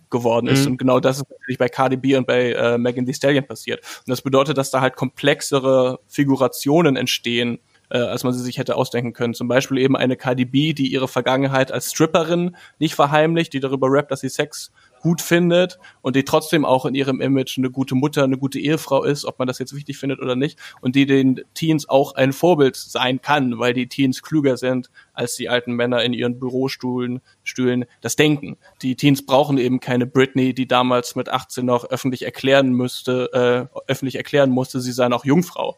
geworden 0.09 0.47
ist. 0.47 0.65
Mhm. 0.65 0.71
Und 0.71 0.77
genau 0.77 0.99
das 0.99 1.17
ist 1.17 1.29
natürlich 1.29 1.57
bei 1.57 1.69
KDB 1.69 2.15
und 2.15 2.27
bei 2.27 2.51
äh, 2.51 2.77
Megan 2.77 3.05
Thee 3.05 3.13
Stallion 3.13 3.45
passiert. 3.45 3.79
Und 3.79 4.09
das 4.09 4.21
bedeutet, 4.21 4.57
dass 4.57 4.71
da 4.71 4.81
halt 4.81 4.95
komplexere 4.95 5.99
Figurationen 6.07 6.95
entstehen, 6.95 7.59
äh, 7.89 7.99
als 7.99 8.23
man 8.23 8.33
sie 8.33 8.43
sich 8.43 8.57
hätte 8.57 8.75
ausdenken 8.75 9.13
können. 9.13 9.33
Zum 9.33 9.47
Beispiel 9.47 9.77
eben 9.77 9.95
eine 9.95 10.15
KDB, 10.15 10.73
die 10.73 10.91
ihre 10.91 11.07
Vergangenheit 11.07 11.71
als 11.71 11.91
Stripperin 11.91 12.55
nicht 12.79 12.95
verheimlicht, 12.95 13.53
die 13.53 13.59
darüber 13.59 13.87
rappt, 13.91 14.11
dass 14.11 14.21
sie 14.21 14.29
Sex 14.29 14.71
gut 14.99 15.21
findet 15.21 15.79
und 16.01 16.15
die 16.15 16.23
trotzdem 16.23 16.65
auch 16.65 16.85
in 16.85 16.95
ihrem 16.95 17.21
Image 17.21 17.57
eine 17.57 17.71
gute 17.71 17.95
Mutter, 17.95 18.23
eine 18.23 18.37
gute 18.37 18.59
Ehefrau 18.59 19.03
ist, 19.03 19.25
ob 19.25 19.39
man 19.39 19.47
das 19.47 19.59
jetzt 19.59 19.75
wichtig 19.75 19.97
findet 19.97 20.19
oder 20.19 20.35
nicht, 20.35 20.59
und 20.81 20.95
die 20.95 21.05
den 21.05 21.41
Teens 21.53 21.87
auch 21.87 22.15
ein 22.15 22.33
Vorbild 22.33 22.75
sein 22.75 23.21
kann, 23.21 23.59
weil 23.59 23.73
die 23.73 23.87
Teens 23.87 24.21
klüger 24.21 24.57
sind 24.57 24.89
als 25.13 25.35
die 25.35 25.49
alten 25.49 25.73
Männer 25.73 26.03
in 26.03 26.13
ihren 26.13 26.39
Bürostühlen 26.39 27.21
Stühlen 27.43 27.85
das 28.01 28.15
denken. 28.15 28.57
Die 28.81 28.95
Teens 28.95 29.25
brauchen 29.25 29.57
eben 29.57 29.79
keine 29.79 30.05
Britney, 30.05 30.53
die 30.53 30.67
damals 30.67 31.15
mit 31.15 31.29
18 31.29 31.65
noch 31.65 31.85
öffentlich 31.89 32.23
erklären 32.23 32.71
müsste, 32.71 33.69
äh, 33.73 33.79
öffentlich 33.87 34.15
erklären 34.15 34.51
musste, 34.51 34.79
sie 34.79 34.91
sei 34.91 35.09
noch 35.09 35.25
Jungfrau. 35.25 35.77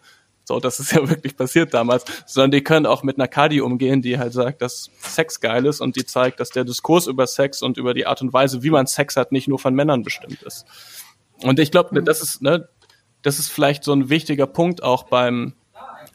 So, 0.51 0.59
das 0.59 0.81
ist 0.81 0.91
ja 0.91 1.07
wirklich 1.09 1.37
passiert 1.37 1.73
damals, 1.73 2.03
sondern 2.25 2.51
die 2.51 2.61
können 2.61 2.85
auch 2.85 3.03
mit 3.03 3.17
einer 3.17 3.29
Kadi 3.29 3.61
umgehen, 3.61 4.01
die 4.01 4.19
halt 4.19 4.33
sagt, 4.33 4.61
dass 4.61 4.91
Sex 4.99 5.39
geil 5.39 5.65
ist 5.65 5.79
und 5.79 5.95
die 5.95 6.05
zeigt, 6.05 6.41
dass 6.41 6.49
der 6.49 6.65
Diskurs 6.65 7.07
über 7.07 7.25
Sex 7.25 7.61
und 7.61 7.77
über 7.77 7.93
die 7.93 8.05
Art 8.05 8.21
und 8.21 8.33
Weise, 8.33 8.61
wie 8.61 8.69
man 8.69 8.85
Sex 8.85 9.15
hat, 9.15 9.31
nicht 9.31 9.47
nur 9.47 9.59
von 9.59 9.73
Männern 9.73 10.03
bestimmt 10.03 10.41
ist. 10.43 10.65
Und 11.41 11.57
ich 11.57 11.71
glaube, 11.71 12.03
das 12.03 12.21
ist, 12.21 12.41
ne, 12.41 12.67
das 13.21 13.39
ist 13.39 13.47
vielleicht 13.47 13.85
so 13.85 13.93
ein 13.93 14.09
wichtiger 14.09 14.45
Punkt 14.45 14.83
auch 14.83 15.03
beim 15.03 15.53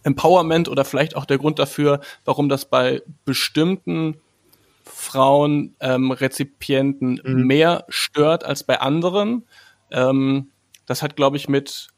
Empowerment 0.02 0.68
oder 0.68 0.84
vielleicht 0.84 1.16
auch 1.16 1.24
der 1.24 1.38
Grund 1.38 1.58
dafür, 1.58 2.00
warum 2.26 2.50
das 2.50 2.66
bei 2.66 3.00
bestimmten 3.24 4.20
Frauen 4.84 5.76
ähm, 5.80 6.10
Rezipienten 6.10 7.22
mhm. 7.24 7.46
mehr 7.46 7.86
stört 7.88 8.44
als 8.44 8.64
bei 8.64 8.82
anderen. 8.82 9.46
Ähm, 9.90 10.50
das 10.84 11.02
hat, 11.02 11.16
glaube 11.16 11.38
ich, 11.38 11.48
mit 11.48 11.88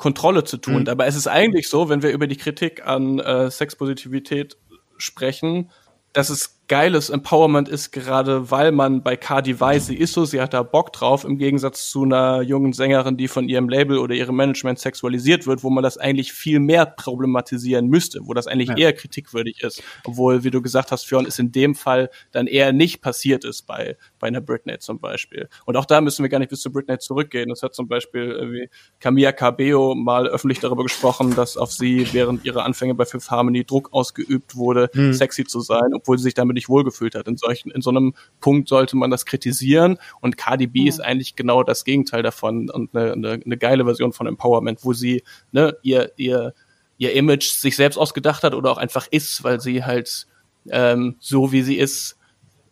Kontrolle 0.00 0.44
zu 0.44 0.56
tun. 0.56 0.82
Mhm. 0.82 0.88
Aber 0.88 1.06
es 1.06 1.14
ist 1.14 1.28
eigentlich 1.28 1.68
so, 1.68 1.90
wenn 1.90 2.02
wir 2.02 2.10
über 2.10 2.26
die 2.26 2.38
Kritik 2.38 2.86
an 2.86 3.18
äh, 3.18 3.50
Sexpositivität 3.50 4.56
sprechen, 4.96 5.70
dass 6.14 6.30
es 6.30 6.59
geiles 6.70 7.10
Empowerment 7.10 7.68
ist, 7.68 7.90
gerade 7.90 8.52
weil 8.52 8.70
man 8.70 9.02
bei 9.02 9.16
Cardi 9.16 9.58
weiß, 9.58 9.88
sie 9.88 9.96
ist 9.96 10.12
so, 10.12 10.24
sie 10.24 10.40
hat 10.40 10.54
da 10.54 10.62
Bock 10.62 10.92
drauf, 10.92 11.24
im 11.24 11.36
Gegensatz 11.36 11.90
zu 11.90 12.04
einer 12.04 12.42
jungen 12.42 12.72
Sängerin, 12.72 13.16
die 13.16 13.26
von 13.26 13.48
ihrem 13.48 13.68
Label 13.68 13.98
oder 13.98 14.14
ihrem 14.14 14.36
Management 14.36 14.78
sexualisiert 14.78 15.48
wird, 15.48 15.64
wo 15.64 15.70
man 15.70 15.82
das 15.82 15.98
eigentlich 15.98 16.32
viel 16.32 16.60
mehr 16.60 16.86
problematisieren 16.86 17.88
müsste, 17.88 18.20
wo 18.22 18.34
das 18.34 18.46
eigentlich 18.46 18.68
ja. 18.68 18.76
eher 18.76 18.92
kritikwürdig 18.92 19.64
ist. 19.64 19.82
Obwohl, 20.04 20.44
wie 20.44 20.52
du 20.52 20.62
gesagt 20.62 20.92
hast, 20.92 21.08
Fionn, 21.08 21.26
es 21.26 21.40
in 21.40 21.50
dem 21.50 21.74
Fall 21.74 22.08
dann 22.30 22.46
eher 22.46 22.72
nicht 22.72 23.02
passiert 23.02 23.44
ist 23.44 23.66
bei, 23.66 23.96
bei 24.20 24.28
einer 24.28 24.40
Britney 24.40 24.78
zum 24.78 25.00
Beispiel. 25.00 25.48
Und 25.66 25.76
auch 25.76 25.86
da 25.86 26.00
müssen 26.00 26.22
wir 26.22 26.28
gar 26.28 26.38
nicht 26.38 26.50
bis 26.50 26.60
zu 26.60 26.70
Britney 26.70 26.98
zurückgehen. 26.98 27.50
Es 27.50 27.64
hat 27.64 27.74
zum 27.74 27.88
Beispiel 27.88 28.30
irgendwie 28.30 28.70
Camilla 29.00 29.32
Cabello 29.32 29.96
mal 29.96 30.28
öffentlich 30.28 30.60
darüber 30.60 30.84
gesprochen, 30.84 31.34
dass 31.34 31.56
auf 31.56 31.72
sie 31.72 32.06
während 32.12 32.44
ihrer 32.44 32.64
Anfänge 32.64 32.94
bei 32.94 33.06
Fifth 33.06 33.32
Harmony 33.32 33.64
Druck 33.64 33.92
ausgeübt 33.92 34.54
wurde, 34.54 34.88
hm. 34.92 35.12
sexy 35.14 35.44
zu 35.44 35.58
sein, 35.58 35.94
obwohl 35.94 36.16
sie 36.16 36.22
sich 36.22 36.34
damit 36.34 36.59
nicht 36.60 36.68
wohlgefühlt 36.68 37.14
hat. 37.14 37.26
In 37.26 37.36
solchen, 37.36 37.70
in 37.70 37.82
so 37.82 37.90
einem 37.90 38.14
Punkt 38.40 38.68
sollte 38.68 38.96
man 38.96 39.10
das 39.10 39.26
kritisieren 39.26 39.98
und 40.20 40.36
KDB 40.36 40.82
ja. 40.82 40.88
ist 40.88 41.00
eigentlich 41.00 41.36
genau 41.36 41.62
das 41.62 41.84
Gegenteil 41.84 42.22
davon 42.22 42.70
und 42.70 42.94
eine, 42.94 43.12
eine, 43.12 43.40
eine 43.44 43.56
geile 43.56 43.84
Version 43.84 44.12
von 44.12 44.26
Empowerment, 44.26 44.84
wo 44.84 44.92
sie 44.92 45.22
ne, 45.52 45.76
ihr, 45.82 46.12
ihr, 46.16 46.54
ihr 46.98 47.12
Image 47.14 47.50
sich 47.50 47.76
selbst 47.76 47.96
ausgedacht 47.96 48.44
hat 48.44 48.54
oder 48.54 48.70
auch 48.70 48.78
einfach 48.78 49.06
ist, 49.10 49.42
weil 49.42 49.60
sie 49.60 49.84
halt 49.84 50.26
ähm, 50.68 51.16
so 51.18 51.52
wie 51.52 51.62
sie 51.62 51.76
ist, 51.76 52.16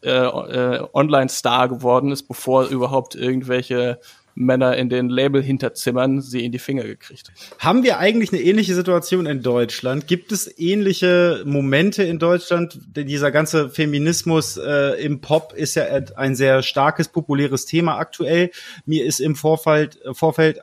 äh, 0.03 0.11
äh, 0.11 0.87
Online-Star 0.93 1.69
geworden 1.69 2.13
ist, 2.13 2.29
bevor 2.29 2.67
überhaupt 2.67 3.17
irgendwelche 3.17 3.99
Männer 4.39 4.77
in 4.77 4.89
den 4.89 5.09
Label-Hinterzimmern 5.09 6.21
sie 6.21 6.45
in 6.45 6.53
die 6.53 6.59
Finger 6.59 6.85
gekriegt. 6.85 7.33
Haben 7.59 7.83
wir 7.83 7.99
eigentlich 7.99 8.33
eine 8.33 8.41
ähnliche 8.41 8.75
Situation 8.75 9.27
in 9.27 9.43
Deutschland? 9.43 10.07
Gibt 10.07 10.33
es 10.33 10.59
ähnliche 10.59 11.43
Momente 11.45 12.05
in 12.05 12.19
Deutschland? 12.19 12.79
Dieser 12.97 13.31
ganze 13.31 13.69
Feminismus 13.69 14.57
äh, 14.57 15.03
im 15.03 15.21
Pop 15.21 15.53
ist 15.55 15.75
ja 15.75 15.85
ein 16.17 16.37
sehr 16.37 16.63
starkes, 16.63 17.09
populäres 17.09 17.67
Thema 17.67 17.99
aktuell. 17.99 18.51
Mir 18.87 19.05
ist 19.05 19.21
im 19.21 19.35
Vorfeld, 19.35 20.01
äh, 20.05 20.15
Vorfeld 20.15 20.61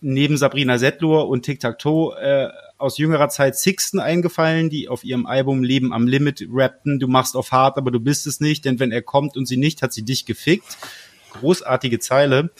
neben 0.00 0.36
Sabrina 0.36 0.78
Settler 0.78 1.26
und 1.26 1.42
Tic 1.42 1.60
Tac 1.60 1.78
Toe 1.78 2.16
äh, 2.20 2.48
aus 2.78 2.98
jüngerer 2.98 3.28
Zeit 3.28 3.56
Sixten 3.56 3.98
eingefallen, 3.98 4.70
die 4.70 4.88
auf 4.88 5.02
ihrem 5.02 5.26
Album 5.26 5.64
Leben 5.64 5.92
am 5.92 6.06
Limit 6.06 6.46
rappten, 6.52 7.00
du 7.00 7.08
machst 7.08 7.36
auf 7.36 7.50
hart, 7.50 7.76
aber 7.76 7.90
du 7.90 7.98
bist 7.98 8.26
es 8.28 8.38
nicht, 8.38 8.64
denn 8.64 8.78
wenn 8.78 8.92
er 8.92 9.02
kommt 9.02 9.36
und 9.36 9.46
sie 9.46 9.56
nicht, 9.56 9.82
hat 9.82 9.92
sie 9.92 10.04
dich 10.04 10.24
gefickt. 10.24 10.78
Großartige 11.32 11.98
Zeile. 11.98 12.50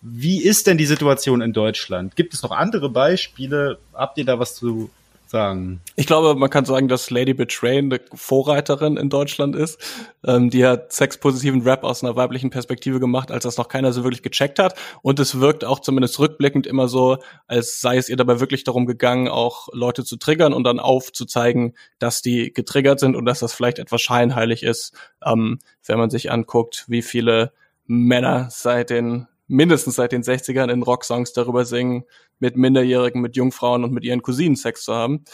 Wie 0.00 0.42
ist 0.42 0.66
denn 0.66 0.78
die 0.78 0.86
Situation 0.86 1.40
in 1.40 1.52
Deutschland? 1.52 2.14
Gibt 2.14 2.34
es 2.34 2.42
noch 2.42 2.52
andere 2.52 2.88
Beispiele? 2.88 3.78
Habt 3.92 4.18
ihr 4.18 4.24
da 4.24 4.38
was 4.38 4.54
zu 4.54 4.90
sagen? 5.28 5.80
Ich 5.96 6.06
glaube, 6.06 6.38
man 6.38 6.50
kann 6.50 6.64
sagen, 6.64 6.88
dass 6.88 7.10
Lady 7.10 7.34
Betray 7.34 7.78
eine 7.78 8.00
Vorreiterin 8.14 8.96
in 8.96 9.08
Deutschland 9.10 9.56
ist. 9.56 9.78
Ähm, 10.24 10.50
die 10.50 10.64
hat 10.64 10.92
sexpositiven 10.92 11.62
Rap 11.62 11.84
aus 11.84 12.02
einer 12.02 12.16
weiblichen 12.16 12.50
Perspektive 12.50 13.00
gemacht, 13.00 13.30
als 13.30 13.44
das 13.44 13.56
noch 13.56 13.68
keiner 13.68 13.92
so 13.92 14.04
wirklich 14.04 14.22
gecheckt 14.22 14.58
hat. 14.58 14.78
Und 15.02 15.18
es 15.18 15.40
wirkt 15.40 15.64
auch 15.64 15.80
zumindest 15.80 16.18
rückblickend 16.18 16.66
immer 16.66 16.88
so, 16.88 17.18
als 17.46 17.80
sei 17.80 17.96
es 17.96 18.08
ihr 18.08 18.16
dabei 18.16 18.40
wirklich 18.40 18.64
darum 18.64 18.86
gegangen, 18.86 19.28
auch 19.28 19.68
Leute 19.72 20.04
zu 20.04 20.16
triggern 20.16 20.52
und 20.52 20.64
dann 20.64 20.80
aufzuzeigen, 20.80 21.74
dass 21.98 22.22
die 22.22 22.52
getriggert 22.52 23.00
sind 23.00 23.16
und 23.16 23.24
dass 23.26 23.40
das 23.40 23.52
vielleicht 23.52 23.78
etwas 23.78 24.00
scheinheilig 24.00 24.62
ist, 24.62 24.94
ähm, 25.24 25.58
wenn 25.84 25.98
man 25.98 26.10
sich 26.10 26.30
anguckt, 26.30 26.84
wie 26.88 27.02
viele 27.02 27.52
Männer 27.86 28.48
seit 28.50 28.90
den 28.90 29.26
mindestens 29.48 29.96
seit 29.96 30.12
den 30.12 30.22
60ern 30.22 30.70
in 30.70 30.82
Rocksongs 30.82 31.32
darüber 31.32 31.64
singen, 31.64 32.04
mit 32.38 32.56
Minderjährigen, 32.56 33.20
mit 33.20 33.34
Jungfrauen 33.34 33.82
und 33.82 33.92
mit 33.92 34.04
ihren 34.04 34.22
Cousinen 34.22 34.56
Sex 34.56 34.84
zu 34.84 34.94
haben, 34.94 35.24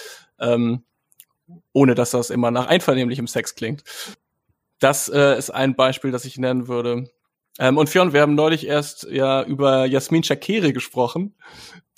ähm, 0.40 0.84
ohne 1.72 1.94
dass 1.94 2.12
das 2.12 2.30
immer 2.30 2.50
nach 2.50 2.66
einvernehmlichem 2.66 3.26
Sex 3.26 3.54
klingt. 3.54 3.82
Das 4.78 5.08
äh, 5.08 5.36
ist 5.36 5.50
ein 5.50 5.74
Beispiel, 5.76 6.10
das 6.10 6.24
ich 6.24 6.38
nennen 6.38 6.68
würde. 6.68 7.10
Ähm, 7.58 7.76
und 7.76 7.88
Fionn, 7.88 8.12
wir 8.12 8.20
haben 8.20 8.34
neulich 8.34 8.66
erst 8.66 9.04
ja 9.10 9.42
über 9.42 9.86
Jasmin 9.86 10.24
Shakiri 10.24 10.72
gesprochen, 10.72 11.36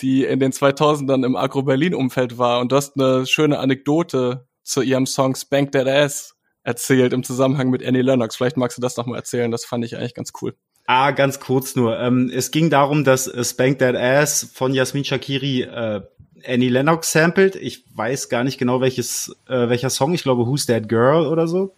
die 0.01 0.25
in 0.25 0.41
den 0.41 0.53
2000ern 0.53 1.25
im 1.25 1.37
Agro-Berlin-Umfeld 1.37 2.39
war. 2.39 2.61
Und 2.61 2.73
du 2.73 2.77
hast 2.77 2.99
eine 2.99 3.27
schöne 3.27 3.59
Anekdote 3.59 4.47
zu 4.62 4.83
ihrem 4.83 5.07
Song 5.07 5.35
Spank 5.35 5.73
That 5.73 5.87
Ass 5.87 6.35
erzählt 6.62 7.12
im 7.12 7.23
Zusammenhang 7.23 7.71
mit 7.71 7.85
Annie 7.85 8.03
Lennox. 8.03 8.37
Vielleicht 8.37 8.57
magst 8.57 8.77
du 8.77 8.83
das 8.83 8.97
noch 8.97 9.07
mal 9.07 9.17
erzählen. 9.17 9.51
Das 9.51 9.64
fand 9.64 9.85
ich 9.85 9.97
eigentlich 9.97 10.14
ganz 10.14 10.33
cool. 10.43 10.57
Ah, 10.87 11.11
ganz 11.11 11.41
kurz 11.41 11.74
nur. 11.74 11.99
Ähm, 11.99 12.30
es 12.32 12.53
ging 12.53 12.70
darum, 12.70 13.03
dass 13.03 13.26
äh, 13.26 13.45
Spank 13.45 13.80
That 13.80 13.97
Ass 13.97 14.49
von 14.55 14.72
Jasmin 14.72 15.05
Shakiri 15.05 15.62
äh, 15.62 16.01
Annie 16.47 16.68
Lennox 16.68 17.11
sampled. 17.11 17.57
Ich 17.57 17.84
weiß 17.95 18.28
gar 18.28 18.45
nicht 18.45 18.59
genau 18.59 18.80
welches, 18.80 19.34
äh, 19.49 19.68
welcher 19.68 19.91
Song. 19.91 20.14
Ich 20.14 20.22
glaube 20.22 20.47
Who's 20.47 20.66
That 20.66 20.89
Girl 20.89 21.26
oder 21.26 21.49
so. 21.49 21.74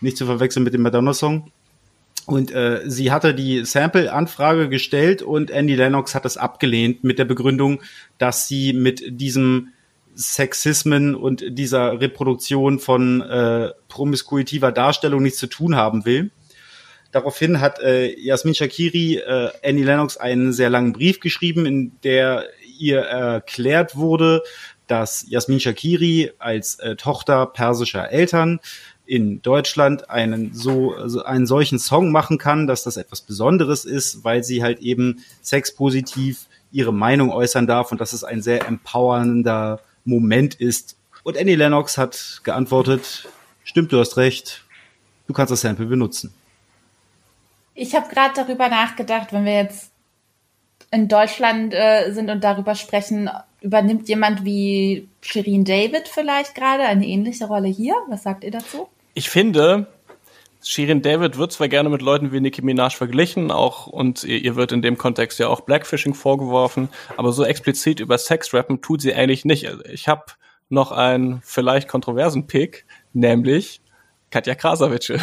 Nicht 0.00 0.16
zu 0.16 0.26
verwechseln 0.26 0.62
mit 0.62 0.72
dem 0.72 0.82
Madonna-Song. 0.82 1.50
Und 2.26 2.52
äh, 2.52 2.82
sie 2.86 3.10
hatte 3.10 3.34
die 3.34 3.64
Sample-Anfrage 3.64 4.68
gestellt 4.68 5.20
und 5.20 5.50
Andy 5.50 5.74
Lennox 5.74 6.14
hat 6.14 6.24
das 6.24 6.36
abgelehnt 6.36 7.04
mit 7.04 7.18
der 7.18 7.26
Begründung, 7.26 7.82
dass 8.18 8.48
sie 8.48 8.72
mit 8.72 9.02
diesem 9.20 9.68
Sexismen 10.14 11.14
und 11.14 11.44
dieser 11.58 12.00
Reproduktion 12.00 12.78
von 12.78 13.20
äh, 13.20 13.70
promiskuitiver 13.88 14.72
Darstellung 14.72 15.22
nichts 15.22 15.38
zu 15.38 15.48
tun 15.48 15.74
haben 15.74 16.04
will. 16.04 16.30
Daraufhin 17.14 17.60
hat 17.60 17.78
äh, 17.78 18.12
Jasmin 18.18 18.56
Shakiri 18.56 19.18
äh, 19.18 19.50
Annie 19.64 19.84
Lennox 19.84 20.16
einen 20.16 20.52
sehr 20.52 20.68
langen 20.68 20.92
Brief 20.92 21.20
geschrieben, 21.20 21.64
in 21.64 21.92
der 22.02 22.48
ihr 22.76 23.02
erklärt 23.02 23.94
wurde, 23.94 24.42
dass 24.88 25.24
Jasmin 25.28 25.60
Shakiri 25.60 26.32
als 26.40 26.80
äh, 26.80 26.96
Tochter 26.96 27.46
persischer 27.46 28.10
Eltern 28.10 28.58
in 29.06 29.40
Deutschland 29.42 30.10
einen 30.10 30.54
so 30.54 30.96
einen 31.24 31.46
solchen 31.46 31.78
Song 31.78 32.10
machen 32.10 32.36
kann, 32.36 32.66
dass 32.66 32.82
das 32.82 32.96
etwas 32.96 33.20
Besonderes 33.20 33.84
ist, 33.84 34.24
weil 34.24 34.42
sie 34.42 34.64
halt 34.64 34.80
eben 34.80 35.24
sexpositiv 35.40 36.48
ihre 36.72 36.92
Meinung 36.92 37.30
äußern 37.30 37.68
darf 37.68 37.92
und 37.92 38.00
dass 38.00 38.12
es 38.12 38.24
ein 38.24 38.42
sehr 38.42 38.66
empowernder 38.66 39.78
Moment 40.04 40.56
ist. 40.56 40.96
Und 41.22 41.38
Annie 41.38 41.54
Lennox 41.54 41.96
hat 41.96 42.40
geantwortet, 42.42 43.28
stimmt, 43.62 43.92
du 43.92 44.00
hast 44.00 44.16
recht, 44.16 44.64
du 45.28 45.32
kannst 45.32 45.52
das 45.52 45.60
Sample 45.60 45.86
benutzen. 45.86 46.34
Ich 47.74 47.94
habe 47.94 48.08
gerade 48.08 48.34
darüber 48.34 48.68
nachgedacht, 48.68 49.32
wenn 49.32 49.44
wir 49.44 49.54
jetzt 49.54 49.90
in 50.90 51.08
Deutschland 51.08 51.74
äh, 51.74 52.12
sind 52.12 52.30
und 52.30 52.44
darüber 52.44 52.74
sprechen, 52.76 53.28
übernimmt 53.60 54.08
jemand 54.08 54.44
wie 54.44 55.08
Shirin 55.22 55.64
David 55.64 56.06
vielleicht 56.06 56.54
gerade 56.54 56.84
eine 56.84 57.06
ähnliche 57.06 57.46
Rolle 57.46 57.68
hier? 57.68 57.94
Was 58.08 58.22
sagt 58.22 58.44
ihr 58.44 58.52
dazu? 58.52 58.88
Ich 59.14 59.28
finde, 59.28 59.88
Shirin 60.62 61.02
David 61.02 61.36
wird 61.36 61.52
zwar 61.52 61.68
gerne 61.68 61.88
mit 61.88 62.00
Leuten 62.00 62.30
wie 62.30 62.40
Nicki 62.40 62.62
Minaj 62.62 62.94
verglichen, 62.94 63.50
auch 63.50 63.86
und 63.86 64.22
ihr, 64.22 64.38
ihr 64.38 64.54
wird 64.54 64.70
in 64.70 64.82
dem 64.82 64.96
Kontext 64.96 65.38
ja 65.38 65.48
auch 65.48 65.62
Blackfishing 65.62 66.14
vorgeworfen, 66.14 66.88
aber 67.16 67.32
so 67.32 67.44
explizit 67.44 68.00
über 68.00 68.16
Sexrappen 68.16 68.80
tut 68.80 69.00
sie 69.02 69.14
eigentlich 69.14 69.44
nicht. 69.44 69.68
Ich 69.92 70.08
habe 70.08 70.24
noch 70.68 70.92
einen 70.92 71.42
vielleicht 71.42 71.88
kontroversen 71.88 72.46
Pick, 72.46 72.86
nämlich 73.12 73.80
Katja 74.30 74.54
Krasavice. 74.54 75.14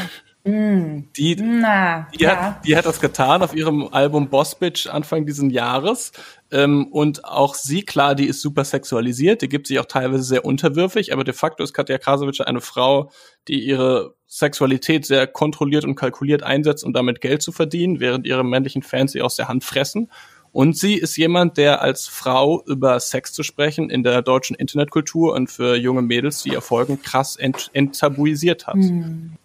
Mm. 0.43 1.03
Die, 1.15 1.35
Na, 1.35 2.07
die, 2.13 2.23
ja. 2.23 2.35
hat, 2.35 2.65
die 2.65 2.75
hat 2.75 2.85
das 2.85 2.99
getan 2.99 3.43
auf 3.43 3.55
ihrem 3.55 3.87
Album 3.91 4.29
Boss 4.29 4.55
Bitch 4.55 4.87
Anfang 4.87 5.25
diesen 5.25 5.49
Jahres. 5.51 6.11
Ähm, 6.51 6.87
und 6.87 7.25
auch 7.25 7.53
sie, 7.53 7.83
klar, 7.83 8.15
die 8.15 8.25
ist 8.25 8.41
super 8.41 8.63
sexualisiert, 8.63 9.41
die 9.41 9.49
gibt 9.49 9.67
sich 9.67 9.79
auch 9.79 9.85
teilweise 9.85 10.23
sehr 10.23 10.43
unterwürfig, 10.43 11.13
aber 11.13 11.23
de 11.23 11.33
facto 11.33 11.63
ist 11.63 11.73
Katja 11.73 11.97
Krasowitsch 11.97 12.41
eine 12.41 12.61
Frau, 12.61 13.11
die 13.47 13.63
ihre 13.63 14.15
Sexualität 14.27 15.05
sehr 15.05 15.27
kontrolliert 15.27 15.85
und 15.85 15.95
kalkuliert 15.95 16.43
einsetzt, 16.43 16.83
um 16.83 16.93
damit 16.93 17.21
Geld 17.21 17.41
zu 17.41 17.51
verdienen, 17.51 17.99
während 17.99 18.25
ihre 18.25 18.43
männlichen 18.43 18.81
Fans 18.81 19.11
sie 19.11 19.21
aus 19.21 19.35
der 19.35 19.47
Hand 19.47 19.63
fressen. 19.63 20.09
Und 20.53 20.77
sie 20.77 20.95
ist 20.95 21.15
jemand, 21.15 21.57
der 21.57 21.81
als 21.81 22.07
Frau 22.07 22.63
über 22.65 22.99
Sex 22.99 23.31
zu 23.31 23.43
sprechen 23.43 23.89
in 23.89 24.03
der 24.03 24.21
deutschen 24.21 24.55
Internetkultur 24.55 25.33
und 25.33 25.49
für 25.49 25.75
junge 25.75 26.01
Mädels, 26.01 26.43
die 26.43 26.53
erfolgen, 26.53 27.01
krass 27.01 27.37
ent 27.37 27.69
enttabuisiert 27.73 28.67
hat. 28.67 28.75
Hm. 28.75 29.37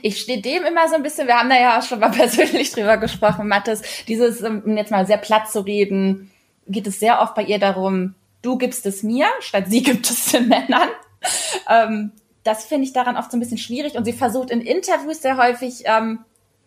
Ich 0.00 0.20
stehe 0.20 0.40
dem 0.40 0.64
immer 0.64 0.88
so 0.88 0.94
ein 0.94 1.02
bisschen, 1.02 1.26
wir 1.26 1.38
haben 1.38 1.50
da 1.50 1.60
ja 1.60 1.78
auch 1.78 1.82
schon 1.82 2.00
mal 2.00 2.10
persönlich 2.12 2.72
drüber 2.72 2.96
gesprochen, 2.96 3.48
Mathis, 3.48 3.82
dieses, 4.08 4.42
um 4.42 4.76
jetzt 4.76 4.90
mal 4.90 5.06
sehr 5.06 5.18
platt 5.18 5.50
zu 5.50 5.60
reden, 5.60 6.30
geht 6.66 6.86
es 6.86 7.00
sehr 7.00 7.20
oft 7.20 7.34
bei 7.34 7.42
ihr 7.42 7.58
darum, 7.58 8.14
du 8.40 8.56
gibst 8.56 8.86
es 8.86 9.02
mir, 9.02 9.26
statt 9.40 9.64
sie 9.68 9.82
gibt 9.82 10.08
es 10.08 10.32
den 10.32 10.48
Männern. 10.48 10.88
Ähm, 11.68 12.12
das 12.44 12.64
finde 12.64 12.84
ich 12.84 12.92
daran 12.92 13.16
oft 13.16 13.30
so 13.30 13.36
ein 13.36 13.40
bisschen 13.40 13.58
schwierig 13.58 13.94
und 13.94 14.04
sie 14.04 14.12
versucht 14.12 14.50
in 14.50 14.60
Interviews 14.60 15.22
sehr 15.22 15.36
häufig 15.36 15.82
ähm, 15.84 16.24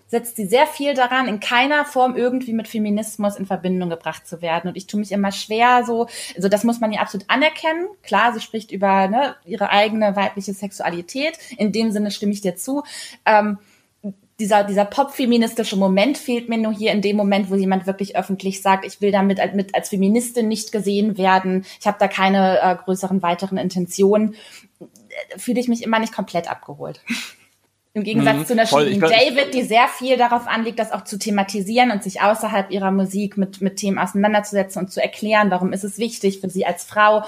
setzt 0.08 0.36
sie 0.36 0.46
sehr 0.46 0.68
viel 0.68 0.94
daran, 0.94 1.28
in 1.28 1.40
keiner 1.40 1.84
Form 1.86 2.16
irgendwie 2.16 2.54
mit 2.54 2.68
Feminismus 2.68 3.38
in 3.38 3.46
Verbindung 3.46 3.90
gebracht 3.90 4.28
zu 4.28 4.42
werden. 4.42 4.68
Und 4.68 4.78
ich 4.78 4.88
tue 4.88 5.00
mich 5.00 5.12
immer 5.12 5.32
schwer 5.32 5.84
so, 5.86 6.08
also 6.36 6.48
das 6.48 6.64
muss 6.64 6.80
man 6.80 6.92
ja 6.92 7.02
absolut 7.02 7.30
anerkennen. 7.30 7.88
Klar, 8.04 8.34
sie 8.34 8.42
spricht 8.42 8.72
über 8.72 9.08
ne, 9.08 9.36
ihre 9.46 9.72
eigene 9.72 10.16
weibliche 10.16 10.54
Sexualität. 10.54 11.38
In 11.58 11.72
dem 11.72 11.92
Sinne 11.92 12.12
stimme 12.12 12.34
ich 12.34 12.42
dir 12.42 12.56
zu. 12.56 12.84
Ähm, 13.26 13.58
dieser, 14.40 14.64
dieser 14.66 14.86
pop-feministische 14.86 15.78
Moment 15.78 16.18
fehlt 16.18 16.50
mir 16.50 16.58
nur 16.58 16.74
hier 16.74 16.92
in 16.92 17.02
dem 17.02 17.16
Moment, 17.16 17.50
wo 17.50 17.56
jemand 17.56 17.88
wirklich 17.88 18.18
öffentlich 18.18 18.62
sagt, 18.62 18.86
ich 18.86 19.00
will 19.00 19.12
damit 19.12 19.40
als, 19.40 19.54
mit, 19.54 19.74
als 19.74 19.90
Feministin 19.90 20.48
nicht 20.50 20.72
gesehen 20.72 21.18
werden, 21.18 21.66
ich 21.80 21.88
habe 21.88 21.98
da 22.00 22.08
keine 22.08 22.60
äh, 22.62 22.76
größeren 22.76 23.22
weiteren 23.22 23.58
Intentionen, 23.58 24.36
fühle 25.38 25.62
ich 25.62 25.70
mich 25.70 25.84
immer 25.84 26.00
nicht 26.00 26.14
komplett 26.14 26.50
abgeholt. 26.52 27.02
Im 27.96 28.04
Gegensatz 28.04 28.40
mhm, 28.40 28.46
zu 28.46 28.54
einer 28.54 28.68
voll, 28.68 28.94
David, 28.98 29.54
die 29.54 29.64
sehr 29.64 29.88
viel 29.88 30.18
darauf 30.18 30.48
anlegt, 30.48 30.80
das 30.80 30.92
auch 30.92 31.06
zu 31.06 31.18
thematisieren 31.18 31.92
und 31.92 32.04
sich 32.04 32.22
außerhalb 32.22 32.70
ihrer 32.70 32.92
Musik 32.92 33.38
mit, 33.38 33.62
mit 33.62 33.78
Themen 33.78 33.98
auseinanderzusetzen 33.98 34.82
und 34.82 34.92
zu 34.92 35.02
erklären, 35.02 35.50
warum 35.50 35.72
ist 35.72 35.86
es 35.86 35.98
wichtig 35.98 36.42
für 36.42 36.50
sie 36.50 36.66
als 36.66 36.84
Frau, 36.84 37.24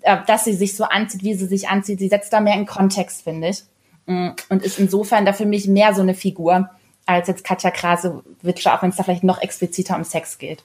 äh, 0.00 0.16
dass 0.26 0.44
sie 0.44 0.54
sich 0.54 0.74
so 0.74 0.82
anzieht, 0.82 1.22
wie 1.22 1.34
sie 1.34 1.46
sich 1.46 1.68
anzieht. 1.68 2.00
Sie 2.00 2.08
setzt 2.08 2.32
da 2.32 2.40
mehr 2.40 2.56
in 2.56 2.66
Kontext, 2.66 3.22
finde 3.22 3.50
ich. 3.50 3.62
Mm, 4.06 4.30
und 4.48 4.64
ist 4.64 4.80
insofern 4.80 5.24
da 5.24 5.32
für 5.32 5.46
mich 5.46 5.68
mehr 5.68 5.94
so 5.94 6.02
eine 6.02 6.14
Figur 6.14 6.68
als 7.06 7.28
jetzt 7.28 7.44
Katja 7.44 7.70
Krasowitsche, 7.70 8.74
auch 8.74 8.82
wenn 8.82 8.90
es 8.90 8.96
da 8.96 9.04
vielleicht 9.04 9.22
noch 9.22 9.40
expliziter 9.40 9.94
um 9.94 10.02
Sex 10.02 10.38
geht. 10.38 10.64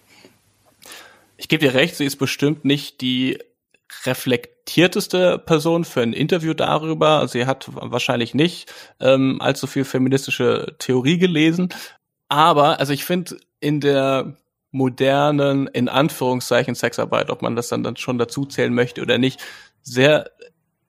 Ich 1.38 1.48
gebe 1.48 1.64
dir 1.64 1.76
recht, 1.76 1.96
sie 1.96 2.06
ist 2.06 2.16
bestimmt 2.16 2.66
nicht 2.66 3.02
die 3.02 3.38
reflektierteste 4.06 5.40
Person 5.40 5.86
für 5.86 6.02
ein 6.02 6.14
Interview 6.14 6.54
darüber. 6.54 7.28
Sie 7.28 7.46
hat 7.46 7.70
wahrscheinlich 7.72 8.34
nicht 8.34 8.72
ähm, 9.00 9.38
allzu 9.42 9.68
viel 9.68 9.86
feministische 9.86 10.76
Theorie 10.80 11.18
gelesen. 11.18 11.70
Aber, 12.28 12.80
also 12.80 12.94
ich 12.94 13.06
finde, 13.06 13.38
in 13.60 13.80
der 13.80 14.38
modernen, 14.72 15.68
in 15.68 15.88
Anführungszeichen, 15.88 16.76
Sexarbeit, 16.76 17.30
ob 17.30 17.42
man 17.42 17.56
das 17.56 17.70
dann, 17.70 17.84
dann 17.84 17.96
schon 17.96 18.18
dazu 18.18 18.46
zählen 18.46 18.74
möchte 18.74 19.02
oder 19.02 19.18
nicht, 19.18 19.40
sehr 19.82 20.32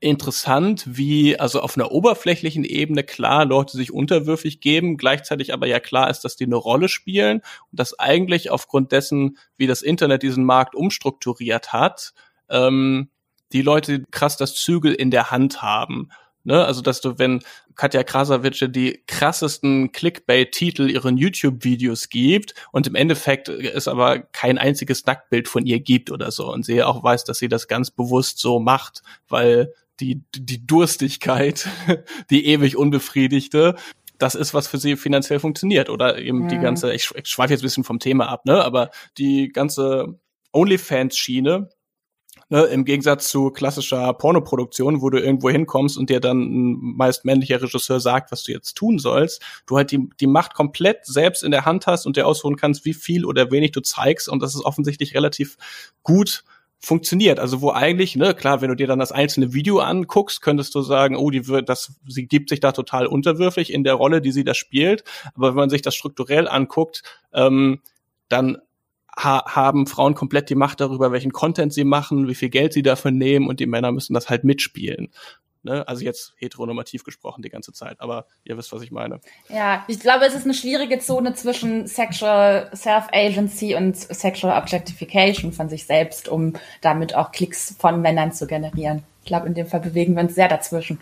interessant, 0.05 0.85
wie 0.87 1.39
also 1.41 1.61
auf 1.61 1.77
einer 1.77 1.91
oberflächlichen 1.91 2.65
Ebene 2.65 3.05
klar 3.05 3.45
Leute 3.45 3.77
sich 3.77 3.93
unterwürfig 3.93 4.61
geben, 4.61 4.97
gleichzeitig 4.97 5.53
aber 5.53 5.67
ja 5.67 5.81
klar 5.81 6.11
ist, 6.11 6.21
dass 6.21 6.37
die 6.37 6.45
eine 6.45 6.57
Rolle 6.57 6.89
spielen 6.89 7.39
und 7.71 7.81
dass 7.81 7.99
eigentlich 7.99 8.51
aufgrund 8.51 8.93
dessen, 8.93 9.39
wie 9.57 9.67
das 9.67 9.83
Internet 9.83 10.23
diesen 10.23 10.45
Markt 10.45 10.75
umstrukturiert 10.75 11.73
hat, 11.73 12.13
ähm, 12.49 13.11
die 13.53 13.63
Leute 13.63 14.03
krass 14.11 14.37
das 14.37 14.55
Zügel 14.55 14.95
in 14.95 15.11
der 15.11 15.31
Hand 15.31 15.63
haben. 15.63 16.11
Ne? 16.45 16.65
Also, 16.65 16.83
dass 16.83 17.01
du, 17.01 17.19
wenn 17.19 17.41
Katja 17.75 18.05
Krasavice 18.05 18.67
die 18.69 19.03
krassesten 19.07 19.93
Clickbait-Titel 19.93 20.91
ihren 20.91 21.17
YouTube-Videos 21.17 22.09
gibt 22.09 22.55
und 22.71 22.87
im 22.87 22.95
Endeffekt 22.95 23.49
es 23.49 23.89
aber 23.89 24.21
kein 24.21 24.59
einziges 24.59 25.07
Nacktbild 25.07 25.49
von 25.49 25.67
ihr 25.67 25.81
gibt 25.81 26.11
oder 26.11 26.31
so 26.31 26.53
und 26.53 26.65
sie 26.65 26.83
auch 26.83 27.03
weiß, 27.03 27.25
dass 27.25 27.39
sie 27.39 27.49
das 27.49 27.67
ganz 27.67 27.91
bewusst 27.91 28.39
so 28.39 28.61
macht, 28.61 29.03
weil 29.29 29.73
die, 30.01 30.23
die 30.35 30.67
Durstigkeit, 30.67 31.69
die 32.31 32.47
ewig 32.47 32.77
unbefriedigte, 32.77 33.77
das 34.19 34.35
ist, 34.35 34.55
was 34.55 34.69
für 34.69 34.79
sie 34.79 34.97
finanziell 34.97 35.41
funktioniert. 35.41 35.91
Oder 35.91 36.19
eben 36.19 36.45
mhm. 36.45 36.49
die 36.49 36.59
ganze, 36.59 36.93
ich, 36.95 37.11
ich 37.15 37.27
schweife 37.27 37.53
jetzt 37.53 37.63
ein 37.63 37.67
bisschen 37.67 37.85
vom 37.85 37.99
Thema 37.99 38.29
ab, 38.29 38.47
ne? 38.47 38.65
Aber 38.65 38.91
die 39.19 39.49
ganze 39.49 40.19
OnlyFans-Schiene, 40.53 41.69
Ne, 42.55 42.67
Im 42.67 42.85
Gegensatz 42.85 43.31
zu 43.31 43.51
klassischer 43.51 44.13
Pornoproduktion, 44.13 45.03
wo 45.03 45.11
du 45.11 45.19
irgendwo 45.19 45.51
hinkommst 45.51 45.99
und 45.99 46.09
dir 46.09 46.21
dann 46.21 46.39
ein 46.39 46.79
meist 46.97 47.25
männlicher 47.25 47.61
Regisseur 47.61 47.99
sagt, 47.99 48.31
was 48.31 48.45
du 48.45 48.53
jetzt 48.53 48.75
tun 48.75 49.01
sollst, 49.01 49.43
du 49.67 49.77
halt 49.77 49.91
die, 49.91 50.09
die 50.21 50.29
Macht 50.29 50.55
komplett 50.55 51.05
selbst 51.05 51.43
in 51.43 51.51
der 51.51 51.65
Hand 51.65 51.89
hast 51.89 52.07
und 52.07 52.17
dir 52.17 52.29
aussuchen 52.29 52.55
kannst, 52.55 52.85
wie 52.85 52.95
viel 52.95 53.25
oder 53.25 53.51
wenig 53.51 53.73
du 53.73 53.81
zeigst 53.81 54.29
und 54.29 54.41
das 54.41 54.55
ist 54.55 54.65
offensichtlich 54.65 55.17
relativ 55.17 55.57
gut 56.05 56.45
funktioniert. 56.79 57.41
Also 57.41 57.61
wo 57.61 57.73
eigentlich, 57.73 58.15
ne, 58.15 58.35
klar, 58.35 58.61
wenn 58.61 58.69
du 58.69 58.77
dir 58.77 58.87
dann 58.87 59.01
das 59.01 59.11
einzelne 59.11 59.53
Video 59.53 59.81
anguckst, 59.81 60.41
könntest 60.41 60.77
du 60.77 60.83
sagen, 60.83 61.17
oh, 61.17 61.31
die 61.31 61.49
wird, 61.49 61.69
das, 61.69 61.95
sie 62.07 62.29
gibt 62.29 62.51
sich 62.51 62.61
da 62.61 62.71
total 62.71 63.09
unterwürfig 63.09 63.73
in 63.73 63.83
der 63.83 63.95
Rolle, 63.95 64.21
die 64.21 64.31
sie 64.31 64.45
da 64.45 64.55
spielt. 64.55 65.03
Aber 65.35 65.49
wenn 65.49 65.57
man 65.57 65.71
sich 65.71 65.83
das 65.83 65.97
strukturell 65.97 66.47
anguckt, 66.47 67.03
ähm, 67.33 67.81
dann 68.29 68.59
ha 69.17 69.45
haben 69.47 69.87
Frauen 69.87 70.15
komplett 70.15 70.51
die 70.51 70.55
Macht 70.55 70.81
darüber, 70.81 71.13
welchen 71.13 71.33
Content 71.33 71.73
sie 71.73 71.85
machen, 71.85 72.29
wie 72.29 72.35
viel 72.35 72.51
Geld 72.51 72.73
sie 72.73 72.83
dafür 72.83 73.11
nehmen 73.11 73.49
und 73.49 73.61
die 73.61 73.67
Männer 73.67 73.93
müssen 73.93 74.15
das 74.15 74.29
halt 74.29 74.45
mitspielen. 74.45 75.11
Ne? 75.65 75.87
Also 75.89 76.05
jetzt 76.05 76.35
heteronormativ 76.37 77.05
gesprochen 77.05 77.43
die 77.43 77.49
ganze 77.49 77.73
Zeit, 77.73 78.01
aber 78.01 78.27
ihr 78.45 78.57
wisst, 78.59 78.73
was 78.73 78.83
ich 78.83 78.91
meine. 78.91 79.21
Ja, 79.49 79.85
ich 79.89 79.99
glaube, 79.99 80.27
es 80.27 80.35
ist 80.35 80.45
eine 80.45 80.53
schwierige 80.53 80.99
Zone 80.99 81.35
zwischen 81.35 81.87
Sexual 81.87 82.71
Self-Agency 82.75 83.75
und 83.75 83.97
Sexual 83.97 84.61
Objectification 84.61 85.53
von 85.53 85.71
sich 85.71 85.87
selbst, 85.87 86.29
um 86.29 86.53
damit 86.83 87.15
auch 87.15 87.33
Klicks 87.33 87.75
von 87.79 88.03
Männern 88.03 88.33
zu 88.33 88.47
generieren. 88.47 89.05
Ich 89.25 89.29
glaube, 89.29 89.47
in 89.47 89.55
dem 89.55 89.67
Fall 89.67 89.81
bewegen 89.81 90.17
wir 90.17 90.23
uns 90.23 90.35
sehr 90.35 90.49
dazwischen. 90.49 91.01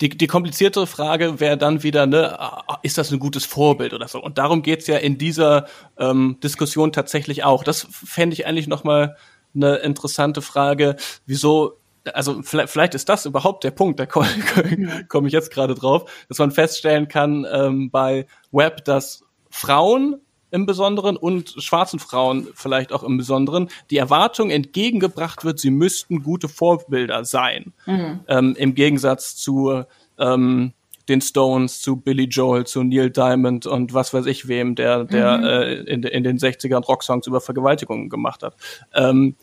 Die, 0.00 0.08
die 0.08 0.26
komplizierte 0.26 0.86
Frage 0.86 1.38
wäre 1.38 1.58
dann 1.58 1.82
wieder, 1.82 2.06
ne, 2.06 2.38
ist 2.82 2.96
das 2.96 3.12
ein 3.12 3.18
gutes 3.18 3.44
Vorbild 3.44 3.92
oder 3.92 4.08
so? 4.08 4.22
Und 4.22 4.38
darum 4.38 4.62
geht's 4.62 4.86
ja 4.86 4.96
in 4.96 5.18
dieser 5.18 5.66
ähm, 5.98 6.38
Diskussion 6.42 6.92
tatsächlich 6.92 7.44
auch. 7.44 7.62
Das 7.62 7.86
fände 7.90 8.32
ich 8.32 8.46
eigentlich 8.46 8.68
nochmal 8.68 9.16
eine 9.54 9.76
interessante 9.76 10.40
Frage, 10.40 10.96
wieso 11.26 11.78
also 12.14 12.40
vielleicht, 12.42 12.70
vielleicht 12.70 12.94
ist 12.94 13.10
das 13.10 13.26
überhaupt 13.26 13.64
der 13.64 13.70
Punkt, 13.70 14.00
da 14.00 14.06
komme 14.06 15.04
komm 15.08 15.26
ich 15.26 15.34
jetzt 15.34 15.50
gerade 15.50 15.74
drauf, 15.74 16.10
dass 16.30 16.38
man 16.38 16.52
feststellen 16.52 17.06
kann 17.06 17.46
ähm, 17.52 17.90
bei 17.90 18.26
Web, 18.50 18.82
dass 18.86 19.24
Frauen 19.50 20.22
im 20.50 20.66
Besonderen 20.66 21.16
und 21.16 21.54
schwarzen 21.58 21.98
Frauen 21.98 22.48
vielleicht 22.54 22.92
auch 22.92 23.02
im 23.02 23.16
Besonderen 23.16 23.68
die 23.90 23.96
Erwartung 23.96 24.50
entgegengebracht 24.50 25.44
wird, 25.44 25.58
sie 25.58 25.70
müssten 25.70 26.22
gute 26.22 26.48
Vorbilder 26.48 27.24
sein. 27.24 27.72
Mhm. 27.86 28.20
Ähm, 28.28 28.54
Im 28.56 28.74
Gegensatz 28.74 29.36
zu 29.36 29.84
ähm, 30.18 30.72
den 31.08 31.20
Stones, 31.20 31.80
zu 31.80 31.96
Billy 31.96 32.24
Joel, 32.24 32.66
zu 32.66 32.82
Neil 32.82 33.10
Diamond 33.10 33.66
und 33.66 33.94
was 33.94 34.12
weiß 34.12 34.26
ich 34.26 34.48
wem, 34.48 34.74
der, 34.74 35.04
der 35.04 35.38
mhm. 35.38 35.44
äh, 35.44 35.74
in, 35.92 36.02
in, 36.02 36.24
den 36.24 36.38
60ern 36.38 36.84
Rocksongs 36.84 37.26
über 37.26 37.40
Vergewaltigungen 37.40 38.08
gemacht 38.08 38.42
hat. 38.42 38.56
Ähm, 38.94 39.36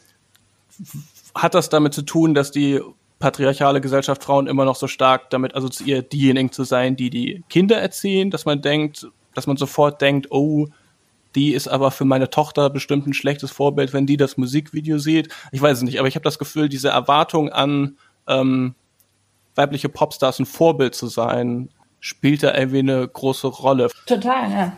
hat 1.36 1.54
das 1.54 1.70
damit 1.70 1.94
zu 1.94 2.02
tun, 2.02 2.34
dass 2.34 2.52
die 2.52 2.82
patriarchale 3.20 3.80
Gesellschaft 3.80 4.24
Frauen 4.24 4.48
immer 4.48 4.66
noch 4.66 4.76
so 4.76 4.88
stark 4.88 5.30
damit 5.30 5.56
assoziiert, 5.56 6.12
diejenigen 6.12 6.52
zu 6.52 6.64
sein, 6.64 6.96
die 6.96 7.10
die 7.10 7.44
Kinder 7.50 7.78
erziehen, 7.78 8.32
dass 8.32 8.46
man 8.46 8.62
denkt, 8.62 9.08
dass 9.34 9.48
man 9.48 9.56
sofort 9.56 10.02
denkt, 10.02 10.28
oh, 10.30 10.68
die 11.36 11.54
ist 11.54 11.68
aber 11.68 11.92
für 11.92 12.06
meine 12.06 12.30
Tochter 12.30 12.70
bestimmt 12.70 13.08
ein 13.08 13.14
schlechtes 13.14 13.52
Vorbild, 13.52 13.94
wenn 13.94 14.06
die 14.06 14.18
das 14.18 14.38
Musikvideo 14.38 14.98
sieht. 14.98 15.30
Ich 15.52 15.62
weiß 15.62 15.78
es 15.78 15.84
nicht, 15.84 16.00
aber 16.00 16.08
ich 16.08 16.16
habe 16.16 16.24
das 16.24 16.40
Gefühl, 16.40 16.70
diese 16.70 16.90
Erwartung 16.90 17.50
an 17.50 17.98
ähm, 18.28 18.76
weibliche 19.56 19.90
Popstars 19.90 20.40
ein 20.40 20.46
Vorbild 20.46 20.96
zu 20.96 21.08
sein, 21.08 21.70
spielt 22.00 22.44
da 22.44 22.56
irgendwie 22.56 22.80
eine 22.80 23.08
große 23.08 23.48
Rolle. 23.48 23.90
Total, 24.06 24.52
ja. 24.52 24.78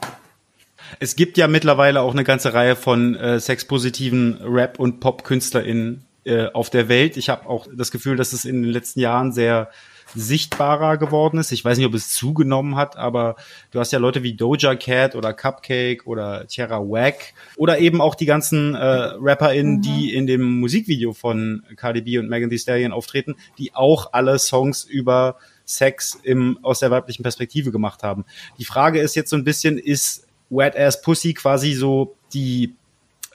Es 0.99 1.15
gibt 1.15 1.37
ja 1.37 1.47
mittlerweile 1.47 2.01
auch 2.01 2.13
eine 2.13 2.23
ganze 2.23 2.53
Reihe 2.53 2.75
von 2.75 3.15
äh, 3.15 3.39
sexpositiven 3.39 4.39
Rap- 4.41 4.79
und 4.79 4.99
Pop-KünstlerInnen 4.99 6.05
äh, 6.25 6.47
auf 6.47 6.69
der 6.69 6.89
Welt. 6.89 7.17
Ich 7.17 7.29
habe 7.29 7.49
auch 7.49 7.67
das 7.73 7.91
Gefühl, 7.91 8.15
dass 8.15 8.33
es 8.33 8.45
in 8.45 8.61
den 8.61 8.71
letzten 8.71 8.99
Jahren 8.99 9.31
sehr 9.31 9.69
sichtbarer 10.15 10.97
geworden 10.97 11.39
ist. 11.39 11.51
Ich 11.51 11.63
weiß 11.63 11.77
nicht, 11.77 11.87
ob 11.87 11.93
es 11.93 12.09
zugenommen 12.09 12.75
hat, 12.75 12.97
aber 12.97 13.35
du 13.71 13.79
hast 13.79 13.91
ja 13.91 13.99
Leute 13.99 14.23
wie 14.23 14.33
Doja 14.33 14.75
Cat 14.75 15.15
oder 15.15 15.33
Cupcake 15.33 16.05
oder 16.05 16.47
Tierra 16.47 16.79
Wack 16.79 17.33
oder 17.57 17.79
eben 17.79 18.01
auch 18.01 18.15
die 18.15 18.25
ganzen 18.25 18.75
äh, 18.75 18.79
RapperInnen, 18.79 19.77
mhm. 19.77 19.81
die 19.81 20.13
in 20.13 20.27
dem 20.27 20.59
Musikvideo 20.59 21.13
von 21.13 21.63
Cardi 21.75 22.01
B 22.01 22.17
und 22.17 22.29
Megan 22.29 22.49
Thee 22.49 22.57
Stallion 22.57 22.91
auftreten, 22.91 23.35
die 23.57 23.75
auch 23.75 24.13
alle 24.13 24.39
Songs 24.39 24.83
über 24.83 25.37
Sex 25.65 26.17
im, 26.23 26.59
aus 26.61 26.79
der 26.79 26.91
weiblichen 26.91 27.23
Perspektive 27.23 27.71
gemacht 27.71 28.03
haben. 28.03 28.25
Die 28.57 28.65
Frage 28.65 28.99
ist 28.99 29.15
jetzt 29.15 29.29
so 29.29 29.35
ein 29.35 29.43
bisschen, 29.43 29.77
ist 29.77 30.27
Wet 30.49 30.77
Ass 30.77 31.01
Pussy 31.01 31.33
quasi 31.33 31.73
so 31.73 32.15
die 32.33 32.75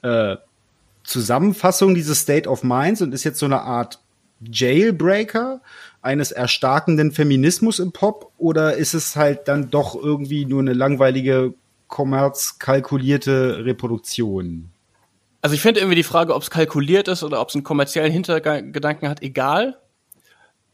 äh, 0.03 0.37
Zusammenfassung 1.03 1.95
dieses 1.95 2.21
State 2.21 2.49
of 2.49 2.63
Minds 2.63 3.03
und 3.03 3.13
ist 3.13 3.25
jetzt 3.25 3.39
so 3.39 3.47
eine 3.47 3.63
Art 3.63 4.01
Jailbreaker 4.41 5.61
eines 6.03 6.33
erstarkenden 6.33 7.13
Feminismus 7.13 7.79
im 7.79 7.93
Pop 7.93 8.33
oder 8.39 8.77
ist 8.77 8.95
es 8.95 9.17
halt 9.17 9.49
dann 9.49 9.71
doch 9.71 9.95
irgendwie 9.95 10.47
nur 10.47 10.61
eine 10.61 10.73
langweilige, 10.73 11.55
kommerzkalkulierte 11.89 13.65
Reproduktion? 13.65 14.71
Also 15.43 15.55
ich 15.55 15.63
finde 15.63 15.81
irgendwie 15.81 15.97
die 15.97 16.03
Frage, 16.03 16.35
ob 16.35 16.43
es 16.43 16.51
kalkuliert 16.51 17.09
ist 17.09 17.23
oder 17.23 17.41
ob 17.41 17.49
es 17.49 17.55
einen 17.55 17.65
kommerziellen 17.65 18.13
Hintergedanken 18.13 19.09
hat, 19.09 19.23
egal. 19.23 19.81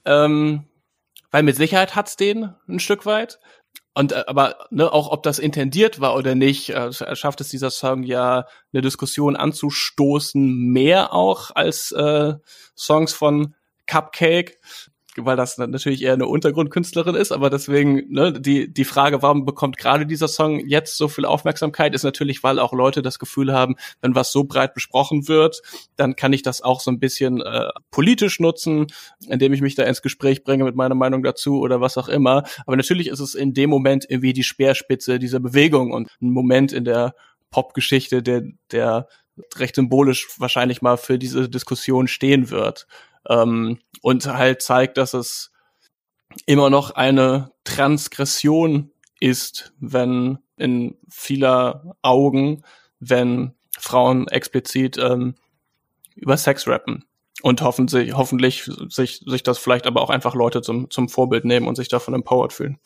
Ähm, 0.05 0.65
weil 1.31 1.43
mit 1.43 1.57
Sicherheit 1.57 1.95
hat's 1.95 2.17
den 2.17 2.55
ein 2.69 2.81
Stück 2.81 3.07
weit. 3.07 3.39
Und 3.95 4.13
äh, 4.13 4.25
aber 4.27 4.67
ne, 4.71 4.93
auch 4.93 5.11
ob 5.11 5.23
das 5.23 5.39
intendiert 5.39 6.01
war 6.01 6.17
oder 6.17 6.35
nicht, 6.35 6.71
äh, 6.71 6.93
schafft 6.93 7.41
es 7.41 7.49
dieser 7.49 7.71
Song 7.71 8.03
ja 8.03 8.47
eine 8.73 8.83
Diskussion 8.83 9.37
anzustoßen, 9.37 10.69
mehr 10.69 11.13
auch 11.13 11.51
als 11.55 11.93
äh, 11.93 12.35
Songs 12.77 13.13
von 13.13 13.55
Cupcake 13.87 14.59
weil 15.25 15.37
das 15.37 15.59
natürlich 15.59 16.03
eher 16.03 16.13
eine 16.13 16.27
Untergrundkünstlerin 16.27 17.15
ist, 17.15 17.33
aber 17.33 17.51
deswegen, 17.51 18.13
ne, 18.13 18.33
die, 18.33 18.73
die 18.73 18.85
Frage, 18.85 19.23
warum 19.23 19.45
bekommt 19.45 19.79
gerade 19.79 20.07
dieser 20.07 20.29
Song 20.29 20.61
jetzt 20.67 20.97
so 20.97 21.09
viel 21.09 21.25
Aufmerksamkeit, 21.25 21.95
ist 21.95 22.03
natürlich, 22.03 22.43
weil 22.43 22.59
auch 22.59 22.73
Leute 22.73 23.03
das 23.03 23.19
Gefühl 23.19 23.53
haben, 23.53 23.77
wenn 24.01 24.15
was 24.15 24.33
so 24.33 24.45
breit 24.45 24.75
besprochen 24.75 25.29
wird, 25.29 25.63
dann 25.97 26.17
kann 26.17 26.33
ich 26.33 26.43
das 26.43 26.63
auch 26.63 26.81
so 26.81 26.91
ein 26.91 26.99
bisschen 26.99 27.41
äh, 27.41 27.69
politisch 27.91 28.41
nutzen, 28.41 28.87
indem 29.29 29.53
ich 29.53 29.61
mich 29.61 29.75
da 29.75 29.85
ins 29.85 30.03
Gespräch 30.03 30.45
bringe 30.45 30.65
mit 30.65 30.77
meiner 30.77 30.95
Meinung 30.95 31.23
dazu 31.23 31.61
oder 31.61 31.81
was 31.81 31.97
auch 31.97 32.09
immer. 32.09 32.45
Aber 32.67 32.77
natürlich 32.77 33.09
ist 33.09 33.21
es 33.21 33.35
in 33.35 33.55
dem 33.55 33.71
Moment 33.71 34.07
irgendwie 34.09 34.33
die 34.33 34.45
Speerspitze 34.45 35.19
dieser 35.19 35.41
Bewegung 35.41 35.93
und 35.93 36.11
ein 36.21 36.31
Moment 36.31 36.73
in 36.73 36.85
der 36.85 37.15
Popgeschichte, 37.51 38.23
der, 38.23 38.43
der 38.71 39.09
recht 39.57 39.75
symbolisch 39.75 40.29
wahrscheinlich 40.39 40.83
mal 40.83 40.97
für 40.97 41.19
diese 41.19 41.49
Diskussion 41.49 42.09
stehen 42.09 42.51
wird 42.51 42.87
ähm, 43.29 43.79
und 44.03 44.27
halt 44.27 44.63
zeigt, 44.63 44.97
dass 44.97 45.15
es 45.15 45.53
immer 46.45 46.71
noch 46.71 46.91
eine 46.91 47.53
Transgression 47.65 48.91
ist, 49.21 49.73
wenn 49.81 50.39
in 50.57 50.97
vieler 51.09 51.97
Augen, 52.03 52.63
wenn 53.01 53.55
Frauen 53.79 54.29
explizit 54.29 54.99
ähm, 54.99 55.35
über 56.15 56.37
Sex 56.37 56.67
rappen. 56.67 57.05
Und 57.43 57.61
hoffentlich, 57.61 58.15
hoffentlich 58.15 58.69
sich, 58.89 59.23
sich 59.27 59.43
das 59.43 59.59
vielleicht 59.59 59.87
aber 59.87 60.01
auch 60.01 60.11
einfach 60.11 60.35
Leute 60.35 60.63
zum, 60.63 60.91
zum 60.91 61.09
Vorbild 61.09 61.45
nehmen 61.45 61.69
und 61.69 61.77
sich 61.77 61.89
davon 61.89 62.15
empowered 62.15 62.53
fühlen. 62.53 62.79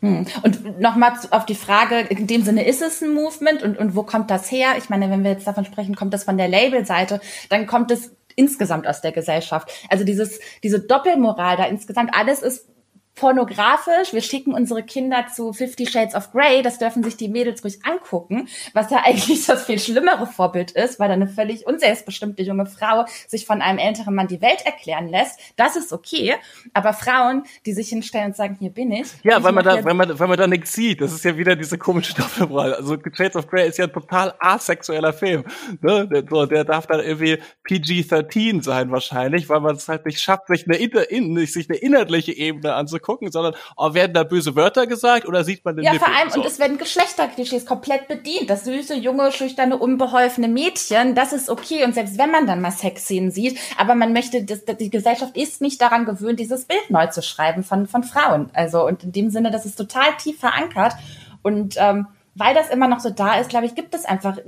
Hm. 0.00 0.26
Und 0.42 0.80
nochmal 0.80 1.14
auf 1.30 1.46
die 1.46 1.54
Frage, 1.54 2.00
in 2.00 2.26
dem 2.26 2.42
Sinne 2.42 2.66
ist 2.66 2.82
es 2.82 3.00
ein 3.00 3.14
Movement 3.14 3.62
und, 3.62 3.78
und 3.78 3.94
wo 3.94 4.02
kommt 4.02 4.30
das 4.30 4.50
her? 4.50 4.74
Ich 4.76 4.90
meine, 4.90 5.08
wenn 5.10 5.22
wir 5.22 5.30
jetzt 5.30 5.46
davon 5.46 5.64
sprechen, 5.64 5.94
kommt 5.94 6.12
das 6.12 6.24
von 6.24 6.36
der 6.36 6.48
Labelseite, 6.48 7.20
dann 7.48 7.66
kommt 7.66 7.90
es 7.92 8.14
insgesamt 8.36 8.86
aus 8.86 9.00
der 9.00 9.12
Gesellschaft. 9.12 9.70
Also 9.88 10.04
dieses, 10.04 10.40
diese 10.62 10.80
Doppelmoral 10.80 11.56
da 11.56 11.64
insgesamt, 11.66 12.10
alles 12.14 12.42
ist 12.42 12.68
pornografisch. 13.14 14.12
Wir 14.12 14.22
schicken 14.22 14.52
unsere 14.52 14.82
Kinder 14.82 15.26
zu 15.32 15.52
Fifty 15.52 15.86
Shades 15.86 16.14
of 16.14 16.32
Grey. 16.32 16.62
Das 16.62 16.78
dürfen 16.78 17.04
sich 17.04 17.16
die 17.16 17.28
Mädels 17.28 17.62
ruhig 17.62 17.78
angucken, 17.84 18.48
was 18.72 18.90
ja 18.90 19.02
eigentlich 19.04 19.46
das 19.46 19.64
viel 19.64 19.78
schlimmere 19.78 20.26
Vorbild 20.26 20.72
ist, 20.72 20.98
weil 20.98 21.08
da 21.08 21.14
eine 21.14 21.28
völlig 21.28 21.66
unselbstbestimmte 21.66 22.42
junge 22.42 22.66
Frau 22.66 23.06
sich 23.28 23.46
von 23.46 23.62
einem 23.62 23.78
älteren 23.78 24.14
Mann 24.14 24.26
die 24.26 24.40
Welt 24.40 24.64
erklären 24.64 25.08
lässt. 25.08 25.38
Das 25.56 25.76
ist 25.76 25.92
okay. 25.92 26.34
Aber 26.72 26.92
Frauen, 26.92 27.44
die 27.66 27.72
sich 27.72 27.88
hinstellen 27.88 28.26
und 28.26 28.36
sagen, 28.36 28.56
hier 28.58 28.70
bin 28.70 28.90
ich. 28.90 29.08
Ja, 29.22 29.42
weil 29.42 29.52
man 29.52 29.64
da, 29.64 29.84
weil 29.84 29.94
man, 29.94 30.18
weil 30.18 30.28
man 30.28 30.38
da 30.38 30.46
nichts 30.46 30.72
sieht. 30.72 31.00
Das 31.00 31.12
ist 31.12 31.24
ja 31.24 31.36
wieder 31.36 31.54
diese 31.54 31.78
komische 31.78 32.14
Doppelmoral. 32.14 32.74
Also 32.74 32.96
Shades 33.12 33.36
of 33.36 33.46
Grey 33.46 33.68
ist 33.68 33.78
ja 33.78 33.84
ein 33.84 33.92
total 33.92 34.34
asexueller 34.40 35.12
Film. 35.12 35.44
Ne? 35.80 36.08
Der, 36.08 36.24
so, 36.28 36.46
der 36.46 36.64
darf 36.64 36.86
dann 36.86 37.00
irgendwie 37.00 37.38
PG-13 37.68 38.62
sein 38.62 38.90
wahrscheinlich, 38.90 39.48
weil 39.48 39.60
man 39.60 39.76
es 39.76 39.88
halt 39.88 40.04
nicht 40.04 40.20
schafft, 40.20 40.48
sich 40.48 40.66
eine, 40.66 40.76
in, 40.76 41.46
sich 41.46 41.70
eine 41.70 41.78
inhaltliche 41.78 42.32
Ebene 42.32 42.74
anzugucken 42.74 43.03
gucken, 43.04 43.30
sondern 43.30 43.54
oh, 43.76 43.94
werden 43.94 44.12
da 44.14 44.24
böse 44.24 44.56
Wörter 44.56 44.86
gesagt 44.86 45.26
oder 45.26 45.44
sieht 45.44 45.64
man 45.64 45.76
den 45.76 45.84
Ja, 45.84 45.92
Nippel 45.92 46.08
vor 46.08 46.16
allem, 46.16 46.30
so? 46.30 46.40
und 46.40 46.46
es 46.46 46.58
werden 46.58 46.78
Geschlechterklischees 46.78 47.66
komplett 47.66 48.08
bedient. 48.08 48.50
Das 48.50 48.64
süße, 48.64 48.94
junge, 48.94 49.30
schüchterne, 49.30 49.78
unbeholfene 49.78 50.48
Mädchen, 50.48 51.14
das 51.14 51.32
ist 51.32 51.48
okay. 51.48 51.84
Und 51.84 51.94
selbst 51.94 52.18
wenn 52.18 52.30
man 52.30 52.46
dann 52.46 52.60
mal 52.60 52.72
Sexszenen 52.72 53.30
sieht, 53.30 53.58
aber 53.78 53.94
man 53.94 54.12
möchte, 54.12 54.44
das, 54.44 54.64
die 54.64 54.90
Gesellschaft 54.90 55.36
ist 55.36 55.60
nicht 55.60 55.80
daran 55.80 56.04
gewöhnt, 56.04 56.40
dieses 56.40 56.64
Bild 56.64 56.90
neu 56.90 57.06
zu 57.06 57.22
schreiben 57.22 57.62
von, 57.62 57.86
von 57.86 58.02
Frauen. 58.02 58.50
Also, 58.54 58.86
und 58.86 59.04
in 59.04 59.12
dem 59.12 59.30
Sinne, 59.30 59.50
das 59.50 59.66
ist 59.66 59.76
total 59.76 60.16
tief 60.18 60.40
verankert. 60.40 60.94
Und 61.42 61.76
ähm, 61.78 62.06
weil 62.34 62.54
das 62.54 62.70
immer 62.70 62.88
noch 62.88 63.00
so 63.00 63.10
da 63.10 63.38
ist, 63.38 63.50
glaube 63.50 63.66
ich, 63.66 63.74
gibt 63.74 63.94
es 63.94 64.04
einfach 64.04 64.38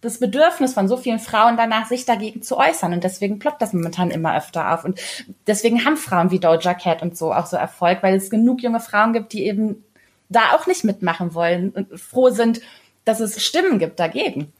das 0.00 0.18
Bedürfnis 0.18 0.74
von 0.74 0.88
so 0.88 0.96
vielen 0.96 1.18
Frauen 1.18 1.56
danach, 1.56 1.86
sich 1.86 2.04
dagegen 2.04 2.42
zu 2.42 2.56
äußern. 2.56 2.92
Und 2.92 3.04
deswegen 3.04 3.38
ploppt 3.38 3.60
das 3.60 3.72
momentan 3.72 4.10
immer 4.10 4.36
öfter 4.36 4.72
auf. 4.72 4.84
Und 4.84 4.98
deswegen 5.46 5.84
haben 5.84 5.96
Frauen 5.96 6.30
wie 6.30 6.40
Doja 6.40 6.74
Cat 6.74 7.02
und 7.02 7.16
so 7.16 7.32
auch 7.32 7.46
so 7.46 7.56
Erfolg, 7.56 8.02
weil 8.02 8.14
es 8.14 8.30
genug 8.30 8.62
junge 8.62 8.80
Frauen 8.80 9.12
gibt, 9.12 9.32
die 9.32 9.44
eben 9.44 9.84
da 10.28 10.52
auch 10.54 10.66
nicht 10.66 10.84
mitmachen 10.84 11.34
wollen 11.34 11.70
und 11.70 12.00
froh 12.00 12.30
sind, 12.30 12.60
dass 13.04 13.20
es 13.20 13.42
Stimmen 13.42 13.78
gibt 13.78 13.98
dagegen 13.98 14.52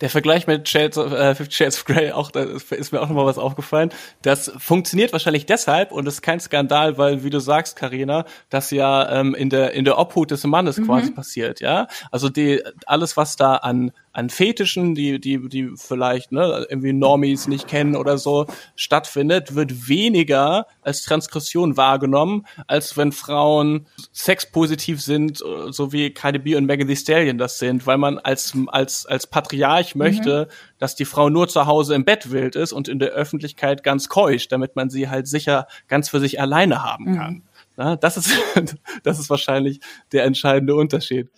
der 0.00 0.10
Vergleich 0.10 0.46
mit 0.46 0.68
Shades 0.68 0.98
of, 0.98 1.12
äh, 1.12 1.34
Fifty 1.34 1.54
Shades 1.54 1.78
of 1.78 1.84
Grey, 1.84 2.12
auch, 2.12 2.30
da 2.30 2.42
ist 2.42 2.92
mir 2.92 3.00
auch 3.00 3.08
nochmal 3.08 3.26
was 3.26 3.38
aufgefallen. 3.38 3.90
Das 4.22 4.52
funktioniert 4.58 5.12
wahrscheinlich 5.12 5.46
deshalb 5.46 5.92
und 5.92 6.06
ist 6.06 6.22
kein 6.22 6.40
Skandal, 6.40 6.98
weil, 6.98 7.24
wie 7.24 7.30
du 7.30 7.38
sagst, 7.38 7.76
Karina, 7.76 8.24
das 8.50 8.70
ja 8.70 9.10
ähm, 9.10 9.34
in 9.34 9.50
der 9.50 9.72
in 9.72 9.84
der 9.84 9.98
Obhut 9.98 10.30
des 10.30 10.44
Mannes 10.44 10.78
mhm. 10.78 10.86
quasi 10.86 11.10
passiert, 11.12 11.60
ja. 11.60 11.86
Also 12.10 12.28
die 12.28 12.62
alles, 12.86 13.16
was 13.16 13.36
da 13.36 13.56
an 13.56 13.92
an 14.14 14.30
Fetischen, 14.30 14.94
die, 14.94 15.20
die, 15.20 15.48
die 15.48 15.70
vielleicht 15.76 16.30
ne, 16.30 16.66
irgendwie 16.70 16.92
Normies 16.92 17.48
nicht 17.48 17.66
kennen 17.66 17.96
oder 17.96 18.16
so, 18.16 18.46
stattfindet, 18.76 19.56
wird 19.56 19.88
weniger 19.88 20.66
als 20.82 21.02
Transgression 21.02 21.76
wahrgenommen, 21.76 22.46
als 22.68 22.96
wenn 22.96 23.10
Frauen 23.10 23.86
sexpositiv 24.12 25.02
sind, 25.02 25.38
so 25.38 25.92
wie 25.92 26.10
Cardi 26.14 26.38
B 26.38 26.54
und 26.54 26.64
Megan 26.64 26.86
Thee 26.86 26.96
Stallion 26.96 27.38
das 27.38 27.58
sind, 27.58 27.88
weil 27.88 27.98
man 27.98 28.18
als, 28.20 28.54
als, 28.68 29.04
als 29.04 29.26
Patriarch 29.26 29.96
möchte, 29.96 30.48
mhm. 30.48 30.54
dass 30.78 30.94
die 30.94 31.04
Frau 31.04 31.28
nur 31.28 31.48
zu 31.48 31.66
Hause 31.66 31.96
im 31.96 32.04
Bett 32.04 32.30
wild 32.30 32.54
ist 32.54 32.72
und 32.72 32.86
in 32.86 33.00
der 33.00 33.10
Öffentlichkeit 33.10 33.82
ganz 33.82 34.08
keusch, 34.08 34.46
damit 34.46 34.76
man 34.76 34.90
sie 34.90 35.08
halt 35.08 35.26
sicher 35.26 35.66
ganz 35.88 36.08
für 36.08 36.20
sich 36.20 36.40
alleine 36.40 36.84
haben 36.84 37.16
kann. 37.16 37.32
Mhm. 37.34 37.42
Na, 37.76 37.96
das 37.96 38.16
ist, 38.16 38.30
das 39.02 39.18
ist 39.18 39.28
wahrscheinlich 39.28 39.80
der 40.12 40.22
entscheidende 40.24 40.76
Unterschied 40.76 41.28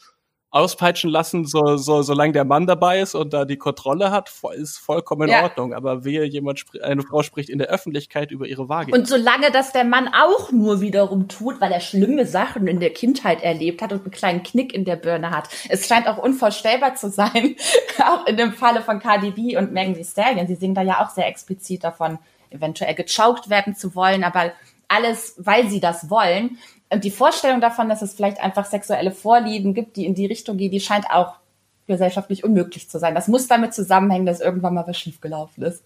auspeitschen 0.51 1.11
lassen, 1.11 1.45
so, 1.45 1.77
so, 1.77 2.03
solange 2.03 2.33
der 2.33 2.45
Mann 2.45 2.67
dabei 2.67 3.01
ist 3.01 3.15
und 3.15 3.33
da 3.35 3.45
die 3.45 3.59
Kontrolle 3.59 4.11
hat, 4.11 4.33
ist 4.57 4.79
vollkommen 4.79 5.29
in 5.29 5.35
ja. 5.35 5.43
Ordnung. 5.43 5.75
Aber 5.75 6.05
wehe, 6.05 6.25
jemand, 6.25 6.65
eine 6.83 7.03
Frau 7.03 7.23
spricht 7.23 7.51
in 7.51 7.59
der 7.59 7.69
Öffentlichkeit 7.69 8.31
über 8.31 8.47
ihre 8.47 8.69
Waage. 8.69 8.93
Und 8.93 9.07
solange 9.07 9.51
das 9.51 9.73
der 9.73 9.85
Mann 9.85 10.09
auch 10.09 10.53
nur 10.53 10.81
wiederum 10.81 11.29
tut, 11.29 11.61
weil 11.61 11.73
er 11.73 11.81
schlimme 11.81 12.27
Sachen 12.27 12.67
in 12.69 12.81
der 12.81 12.91
Kindheit 12.91 13.43
erlebt 13.43 13.83
hat 13.83 13.93
und 13.93 14.03
einen 14.03 14.11
kleinen 14.11 14.43
Knick 14.43 14.73
in 14.73 14.85
der 14.85 14.97
Birne 14.97 15.31
hat. 15.31 15.49
Es 15.69 15.87
scheint 15.87 16.07
auch 16.07 16.19
unvorstellbar 16.19 16.95
zu 16.95 17.11
sein, 17.11 17.57
auch 17.99 18.27
in 18.27 18.37
dem 18.37 18.53
Falle 18.53 18.81
von 18.81 19.01
Cardi 19.01 19.33
B 19.33 19.57
und 19.57 19.73
Megan 19.73 19.95
Thee 19.95 20.05
Stallion. 20.05 20.47
Sie 20.47 20.55
singen 20.55 20.75
da 20.75 20.83
ja 20.83 21.05
auch 21.05 21.11
sehr 21.11 21.27
explizit 21.27 21.85
davon, 21.85 22.19
eventuell 22.51 22.95
gechaukt 22.95 23.51
werden 23.51 23.75
zu 23.75 23.95
wollen, 23.95 24.25
aber 24.25 24.53
alles, 24.89 25.35
weil 25.39 25.69
sie 25.69 25.81
das 25.81 26.11
wollen. 26.11 26.59
Und 26.91 27.05
die 27.05 27.11
Vorstellung 27.11 27.61
davon, 27.61 27.89
dass 27.89 28.03
es 28.03 28.15
vielleicht 28.15 28.41
einfach 28.41 28.65
sexuelle 28.65 29.11
Vorlieben 29.11 29.75
gibt, 29.75 29.97
die 29.97 30.07
in 30.07 30.15
die 30.15 30.27
Richtung 30.27 30.57
gehen, 30.57 30.71
die 30.71 30.81
scheint 30.81 31.11
auch 31.11 31.37
gesellschaftlich 31.87 32.45
unmöglich 32.45 32.89
zu 32.89 32.99
sein. 32.99 33.15
Das 33.15 33.29
muss 33.29 33.49
damit 33.49 33.75
zusammenhängen, 33.75 34.27
dass 34.27 34.41
irgendwann 34.41 34.75
mal 34.75 34.87
was 34.87 34.99
schiefgelaufen 34.99 35.65
ist. 35.65 35.85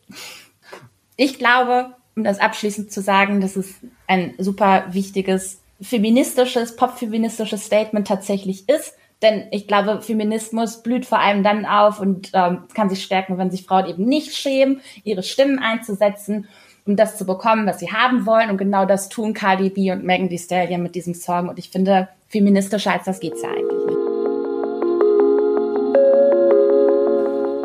Ich 1.16 1.38
glaube, 1.38 1.94
um 2.16 2.24
das 2.24 2.38
abschließend 2.38 2.90
zu 2.92 3.02
sagen, 3.02 3.40
dass 3.40 3.56
es 3.56 3.74
ein 4.06 4.34
super 4.38 4.84
wichtiges 4.90 5.60
feministisches, 5.80 6.76
popfeministisches 6.76 7.64
Statement 7.64 8.06
tatsächlich 8.06 8.68
ist. 8.68 8.94
Denn 9.22 9.48
ich 9.50 9.66
glaube, 9.66 10.00
Feminismus 10.00 10.82
blüht 10.82 11.04
vor 11.04 11.18
allem 11.18 11.42
dann 11.42 11.66
auf 11.66 12.00
und 12.00 12.30
ähm, 12.32 12.64
kann 12.74 12.88
sich 12.88 13.02
stärken, 13.02 13.36
wenn 13.36 13.50
sich 13.50 13.64
Frauen 13.64 13.86
eben 13.86 14.04
nicht 14.04 14.34
schämen, 14.34 14.80
ihre 15.04 15.22
Stimmen 15.22 15.58
einzusetzen 15.58 16.48
um 16.86 16.96
das 16.96 17.16
zu 17.18 17.24
bekommen, 17.24 17.66
was 17.66 17.78
sie 17.78 17.92
haben 17.92 18.26
wollen. 18.26 18.50
Und 18.50 18.58
genau 18.58 18.84
das 18.86 19.08
tun 19.08 19.34
Cardi 19.34 19.70
B 19.70 19.92
und 19.92 20.04
Megan 20.04 20.28
Thee 20.28 20.38
Stallion 20.38 20.82
mit 20.82 20.94
diesem 20.94 21.14
Song. 21.14 21.48
Und 21.48 21.58
ich 21.58 21.70
finde, 21.70 22.08
feministischer 22.28 22.92
als 22.92 23.04
das 23.04 23.20
geht's 23.20 23.42
ja 23.42 23.50
eigentlich 23.50 23.86
nicht. 23.86 23.98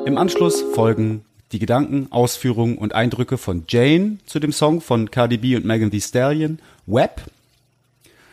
Im 0.05 0.17
Anschluss 0.17 0.61
folgen 0.61 1.25
die 1.51 1.59
Gedanken, 1.59 2.07
Ausführungen 2.11 2.77
und 2.77 2.93
Eindrücke 2.93 3.37
von 3.37 3.63
Jane 3.67 4.17
zu 4.25 4.39
dem 4.39 4.51
Song 4.51 4.81
von 4.81 5.09
Cardi 5.09 5.37
B 5.37 5.55
und 5.55 5.65
Megan 5.65 5.91
Thee 5.91 6.01
Stallion, 6.01 6.59
Web. 6.85 7.21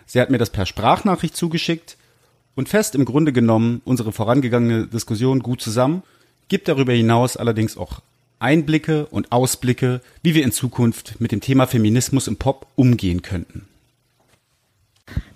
Sie 0.07 0.21
hat 0.21 0.31
mir 0.31 0.39
das 0.39 0.51
per 0.51 0.67
Sprachnachricht 0.67 1.37
zugeschickt 1.37 1.97
und 2.55 2.69
fest 2.69 2.95
im 2.95 3.05
Grunde 3.05 3.33
genommen 3.33 3.81
unsere 3.85 4.13
vorangegangene 4.13 4.87
Diskussion 4.87 5.41
gut 5.41 5.63
zusammen, 5.63 6.03
gibt 6.49 6.69
darüber 6.69 6.93
hinaus 6.93 7.37
allerdings 7.37 7.77
auch 7.77 8.01
Einblicke 8.43 9.07
und 9.07 9.33
Ausblicke, 9.33 10.01
wie 10.23 10.35
wir 10.35 10.45
in 10.45 10.53
Zukunft 10.53 11.21
mit 11.21 11.33
dem 11.33 11.41
Thema 11.41 11.67
Feminismus 11.67 12.29
im 12.29 12.37
Pop 12.37 12.67
umgehen 12.77 13.23
könnten. 13.23 13.67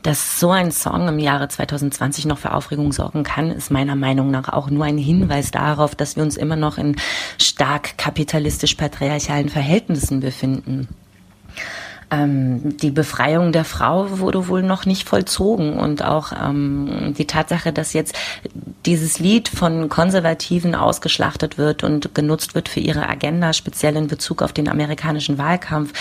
Dass 0.03 0.39
so 0.39 0.51
ein 0.51 0.71
Song 0.71 1.09
im 1.09 1.19
Jahre 1.19 1.49
2020 1.49 2.27
noch 2.27 2.39
für 2.39 2.53
Aufregung 2.53 2.93
sorgen 2.93 3.25
kann, 3.25 3.51
ist 3.51 3.71
meiner 3.71 3.97
Meinung 3.97 4.31
nach 4.31 4.49
auch 4.49 4.71
nur 4.71 4.85
ein 4.85 4.99
Hinweis 4.99 5.51
darauf, 5.51 5.95
dass 5.95 6.17
wir 6.17 6.23
uns 6.23 6.37
immer 6.37 6.57
noch 6.57 6.79
in 6.79 6.97
stark 7.39 7.99
kapitalistisch-patriarchalen 7.99 9.49
Verhältnissen 9.49 10.21
befinden. 10.21 10.89
Ähm, 12.11 12.77
die 12.77 12.91
Befreiung 12.91 13.53
der 13.53 13.65
Frau 13.65 14.19
wurde 14.19 14.49
wohl 14.49 14.63
noch 14.63 14.87
nicht 14.87 15.09
vollzogen 15.09 15.79
und 15.79 16.05
auch 16.05 16.33
ähm, 16.33 17.15
die 17.19 17.27
Tatsache, 17.27 17.73
dass 17.73 17.93
jetzt 17.93 18.15
dieses 18.85 19.19
Lied 19.19 19.49
von 19.49 19.89
Konservativen 19.89 20.75
ausgeschlachtet 20.75 21.59
wird 21.59 21.83
und 21.83 22.15
genutzt 22.15 22.55
wird 22.55 22.69
für 22.69 22.81
ihre 22.81 23.09
Agenda, 23.09 23.53
speziell 23.53 23.97
in 23.97 24.07
Bezug 24.07 24.43
auf 24.43 24.53
den 24.53 24.69
amerikanischen 24.69 25.39
Wahlkampf, 25.39 25.93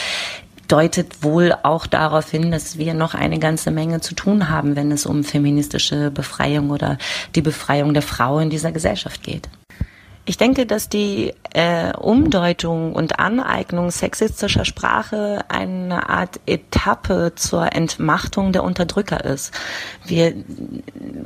deutet 0.67 1.23
wohl 1.23 1.55
auch 1.63 1.87
darauf 1.87 2.29
hin, 2.29 2.51
dass 2.51 2.77
wir 2.77 2.93
noch 2.93 3.13
eine 3.13 3.39
ganze 3.39 3.71
Menge 3.71 4.01
zu 4.01 4.15
tun 4.15 4.49
haben, 4.49 4.75
wenn 4.75 4.91
es 4.91 5.05
um 5.05 5.23
feministische 5.23 6.11
Befreiung 6.11 6.69
oder 6.69 6.97
die 7.35 7.41
Befreiung 7.41 7.93
der 7.93 8.03
Frau 8.03 8.39
in 8.39 8.49
dieser 8.49 8.71
Gesellschaft 8.71 9.23
geht. 9.23 9.49
Ich 10.28 10.38
denke, 10.38 10.65
dass 10.65 10.89
die 10.89 11.34
äh, 11.53 11.95
Umdeutung 11.95 12.93
und 12.93 13.19
Aneignung 13.19 13.91
sexistischer 13.91 14.65
Sprache 14.65 15.45
eine 15.49 16.09
Art 16.09 16.39
Etappe 16.47 17.34
zur 17.36 17.73
Entmachtung 17.73 18.51
der 18.51 18.63
Unterdrücker 18.63 19.23
ist. 19.23 19.53
Wir 20.03 20.34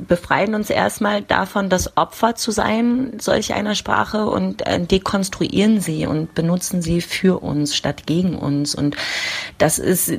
befreien 0.06 0.54
uns 0.54 0.68
erstmal 0.68 1.22
davon, 1.22 1.70
das 1.70 1.96
Opfer 1.96 2.34
zu 2.34 2.50
sein 2.50 3.14
solch 3.18 3.54
einer 3.54 3.74
Sprache 3.74 4.26
und 4.26 4.66
äh, 4.66 4.78
dekonstruieren 4.78 5.80
sie 5.80 6.06
und 6.06 6.34
benutzen 6.34 6.82
sie 6.82 7.00
für 7.00 7.42
uns 7.42 7.74
statt 7.74 8.06
gegen 8.06 8.36
uns. 8.36 8.74
Und 8.74 8.96
das 9.56 9.78
ist 9.78 10.12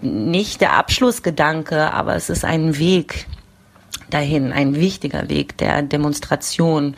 nicht 0.00 0.60
der 0.60 0.72
Abschlussgedanke, 0.72 1.92
aber 1.92 2.16
es 2.16 2.30
ist 2.30 2.44
ein 2.44 2.78
Weg 2.78 3.26
dahin, 4.10 4.52
ein 4.52 4.74
wichtiger 4.74 5.28
Weg 5.28 5.56
der 5.58 5.82
Demonstration 5.82 6.96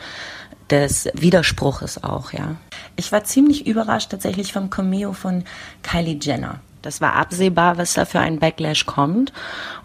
des 0.69 1.09
Widerspruches 1.13 2.03
auch, 2.03 2.33
ja. 2.33 2.55
Ich 2.95 3.11
war 3.11 3.23
ziemlich 3.23 3.67
überrascht 3.67 4.11
tatsächlich 4.11 4.53
vom 4.53 4.69
Cameo 4.69 5.13
von 5.13 5.43
Kylie 5.83 6.17
Jenner. 6.21 6.59
Das 6.81 7.01
war 7.01 7.15
absehbar, 7.15 7.77
was 7.77 7.95
da 7.95 8.05
für 8.05 8.19
ein 8.19 8.39
Backlash 8.39 8.85
kommt. 8.85 9.33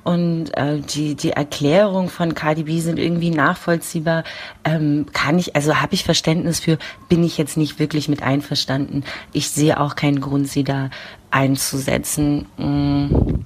Und 0.04 0.56
äh, 0.56 0.78
die, 0.78 1.14
die 1.14 1.30
Erklärung 1.30 2.08
von 2.08 2.34
Cardi 2.34 2.64
B 2.64 2.80
sind 2.80 2.98
irgendwie 2.98 3.30
nachvollziehbar. 3.30 4.24
Ähm, 4.64 5.06
kann 5.12 5.38
ich, 5.38 5.56
also 5.56 5.80
habe 5.80 5.94
ich 5.94 6.04
Verständnis 6.04 6.60
für, 6.60 6.78
bin 7.08 7.24
ich 7.24 7.38
jetzt 7.38 7.56
nicht 7.56 7.78
wirklich 7.78 8.08
mit 8.08 8.22
einverstanden. 8.22 9.04
Ich 9.32 9.50
sehe 9.50 9.80
auch 9.80 9.96
keinen 9.96 10.20
Grund, 10.20 10.48
sie 10.48 10.64
da 10.64 10.90
einzusetzen. 11.30 12.46
Mm. 12.56 13.44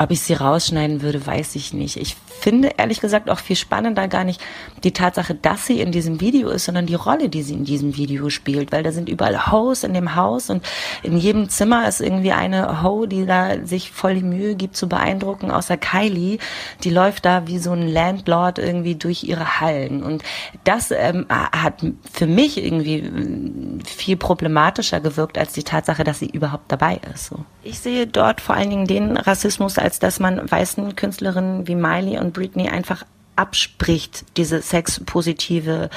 Ob 0.00 0.10
ich 0.12 0.22
sie 0.22 0.32
rausschneiden 0.32 1.02
würde, 1.02 1.26
weiß 1.26 1.56
ich 1.56 1.74
nicht. 1.74 1.98
Ich 1.98 2.16
finde 2.40 2.70
ehrlich 2.78 3.02
gesagt 3.02 3.28
auch 3.28 3.38
viel 3.38 3.54
spannender 3.54 4.08
gar 4.08 4.24
nicht 4.24 4.40
die 4.82 4.92
Tatsache, 4.92 5.34
dass 5.34 5.66
sie 5.66 5.78
in 5.78 5.92
diesem 5.92 6.22
Video 6.22 6.48
ist, 6.48 6.64
sondern 6.64 6.86
die 6.86 6.94
Rolle, 6.94 7.28
die 7.28 7.42
sie 7.42 7.52
in 7.52 7.64
diesem 7.66 7.98
Video 7.98 8.30
spielt, 8.30 8.72
weil 8.72 8.82
da 8.82 8.92
sind 8.92 9.10
überall 9.10 9.52
Hoes 9.52 9.84
in 9.84 9.92
dem 9.92 10.16
Haus 10.16 10.48
und 10.48 10.64
in 11.02 11.18
jedem 11.18 11.50
Zimmer 11.50 11.86
ist 11.86 12.00
irgendwie 12.00 12.32
eine 12.32 12.82
Ho, 12.82 13.04
die 13.04 13.26
da 13.26 13.66
sich 13.66 13.92
voll 13.92 14.14
die 14.14 14.22
Mühe 14.22 14.54
gibt 14.54 14.74
zu 14.74 14.88
beeindrucken, 14.88 15.50
außer 15.50 15.76
Kylie, 15.76 16.38
die 16.82 16.90
läuft 16.90 17.26
da 17.26 17.46
wie 17.46 17.58
so 17.58 17.72
ein 17.72 17.86
Landlord 17.86 18.58
irgendwie 18.58 18.94
durch 18.94 19.24
ihre 19.24 19.60
Hallen 19.60 20.02
und 20.02 20.22
das 20.64 20.92
ähm, 20.92 21.26
hat 21.28 21.84
für 22.10 22.26
mich 22.26 22.56
irgendwie 22.56 23.00
äh, 23.00 23.84
viel 23.84 24.16
problematischer 24.16 25.00
gewirkt 25.00 25.36
als 25.36 25.52
die 25.52 25.62
Tatsache, 25.62 26.04
dass 26.04 26.20
sie 26.20 26.30
überhaupt 26.30 26.72
dabei 26.72 27.00
ist. 27.12 27.26
So. 27.26 27.44
Ich 27.62 27.80
sehe 27.80 28.06
dort 28.06 28.40
vor 28.40 28.54
allen 28.54 28.70
Dingen 28.70 28.86
den 28.86 29.18
Rassismus 29.18 29.76
als 29.76 29.89
als 29.90 29.98
dass 29.98 30.20
man 30.20 30.48
weißen 30.48 30.94
Künstlerinnen 30.94 31.66
wie 31.66 31.74
Miley 31.74 32.16
und 32.16 32.32
Britney 32.32 32.68
einfach 32.68 33.04
abspricht, 33.34 34.24
diese 34.36 34.62
sexpositive 34.62 35.90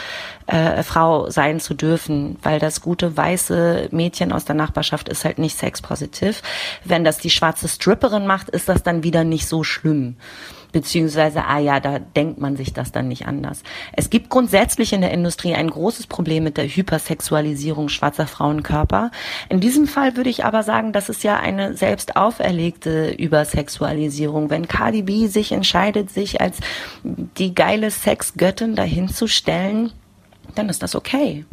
äh, 0.48 0.82
Frau 0.82 1.30
sein 1.30 1.60
zu 1.60 1.76
dürfen, 1.76 2.38
weil 2.42 2.58
das 2.58 2.82
gute 2.82 3.16
weiße 3.16 3.90
Mädchen 3.92 4.32
aus 4.32 4.46
der 4.46 4.56
Nachbarschaft 4.56 5.10
ist 5.10 5.26
halt 5.26 5.38
nicht 5.38 5.60
sexpositiv. 5.60 6.42
Wenn 6.84 7.04
das 7.04 7.20
die 7.20 7.30
schwarze 7.30 7.68
Stripperin 7.68 8.26
macht, 8.26 8.50
ist 8.50 8.68
das 8.68 8.82
dann 8.82 9.04
wieder 9.04 9.24
nicht 9.24 9.48
so 9.48 9.64
schlimm 9.64 10.16
beziehungsweise, 10.74 11.46
ah 11.46 11.60
ja, 11.60 11.80
da 11.80 12.00
denkt 12.00 12.40
man 12.40 12.58
sich 12.58 12.74
das 12.74 12.92
dann 12.92 13.08
nicht 13.08 13.26
anders. 13.26 13.64
Es 13.94 14.10
gibt 14.10 14.30
grundsätzlich 14.30 14.92
in 14.92 15.00
der 15.00 15.12
Industrie 15.12 15.54
ein 15.54 15.70
großes 15.70 16.08
Problem 16.08 16.44
mit 16.44 16.58
der 16.58 16.68
Hypersexualisierung 16.68 17.88
schwarzer 17.88 18.28
Frauenkörper. 18.28 19.12
In 19.48 19.62
diesem 19.62 19.88
Fall 19.88 20.18
würde 20.18 20.30
ich 20.30 20.44
aber 20.44 20.64
sagen, 20.64 20.92
das 20.92 21.08
ist 21.08 21.24
ja 21.24 21.40
eine 21.40 21.78
selbst 21.78 22.18
auferlegte 22.18 23.12
Übersexualisierung. 23.12 24.50
Wenn 24.50 24.68
Cardi 24.68 25.04
B 25.04 25.28
sich 25.28 25.54
entscheidet, 25.54 26.10
sich 26.10 26.42
als 26.42 26.58
die 27.04 27.56
geile 27.56 27.90
Sexgöttin 27.90 28.76
dahinzustellen, 28.76 29.94
dann 30.56 30.68
ist 30.68 30.84
das 30.84 30.96
okay 30.96 31.46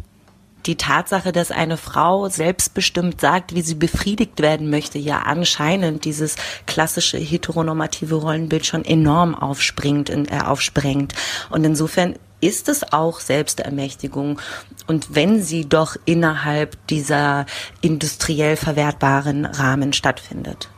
die 0.67 0.77
Tatsache, 0.77 1.33
dass 1.33 1.51
eine 1.51 1.77
Frau 1.77 2.29
selbstbestimmt 2.29 3.21
sagt, 3.21 3.55
wie 3.55 3.63
sie 3.63 3.75
befriedigt 3.75 4.41
werden 4.41 4.71
möchte, 4.71 4.99
ja 4.99 5.21
anscheinend 5.21 6.05
dieses 6.05 6.37
klassische 6.67 7.19
heteronormative 7.19 8.17
Rollenbild 8.17 8.67
schon 8.67 8.85
enorm 8.85 9.35
aufspringt, 9.35 10.11
äh, 10.11 10.27
aufsprengt. 10.45 11.15
Und 11.51 11.65
insofern 11.65 12.15
ist 12.41 12.69
es 12.69 12.93
auch 12.93 13.21
Selbstermächtigung. 13.21 14.41
Und 14.87 15.15
wenn 15.15 15.43
sie 15.43 15.69
doch 15.69 15.97
innerhalb 16.05 16.87
dieser 16.89 17.47
industriell 17.81 18.57
verwertbaren 18.57 19.45
Rahmen 19.45 19.93
stattfindet. 19.93 20.69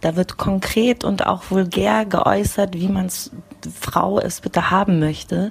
Da 0.00 0.14
wird 0.14 0.36
konkret 0.36 1.02
und 1.02 1.26
auch 1.26 1.50
vulgär 1.50 2.04
geäußert, 2.04 2.74
wie 2.74 2.88
man's 2.88 3.32
Frau 3.80 4.20
es 4.20 4.40
bitte 4.40 4.70
haben 4.70 5.00
möchte. 5.00 5.50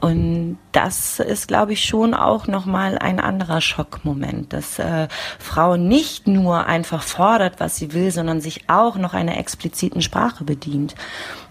Und 0.00 0.58
das 0.72 1.20
ist, 1.20 1.48
glaube 1.48 1.72
ich, 1.72 1.84
schon 1.84 2.12
auch 2.12 2.46
nochmal 2.46 2.98
ein 2.98 3.18
anderer 3.18 3.62
Schockmoment, 3.62 4.52
dass 4.52 4.78
äh, 4.78 5.08
Frau 5.38 5.76
nicht 5.76 6.26
nur 6.26 6.66
einfach 6.66 7.02
fordert, 7.02 7.60
was 7.60 7.76
sie 7.76 7.94
will, 7.94 8.10
sondern 8.10 8.42
sich 8.42 8.68
auch 8.68 8.96
noch 8.96 9.14
einer 9.14 9.38
expliziten 9.38 10.02
Sprache 10.02 10.44
bedient. 10.44 10.94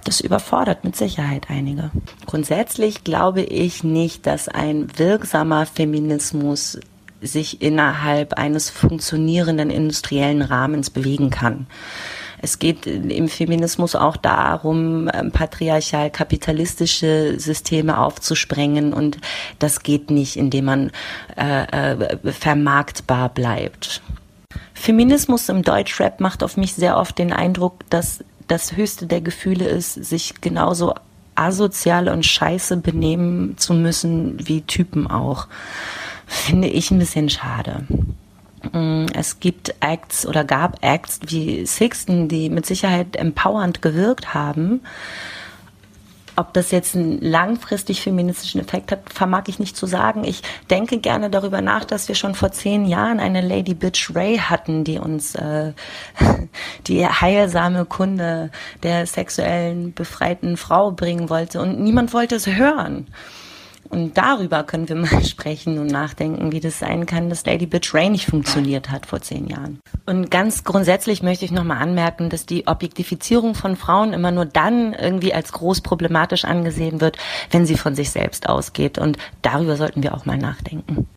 Das 0.03 0.21
überfordert 0.21 0.83
mit 0.83 0.95
Sicherheit 0.95 1.47
einige. 1.49 1.89
Grundsätzlich 2.27 3.03
glaube 3.03 3.41
ich 3.41 3.83
nicht, 3.83 4.27
dass 4.27 4.47
ein 4.47 4.95
wirksamer 4.97 5.65
Feminismus 5.65 6.79
sich 7.21 7.63
innerhalb 7.63 8.33
eines 8.33 8.69
funktionierenden 8.69 9.71
industriellen 9.71 10.43
Rahmens 10.43 10.91
bewegen 10.91 11.31
kann. 11.31 11.65
Es 12.41 12.59
geht 12.59 12.85
im 12.85 13.27
Feminismus 13.27 13.95
auch 13.95 14.17
darum, 14.17 15.09
ähm, 15.13 15.31
patriarchal 15.31 16.09
kapitalistische 16.09 17.39
Systeme 17.39 17.97
aufzusprengen 17.97 18.93
und 18.93 19.17
das 19.59 19.83
geht 19.83 20.11
nicht, 20.11 20.35
indem 20.35 20.65
man 20.65 20.91
äh, 21.37 21.93
äh, 21.93 22.31
vermarktbar 22.31 23.29
bleibt. 23.29 24.01
Feminismus 24.73 25.49
im 25.49 25.63
Deutschrap 25.63 26.19
macht 26.19 26.43
auf 26.43 26.57
mich 26.57 26.73
sehr 26.73 26.97
oft 26.97 27.17
den 27.17 27.33
Eindruck, 27.33 27.79
dass 27.89 28.23
das 28.47 28.75
höchste 28.75 29.07
der 29.07 29.21
Gefühle 29.21 29.65
ist, 29.65 29.93
sich 29.93 30.41
genauso 30.41 30.93
asozial 31.35 32.09
und 32.09 32.25
scheiße 32.25 32.77
benehmen 32.77 33.57
zu 33.57 33.73
müssen 33.73 34.47
wie 34.47 34.61
Typen 34.61 35.07
auch. 35.07 35.47
Finde 36.27 36.67
ich 36.67 36.91
ein 36.91 36.99
bisschen 36.99 37.29
schade. 37.29 37.85
Mm, 38.73 39.05
es 39.13 39.39
gibt 39.39 39.75
Acts 39.79 40.25
oder 40.25 40.43
gab 40.43 40.83
Acts 40.83 41.19
wie 41.27 41.65
Sixten, 41.65 42.27
die 42.27 42.49
mit 42.49 42.65
Sicherheit 42.65 43.15
empowernd 43.15 43.81
gewirkt 43.81 44.33
haben. 44.33 44.81
Ob 46.37 46.53
das 46.53 46.71
jetzt 46.71 46.95
einen 46.95 47.21
langfristig 47.21 48.01
feministischen 48.01 48.59
Effekt 48.59 48.91
hat, 48.91 49.13
vermag 49.13 49.43
ich 49.47 49.57
nicht 49.57 49.77
zu 49.77 49.85
sagen. 49.85 50.25
Ich 50.25 50.41
denke 50.69 50.97
gerne 50.97 51.29
darüber 51.29 51.61
nach, 51.61 51.85
dass 51.85 52.09
wir 52.09 52.15
schon 52.15 52.35
vor 52.35 52.51
zehn 52.51 52.85
Jahren 52.85 53.21
eine 53.21 53.39
Lady 53.39 53.73
Bitch 53.73 54.13
Ray 54.13 54.37
hatten, 54.37 54.83
die 54.83 54.99
uns 54.99 55.35
äh, 55.35 55.71
die 56.87 57.07
heilsame 57.07 57.85
Kunde 57.85 58.51
der 58.83 59.05
sexuellen 59.05 59.93
befreiten 59.93 60.57
Frau 60.57 60.91
bringen 60.91 61.29
wollte 61.29 61.61
und 61.61 61.79
niemand 61.79 62.13
wollte 62.13 62.35
es 62.35 62.47
hören. 62.47 63.07
Und 63.95 64.17
darüber 64.17 64.63
können 64.63 64.89
wir 64.89 64.97
mal 64.97 65.23
sprechen 65.25 65.79
und 65.79 65.87
nachdenken, 65.87 66.51
wie 66.51 66.59
das 66.59 66.79
sein 66.79 67.05
kann, 67.05 67.29
dass 67.29 67.45
Lady 67.45 67.65
Bitch 67.65 67.93
Ray 67.93 68.09
nicht 68.09 68.25
funktioniert 68.25 68.91
hat 68.91 69.05
vor 69.05 69.21
zehn 69.21 69.47
Jahren. 69.47 69.79
Und 70.05 70.29
ganz 70.29 70.65
grundsätzlich 70.65 71.23
möchte 71.23 71.45
ich 71.45 71.51
nochmal 71.51 71.81
anmerken, 71.81 72.29
dass 72.29 72.45
die 72.45 72.67
Objektifizierung 72.67 73.55
von 73.55 73.77
Frauen 73.77 74.11
immer 74.11 74.31
nur 74.31 74.43
dann 74.43 74.91
irgendwie 74.91 75.33
als 75.33 75.53
groß 75.53 75.79
problematisch 75.79 76.43
angesehen 76.43 76.99
wird, 76.99 77.17
wenn 77.51 77.65
sie 77.65 77.77
von 77.77 77.95
sich 77.95 78.09
selbst 78.09 78.49
ausgeht. 78.49 78.97
Und 78.97 79.17
darüber 79.41 79.77
sollten 79.77 80.03
wir 80.03 80.13
auch 80.13 80.25
mal 80.25 80.37
nachdenken. 80.37 81.07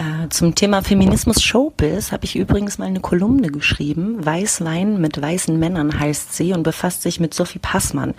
Äh, 0.00 0.30
zum 0.30 0.54
Thema 0.54 0.80
Feminismus 0.80 1.42
Showbiz 1.42 2.10
habe 2.10 2.24
ich 2.24 2.34
übrigens 2.34 2.78
mal 2.78 2.86
eine 2.86 3.00
Kolumne 3.00 3.48
geschrieben. 3.48 4.24
Weißwein 4.24 4.98
mit 4.98 5.20
weißen 5.20 5.58
Männern 5.58 6.00
heißt 6.00 6.34
sie 6.34 6.54
und 6.54 6.62
befasst 6.62 7.02
sich 7.02 7.20
mit 7.20 7.34
Sophie 7.34 7.58
Passmann. 7.58 8.14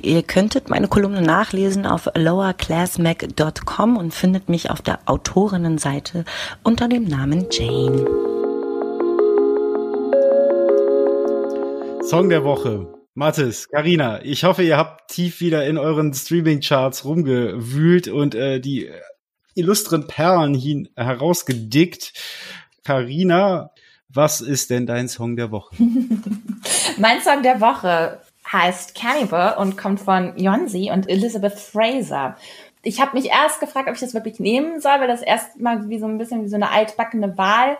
Ihr 0.00 0.22
könntet 0.22 0.70
meine 0.70 0.86
Kolumne 0.86 1.22
nachlesen 1.22 1.86
auf 1.86 2.08
lowerclassmac.com 2.14 3.96
und 3.96 4.14
findet 4.14 4.48
mich 4.48 4.70
auf 4.70 4.80
der 4.80 5.00
Autorinnenseite 5.06 6.24
unter 6.62 6.86
dem 6.86 7.02
Namen 7.02 7.46
Jane. 7.50 8.06
Song 12.04 12.28
der 12.28 12.44
Woche. 12.44 12.86
Mathis, 13.14 13.68
Karina, 13.68 14.24
ich 14.24 14.44
hoffe, 14.44 14.62
ihr 14.62 14.76
habt 14.76 15.10
tief 15.10 15.40
wieder 15.40 15.66
in 15.66 15.78
euren 15.78 16.14
Streaming-Charts 16.14 17.04
rumgewühlt 17.04 18.06
und 18.06 18.36
äh, 18.36 18.60
die 18.60 18.88
illustren 19.54 20.06
Perlen 20.06 20.54
hin 20.54 20.88
herausgedickt. 20.96 22.12
Karina, 22.84 23.70
was 24.08 24.40
ist 24.40 24.70
denn 24.70 24.86
dein 24.86 25.08
Song 25.08 25.36
der 25.36 25.50
Woche? 25.50 25.74
mein 26.98 27.20
Song 27.20 27.42
der 27.42 27.60
Woche 27.60 28.20
heißt 28.52 28.94
Cannibal 28.94 29.56
und 29.56 29.76
kommt 29.76 30.00
von 30.00 30.36
Yonzi 30.36 30.90
und 30.92 31.08
Elizabeth 31.08 31.58
Fraser. 31.58 32.36
Ich 32.82 33.00
habe 33.00 33.16
mich 33.16 33.30
erst 33.30 33.60
gefragt, 33.60 33.88
ob 33.88 33.94
ich 33.94 34.00
das 34.00 34.14
wirklich 34.14 34.38
nehmen 34.38 34.80
soll, 34.80 35.00
weil 35.00 35.08
das 35.08 35.22
erstmal 35.22 35.88
wie 35.88 35.98
so 35.98 36.06
ein 36.06 36.18
bisschen 36.18 36.44
wie 36.44 36.48
so 36.48 36.56
eine 36.56 36.70
altbackene 36.70 37.38
Wahl 37.38 37.78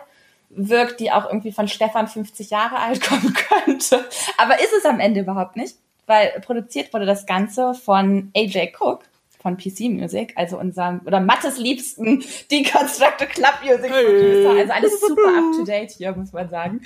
wirkt, 0.49 0.99
die 0.99 1.11
auch 1.11 1.25
irgendwie 1.25 1.51
von 1.51 1.67
Stefan 1.67 2.07
50 2.07 2.49
Jahre 2.49 2.79
alt 2.79 3.01
kommen 3.07 3.33
könnte. 3.33 4.03
Aber 4.37 4.59
ist 4.59 4.73
es 4.77 4.85
am 4.85 4.99
Ende 4.99 5.21
überhaupt 5.21 5.55
nicht, 5.55 5.75
weil 6.07 6.41
produziert 6.41 6.93
wurde 6.93 7.05
das 7.05 7.25
Ganze 7.25 7.73
von 7.75 8.31
AJ 8.35 8.73
Cook 8.79 9.03
von 9.45 9.57
PC 9.57 9.91
Music, 9.91 10.33
also 10.35 10.57
unserem, 10.57 11.01
oder 11.05 11.19
Mattes 11.19 11.59
liebsten 11.59 12.23
Deconstructed 12.51 13.29
Club 13.29 13.53
Music 13.63 13.91
Producer. 13.91 14.49
Also 14.57 14.73
alles 14.73 14.99
super 15.07 15.37
up 15.37 15.51
to 15.55 15.63
date 15.63 15.91
hier, 15.91 16.15
muss 16.15 16.33
man 16.33 16.49
sagen. 16.49 16.81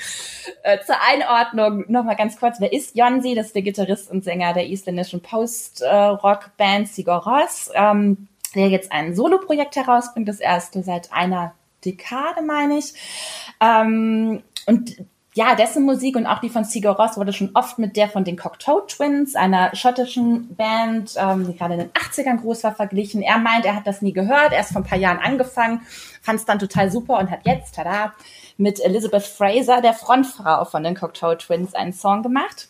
Äh, 0.63 0.79
zur 0.85 0.97
Einordnung 1.01 1.85
nochmal 1.87 2.17
ganz 2.17 2.37
kurz. 2.37 2.59
Wer 2.59 2.73
ist 2.73 2.97
Jonsi? 2.97 3.33
Das 3.33 3.47
ist 3.47 3.55
der 3.55 3.61
Gitarrist 3.61 4.11
und 4.11 4.25
Sänger 4.25 4.53
der 4.53 4.67
isländischen 4.67 5.21
Post-Rock-Band 5.21 6.89
Sigur 6.89 7.25
Rós, 7.25 7.71
ähm, 7.73 8.27
der 8.53 8.67
jetzt 8.67 8.91
ein 8.91 9.15
Solo-Projekt 9.15 9.77
herausbringt, 9.77 10.27
das 10.27 10.41
erste 10.41 10.83
seit 10.83 11.13
einer 11.13 11.53
Dekade, 11.85 12.41
meine 12.41 12.79
ich. 12.79 12.93
Ähm, 13.61 14.43
und 14.65 14.97
ja, 15.35 15.53
dessen 15.55 15.85
Musik 15.85 16.15
und 16.15 16.25
auch 16.25 16.39
die 16.39 16.49
von 16.49 16.63
Sigur 16.63 16.93
Ross 16.93 17.15
wurde 17.15 17.33
schon 17.33 17.51
oft 17.53 17.77
mit 17.77 17.95
der 17.95 18.09
von 18.09 18.23
den 18.23 18.35
Cocteau 18.35 18.81
Twins, 18.81 19.35
einer 19.35 19.75
schottischen 19.75 20.55
Band, 20.55 21.13
ähm, 21.17 21.45
die 21.45 21.55
gerade 21.55 21.75
in 21.75 21.79
den 21.81 21.91
80ern 21.91 22.41
groß 22.41 22.63
war, 22.63 22.73
verglichen. 22.73 23.21
Er 23.21 23.37
meint, 23.37 23.65
er 23.65 23.75
hat 23.75 23.85
das 23.85 24.01
nie 24.01 24.11
gehört, 24.11 24.53
erst 24.53 24.73
vor 24.73 24.81
ein 24.81 24.87
paar 24.87 24.97
Jahren 24.97 25.19
angefangen, 25.19 25.81
fand 26.21 26.39
es 26.39 26.45
dann 26.45 26.57
total 26.57 26.89
super 26.89 27.19
und 27.19 27.29
hat 27.29 27.41
jetzt, 27.45 27.75
tada, 27.75 28.13
mit 28.57 28.79
Elizabeth 28.79 29.23
Fraser, 29.23 29.81
der 29.81 29.93
Frontfrau 29.93 30.65
von 30.65 30.83
den 30.83 30.95
Cocteau 30.95 31.35
Twins, 31.35 31.75
einen 31.75 31.93
Song 31.93 32.23
gemacht. 32.23 32.69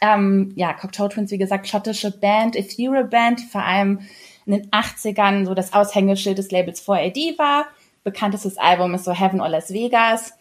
Ähm, 0.00 0.52
ja, 0.56 0.72
Cocteau 0.72 1.08
Twins, 1.08 1.30
wie 1.30 1.38
gesagt, 1.38 1.68
schottische 1.68 2.10
Band, 2.10 2.56
Ethereal 2.56 3.04
Band, 3.04 3.40
die 3.40 3.46
vor 3.46 3.62
allem 3.62 4.00
in 4.46 4.52
den 4.54 4.70
80ern 4.70 5.44
so 5.44 5.54
das 5.54 5.74
Aushängeschild 5.74 6.38
des 6.38 6.50
Labels 6.50 6.84
4AD 6.84 7.38
war. 7.38 7.66
Bekanntestes 8.02 8.56
Album 8.56 8.94
ist 8.94 9.04
so 9.04 9.12
Heaven 9.12 9.40
or 9.40 9.50
Las 9.50 9.72
Vegas 9.72 10.32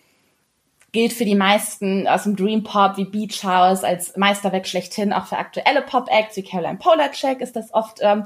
gilt 0.92 1.14
für 1.14 1.26
die 1.26 1.36
meisten 1.36 2.08
aus 2.08 2.24
dem 2.24 2.36
Dream 2.36 2.64
Pop 2.64 2.98
wie 2.98 3.06
Beach 3.06 3.44
House 3.44 3.84
als 3.84 4.16
Meisterwerk 4.18 4.68
schlechthin. 4.68 5.14
Auch 5.14 5.26
für 5.26 5.38
aktuelle 5.38 5.82
Pop-Acts 5.82 6.36
wie 6.36 6.44
Caroline 6.44 6.78
Polacek 6.78 7.40
ist 7.40 7.56
das 7.56 7.74
oft 7.74 8.00
ähm, 8.02 8.26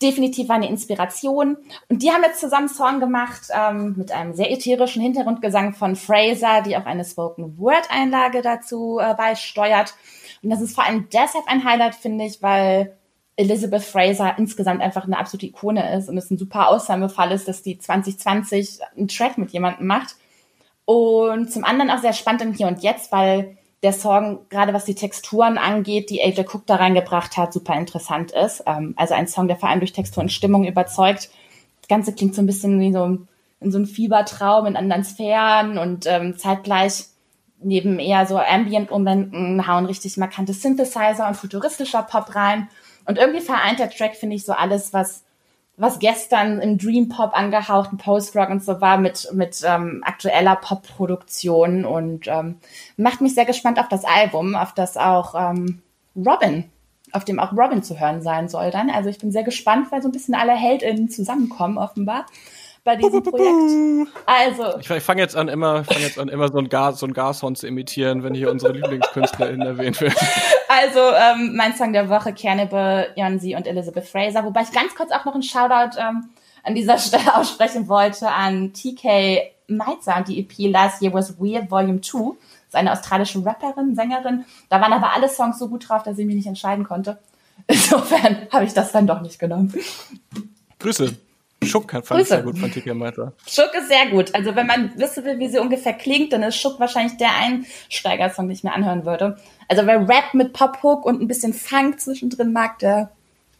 definitiv 0.00 0.48
eine 0.50 0.68
Inspiration. 0.68 1.56
Und 1.88 2.02
die 2.02 2.10
haben 2.10 2.22
jetzt 2.22 2.40
zusammen 2.40 2.68
Song 2.68 3.00
gemacht 3.00 3.48
ähm, 3.52 3.94
mit 3.96 4.12
einem 4.12 4.34
sehr 4.34 4.52
ätherischen 4.52 5.02
Hintergrundgesang 5.02 5.74
von 5.74 5.96
Fraser, 5.96 6.62
die 6.62 6.76
auch 6.76 6.86
eine 6.86 7.04
Spoken 7.04 7.58
Word 7.58 7.88
Einlage 7.90 8.42
dazu 8.42 8.98
äh, 9.00 9.14
beisteuert. 9.14 9.94
Und 10.42 10.50
das 10.50 10.60
ist 10.60 10.74
vor 10.74 10.84
allem 10.84 11.08
deshalb 11.12 11.46
ein 11.46 11.64
Highlight, 11.64 11.96
finde 11.96 12.24
ich, 12.24 12.42
weil 12.42 12.96
Elizabeth 13.36 13.82
Fraser 13.82 14.34
insgesamt 14.38 14.82
einfach 14.82 15.04
eine 15.04 15.18
absolute 15.18 15.46
Ikone 15.46 15.96
ist 15.96 16.08
und 16.08 16.18
es 16.18 16.30
ein 16.30 16.38
super 16.38 16.68
Ausnahmefall 16.68 17.32
ist, 17.32 17.48
dass 17.48 17.62
die 17.62 17.78
2020 17.78 18.80
einen 18.96 19.08
Track 19.08 19.38
mit 19.38 19.50
jemandem 19.50 19.86
macht 19.86 20.16
und 20.84 21.52
zum 21.52 21.64
anderen 21.64 21.90
auch 21.90 22.00
sehr 22.00 22.12
spannend 22.12 22.42
im 22.42 22.52
Hier 22.52 22.66
und 22.66 22.82
Jetzt, 22.82 23.12
weil 23.12 23.56
der 23.82 23.92
Song, 23.92 24.46
gerade 24.48 24.72
was 24.72 24.84
die 24.84 24.94
Texturen 24.94 25.58
angeht, 25.58 26.10
die 26.10 26.22
AJ 26.22 26.46
Cook 26.52 26.66
da 26.66 26.76
reingebracht 26.76 27.36
hat, 27.36 27.52
super 27.52 27.74
interessant 27.74 28.30
ist. 28.30 28.62
Ähm, 28.66 28.94
also 28.96 29.14
ein 29.14 29.26
Song, 29.26 29.48
der 29.48 29.56
vor 29.56 29.68
allem 29.68 29.80
durch 29.80 29.92
Textur 29.92 30.22
und 30.22 30.32
Stimmung 30.32 30.64
überzeugt. 30.64 31.30
Das 31.80 31.88
Ganze 31.88 32.14
klingt 32.14 32.34
so 32.34 32.42
ein 32.42 32.46
bisschen 32.46 32.78
wie 32.80 32.92
so 32.92 33.18
in 33.60 33.72
so 33.72 33.78
einem 33.78 33.86
Fiebertraum 33.86 34.66
in 34.66 34.76
anderen 34.76 35.04
Sphären 35.04 35.78
und 35.78 36.06
ähm, 36.06 36.36
zeitgleich 36.36 37.06
neben 37.60 37.98
eher 37.98 38.26
so 38.26 38.38
Ambient-Momenten 38.38 39.66
hauen 39.66 39.86
richtig 39.86 40.16
markante 40.16 40.52
Synthesizer 40.52 41.28
und 41.28 41.36
futuristischer 41.36 42.02
Pop 42.02 42.34
rein. 42.34 42.68
Und 43.04 43.18
irgendwie 43.18 43.40
vereint 43.40 43.78
der 43.78 43.90
Track, 43.90 44.16
finde 44.16 44.36
ich, 44.36 44.44
so 44.44 44.52
alles, 44.52 44.92
was 44.92 45.24
was 45.76 45.98
gestern 45.98 46.60
im 46.60 46.78
Dream 46.78 47.08
Pop 47.08 47.36
angehauchten 47.36 47.98
Post-Rock 47.98 48.50
und 48.50 48.62
so 48.62 48.80
war 48.80 48.98
mit, 48.98 49.28
mit 49.32 49.62
ähm, 49.64 50.02
aktueller 50.04 50.56
Pop-Produktion 50.56 51.84
und 51.84 52.28
ähm, 52.28 52.56
macht 52.96 53.20
mich 53.20 53.34
sehr 53.34 53.46
gespannt 53.46 53.78
auf 53.78 53.88
das 53.88 54.04
Album, 54.04 54.54
auf 54.54 54.74
das 54.74 54.96
auch 54.96 55.34
ähm, 55.34 55.82
Robin, 56.14 56.64
auf 57.12 57.24
dem 57.24 57.40
auch 57.40 57.52
Robin 57.52 57.82
zu 57.82 57.98
hören 57.98 58.22
sein 58.22 58.48
soll 58.48 58.70
dann. 58.70 58.90
Also 58.90 59.08
ich 59.08 59.18
bin 59.18 59.32
sehr 59.32 59.44
gespannt, 59.44 59.90
weil 59.90 60.02
so 60.02 60.08
ein 60.08 60.12
bisschen 60.12 60.34
alle 60.34 60.52
HeldInnen 60.52 61.08
zusammenkommen 61.08 61.78
offenbar 61.78 62.26
bei 62.84 62.96
diesem 62.96 63.22
Projekt. 63.24 64.12
Also. 64.26 64.78
Ich, 64.78 64.90
ich 64.90 65.02
fange 65.02 65.22
jetzt 65.22 65.36
an, 65.36 65.48
immer, 65.48 65.84
fang 65.84 66.00
jetzt 66.02 66.18
an, 66.18 66.28
immer 66.28 66.50
so 66.50 66.58
ein 66.58 66.68
Gas, 66.68 66.98
so 66.98 67.06
ein 67.06 67.14
Gashorn 67.14 67.56
zu 67.56 67.66
imitieren, 67.66 68.22
wenn 68.22 68.34
hier 68.34 68.50
unsere 68.50 68.72
LieblingskünstlerInnen 68.72 69.66
erwähnt 69.66 70.00
werden. 70.00 70.16
Also, 70.74 71.00
ähm, 71.00 71.54
mein 71.54 71.74
Song 71.74 71.92
der 71.92 72.08
Woche, 72.08 72.32
Cannibal, 72.32 73.12
Jonsi 73.14 73.54
und 73.54 73.66
Elizabeth 73.66 74.06
Fraser, 74.06 74.42
wobei 74.42 74.62
ich 74.62 74.72
ganz 74.72 74.94
kurz 74.94 75.10
auch 75.10 75.26
noch 75.26 75.34
einen 75.34 75.42
Shoutout 75.42 75.98
ähm, 75.98 76.30
an 76.62 76.74
dieser 76.74 76.96
Stelle 76.98 77.36
aussprechen 77.36 77.88
wollte 77.88 78.28
an 78.28 78.72
TK 78.72 79.52
Meitzer 79.68 80.16
und 80.16 80.28
die 80.28 80.40
EP 80.40 80.70
Last 80.72 81.02
Year 81.02 81.12
Was 81.12 81.38
Weird 81.38 81.70
Volume 81.70 82.00
2. 82.00 82.18
Das 82.18 82.68
ist 82.68 82.74
eine 82.74 82.92
australische 82.92 83.44
Rapperin, 83.44 83.94
Sängerin. 83.94 84.46
Da 84.70 84.80
waren 84.80 84.94
aber 84.94 85.12
alle 85.12 85.28
Songs 85.28 85.58
so 85.58 85.68
gut 85.68 85.88
drauf, 85.88 86.04
dass 86.04 86.18
ich 86.18 86.24
mich 86.24 86.36
nicht 86.36 86.46
entscheiden 86.46 86.84
konnte. 86.84 87.18
Insofern 87.66 88.48
habe 88.50 88.64
ich 88.64 88.72
das 88.72 88.92
dann 88.92 89.06
doch 89.06 89.20
nicht 89.20 89.38
genommen. 89.38 89.74
Grüße. 90.78 91.16
Schuck 91.66 91.90
fand 91.90 92.06
Grüße. 92.06 92.20
ich 92.20 92.28
sehr 92.28 92.42
gut 92.42 92.58
von 92.58 92.70
Tika 92.70 92.94
Mata. 92.94 93.32
Schuck 93.46 93.70
ist 93.74 93.88
sehr 93.88 94.10
gut. 94.10 94.34
Also 94.34 94.54
wenn 94.54 94.66
man 94.66 94.92
wissen 94.96 95.24
will, 95.24 95.38
wie 95.38 95.48
sie 95.48 95.58
ungefähr 95.58 95.92
klingt, 95.92 96.32
dann 96.32 96.42
ist 96.42 96.56
Schuck 96.56 96.80
wahrscheinlich 96.80 97.16
der 97.16 97.30
Einsteigersong, 97.34 98.48
den 98.48 98.56
ich 98.56 98.64
mir 98.64 98.72
anhören 98.72 99.04
würde. 99.04 99.38
Also 99.68 99.86
wer 99.86 100.08
Rap 100.08 100.34
mit 100.34 100.52
Pop-Hook 100.52 101.04
und 101.04 101.20
ein 101.20 101.28
bisschen 101.28 101.52
Funk 101.52 102.00
zwischendrin 102.00 102.52
mag, 102.52 102.78
der, 102.78 103.10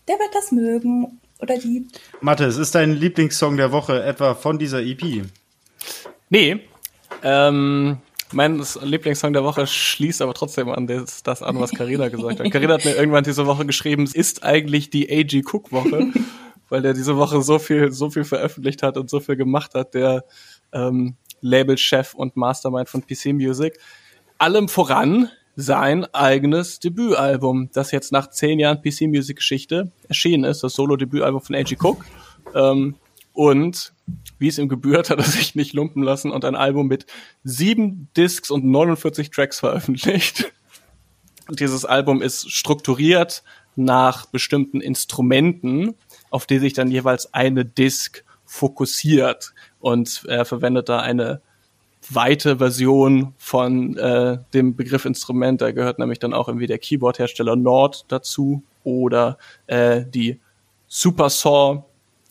der 0.09 0.16
wird 0.18 0.34
das 0.34 0.53
mögen. 0.53 1.20
Oder 1.40 1.59
die. 1.59 1.88
Mathe, 2.20 2.44
es 2.44 2.57
ist 2.57 2.74
dein 2.76 2.92
Lieblingssong 2.92 3.57
der 3.57 3.72
Woche 3.72 4.03
etwa 4.05 4.34
von 4.34 4.59
dieser 4.59 4.80
EP? 4.80 5.24
Nee. 6.30 6.61
Ähm, 7.24 7.98
mein 8.32 8.64
Lieblingssong 8.82 9.32
der 9.32 9.44
Woche 9.44 9.66
schließt 9.66 10.22
aber 10.22 10.34
trotzdem 10.34 10.68
an 10.68 10.86
das, 10.86 11.22
das 11.22 11.42
an, 11.42 11.61
was 11.61 11.72
Karina 11.72 12.09
gesagt 12.09 12.40
hat. 12.40 12.50
Karina 12.50 12.74
hat 12.74 12.84
mir 12.84 12.94
irgendwann 12.94 13.24
diese 13.24 13.46
Woche 13.46 13.66
geschrieben, 13.66 14.05
es 14.05 14.14
ist 14.14 14.42
eigentlich 14.42 14.90
die 14.90 15.11
A.G. 15.11 15.42
Cook 15.44 15.72
Woche, 15.72 16.12
weil 16.73 16.81
der 16.81 16.95
diese 16.95 17.18
Woche 17.18 17.43
so 17.43 17.59
viel, 17.59 17.93
so 17.93 18.09
viel 18.09 18.25
veröffentlicht 18.25 18.83
hat 18.83 18.97
und 18.97 19.11
so 19.11 19.20
viel 19.20 19.37
gemacht 19.37 19.75
hat, 19.75 19.93
der 19.93 20.25
ähm, 20.73 21.16
Labelchef 21.43 22.14
und 22.14 22.35
Mastermind 22.35 22.89
von 22.89 23.03
PC 23.07 23.35
Music. 23.35 23.79
Allem 24.39 24.70
voran 24.70 25.29
sein 25.55 26.07
eigenes 26.14 26.81
Debütalbum, 26.81 27.68
das 27.75 27.91
jetzt 27.91 28.11
nach 28.11 28.31
zehn 28.31 28.59
Jahren 28.59 28.81
PC 28.81 29.03
Music 29.03 29.37
Geschichte 29.37 29.93
erschienen 30.09 30.45
ist, 30.45 30.62
das 30.62 30.73
Solo-Debütalbum 30.73 31.43
von 31.43 31.55
A.G. 31.57 31.77
Cook. 31.79 32.07
Ähm, 32.55 32.95
und 33.35 33.93
wie 34.39 34.49
es 34.49 34.57
ihm 34.57 34.70
gebührt, 34.70 35.11
hat 35.11 35.18
er 35.18 35.25
sich 35.25 35.55
nicht 35.55 35.75
lumpen 35.75 36.03
lassen 36.03 36.31
und 36.31 36.47
ein 36.47 36.57
Album 36.57 36.89
mit 36.89 37.05
sieben 37.45 38.09
Discs 38.16 38.51
und 38.51 38.64
49 38.64 39.31
Tracks 39.31 39.61
veröffentlicht. 39.61 40.51
Und 41.49 41.61
dieses 41.61 41.85
Album 41.85 42.23
ist 42.23 42.51
strukturiert 42.51 43.43
nach 43.77 44.25
bestimmten 44.25 44.81
Instrumenten, 44.81 45.97
auf 46.33 46.47
die 46.47 46.59
sich 46.59 46.72
dann 46.72 46.91
jeweils 46.91 47.33
eine 47.35 47.64
Disc 47.64 48.24
fokussiert. 48.45 49.53
Und 49.80 50.24
er 50.26 50.45
verwendet 50.45 50.89
da 50.89 51.01
eine 51.01 51.41
weite 52.11 52.57
Version 52.59 53.35
von 53.39 53.97
äh, 53.97 54.39
dem 54.55 54.74
Begriff 54.74 55.05
Instrument. 55.05 55.61
Da 55.61 55.72
gehört 55.72 55.99
nämlich 55.99 56.18
dann 56.18 56.35
auch 56.35 56.49
irgendwie 56.49 56.66
der 56.66 56.78
Keyboard-Hersteller 56.78 57.55
Nord 57.55 58.07
dazu 58.09 58.62
oder 58.83 59.39
äh, 59.66 60.05
die 60.05 60.41
Super 60.89 61.30
Saw, 61.30 61.85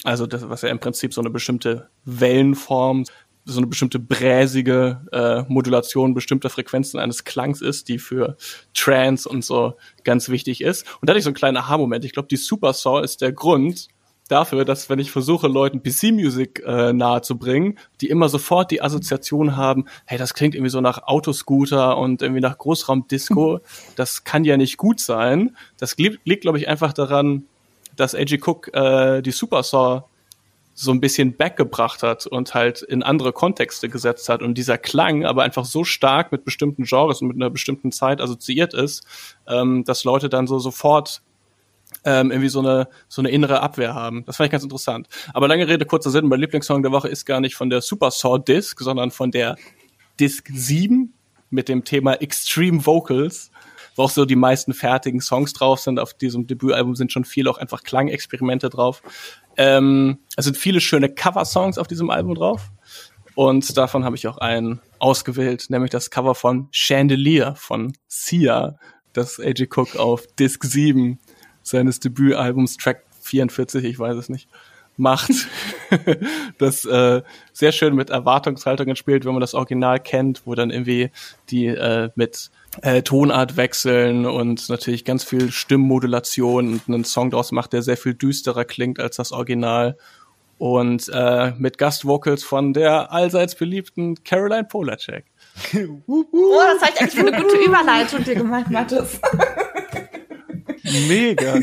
also 0.03 0.25
das, 0.25 0.49
was 0.49 0.63
ja 0.63 0.69
im 0.69 0.79
Prinzip 0.79 1.13
so 1.13 1.21
eine 1.21 1.29
bestimmte 1.29 1.89
Wellenform, 2.05 3.05
so 3.45 3.57
eine 3.57 3.67
bestimmte 3.67 3.99
bräsige 3.99 5.01
äh, 5.11 5.43
Modulation 5.51 6.13
bestimmter 6.13 6.49
Frequenzen 6.49 6.99
eines 6.99 7.23
Klangs 7.23 7.61
ist, 7.61 7.87
die 7.87 7.99
für 7.99 8.37
Trance 8.73 9.27
und 9.27 9.43
so 9.43 9.75
ganz 10.03 10.29
wichtig 10.29 10.61
ist. 10.61 10.85
Und 10.99 11.07
da 11.07 11.11
hatte 11.11 11.19
ich 11.19 11.23
so 11.23 11.29
einen 11.29 11.35
kleinen 11.35 11.57
Aha-Moment. 11.57 12.05
Ich 12.05 12.13
glaube, 12.13 12.27
die 12.27 12.37
Super 12.37 12.73
Saw 12.73 13.03
ist 13.03 13.21
der 13.21 13.31
Grund, 13.31 13.87
dafür, 14.31 14.65
dass 14.65 14.89
wenn 14.89 14.99
ich 14.99 15.11
versuche, 15.11 15.47
Leuten 15.47 15.83
PC-Music 15.83 16.63
äh, 16.65 16.93
nahe 16.93 17.21
zu 17.21 17.37
bringen, 17.37 17.77
die 17.99 18.07
immer 18.07 18.29
sofort 18.29 18.71
die 18.71 18.81
Assoziation 18.81 19.57
haben, 19.57 19.85
hey, 20.05 20.17
das 20.17 20.33
klingt 20.33 20.55
irgendwie 20.55 20.71
so 20.71 20.81
nach 20.81 21.03
Autoscooter 21.03 21.97
und 21.97 22.21
irgendwie 22.21 22.41
nach 22.41 22.57
Großraumdisco, 22.57 23.59
das 23.95 24.23
kann 24.23 24.45
ja 24.45 24.57
nicht 24.57 24.77
gut 24.77 24.99
sein. 24.99 25.55
Das 25.77 25.97
liegt, 25.97 26.25
liegt 26.25 26.41
glaube 26.41 26.57
ich, 26.57 26.67
einfach 26.67 26.93
daran, 26.93 27.45
dass 27.97 28.15
A.G. 28.15 28.39
Cook 28.41 28.73
äh, 28.73 29.21
die 29.21 29.31
Super 29.31 29.63
Saw 29.63 30.03
so 30.81 30.91
ein 30.91 30.99
bisschen 30.99 31.37
backgebracht 31.37 32.01
hat 32.01 32.25
und 32.25 32.53
halt 32.55 32.81
in 32.81 33.03
andere 33.03 33.33
Kontexte 33.33 33.87
gesetzt 33.87 34.29
hat 34.29 34.41
und 34.41 34.57
dieser 34.57 34.77
Klang 34.77 35.25
aber 35.25 35.43
einfach 35.43 35.65
so 35.65 35.83
stark 35.83 36.31
mit 36.31 36.43
bestimmten 36.43 36.83
Genres 36.83 37.21
und 37.21 37.27
mit 37.27 37.37
einer 37.37 37.51
bestimmten 37.51 37.91
Zeit 37.91 38.19
assoziiert 38.19 38.73
ist, 38.73 39.05
ähm, 39.47 39.83
dass 39.83 40.03
Leute 40.03 40.27
dann 40.27 40.47
so 40.47 40.57
sofort 40.57 41.21
ähm, 42.03 42.31
irgendwie 42.31 42.49
so 42.49 42.59
eine, 42.59 42.87
so 43.07 43.21
eine 43.21 43.29
innere 43.29 43.61
Abwehr 43.61 43.93
haben. 43.93 44.25
Das 44.25 44.37
fand 44.37 44.47
ich 44.47 44.51
ganz 44.51 44.63
interessant. 44.63 45.07
Aber 45.33 45.47
lange 45.47 45.67
Rede, 45.67 45.85
kurzer 45.85 46.09
Sinn, 46.09 46.27
mein 46.27 46.39
Lieblingssong 46.39 46.81
der 46.81 46.91
Woche 46.91 47.09
ist 47.09 47.25
gar 47.25 47.41
nicht 47.41 47.55
von 47.55 47.69
der 47.69 47.81
Super 47.81 48.09
Saw 48.09 48.39
Disc, 48.39 48.79
sondern 48.79 49.11
von 49.11 49.29
der 49.29 49.57
Disc 50.19 50.49
7 50.51 51.13
mit 51.51 51.69
dem 51.69 51.83
Thema 51.83 52.13
Extreme 52.13 52.85
Vocals, 52.85 53.51
wo 53.95 54.03
auch 54.03 54.09
so 54.09 54.25
die 54.25 54.35
meisten 54.35 54.73
fertigen 54.73 55.21
Songs 55.21 55.53
drauf 55.53 55.79
sind. 55.79 55.99
Auf 55.99 56.15
diesem 56.15 56.47
Debütalbum 56.47 56.95
sind 56.95 57.11
schon 57.11 57.25
viele 57.25 57.51
auch 57.51 57.57
einfach 57.57 57.83
Klangexperimente 57.83 58.69
drauf. 58.69 59.03
Ähm, 59.61 60.17
es 60.37 60.45
sind 60.45 60.57
viele 60.57 60.81
schöne 60.81 61.07
Cover-Songs 61.07 61.77
auf 61.77 61.85
diesem 61.85 62.09
Album 62.09 62.33
drauf. 62.33 62.71
Und 63.35 63.77
davon 63.77 64.03
habe 64.03 64.15
ich 64.15 64.27
auch 64.27 64.39
einen 64.39 64.81
ausgewählt, 64.97 65.67
nämlich 65.69 65.91
das 65.91 66.09
Cover 66.09 66.33
von 66.33 66.67
Chandelier 66.71 67.53
von 67.55 67.93
Sia, 68.07 68.79
das 69.13 69.39
AJ 69.39 69.67
Cook 69.73 69.97
auf 69.97 70.25
Disc 70.39 70.63
7 70.63 71.19
seines 71.61 71.99
Debütalbums 71.99 72.77
Track 72.77 73.03
44, 73.21 73.83
ich 73.83 73.99
weiß 73.99 74.17
es 74.17 74.29
nicht, 74.29 74.49
macht, 74.97 75.31
das 76.57 76.83
äh, 76.85 77.21
sehr 77.53 77.71
schön 77.71 77.93
mit 77.93 78.09
Erwartungshaltungen 78.09 78.95
spielt, 78.95 79.25
wenn 79.25 79.33
man 79.33 79.41
das 79.41 79.53
Original 79.53 79.99
kennt, 79.99 80.41
wo 80.45 80.55
dann 80.55 80.71
irgendwie 80.71 81.11
die 81.51 81.67
äh, 81.67 82.09
mit 82.15 82.49
äh, 82.81 83.01
Tonart 83.01 83.57
wechseln 83.57 84.25
und 84.25 84.69
natürlich 84.69 85.03
ganz 85.05 85.23
viel 85.23 85.51
Stimmmodulation 85.51 86.73
und 86.73 86.81
einen 86.87 87.03
Song 87.03 87.31
draus 87.31 87.51
macht, 87.51 87.73
der 87.73 87.81
sehr 87.81 87.97
viel 87.97 88.13
düsterer 88.13 88.65
klingt 88.65 88.99
als 88.99 89.17
das 89.17 89.31
Original 89.31 89.97
und 90.57 91.09
äh, 91.11 91.53
mit 91.57 91.77
Gastvocals 91.77 92.43
von 92.43 92.73
der 92.73 93.11
allseits 93.11 93.55
beliebten 93.55 94.23
Caroline 94.23 94.63
Polacek. 94.63 95.25
oh, 96.07 96.23
das 96.31 96.81
habe 96.81 96.91
ich 96.93 97.01
eigentlich 97.01 97.15
für 97.15 97.27
eine 97.27 97.43
gute 97.43 97.57
Überleitung 97.57 98.23
dir 98.23 98.35
gemacht, 98.35 98.69
Mathis. 98.69 99.19
Mega. 101.07 101.59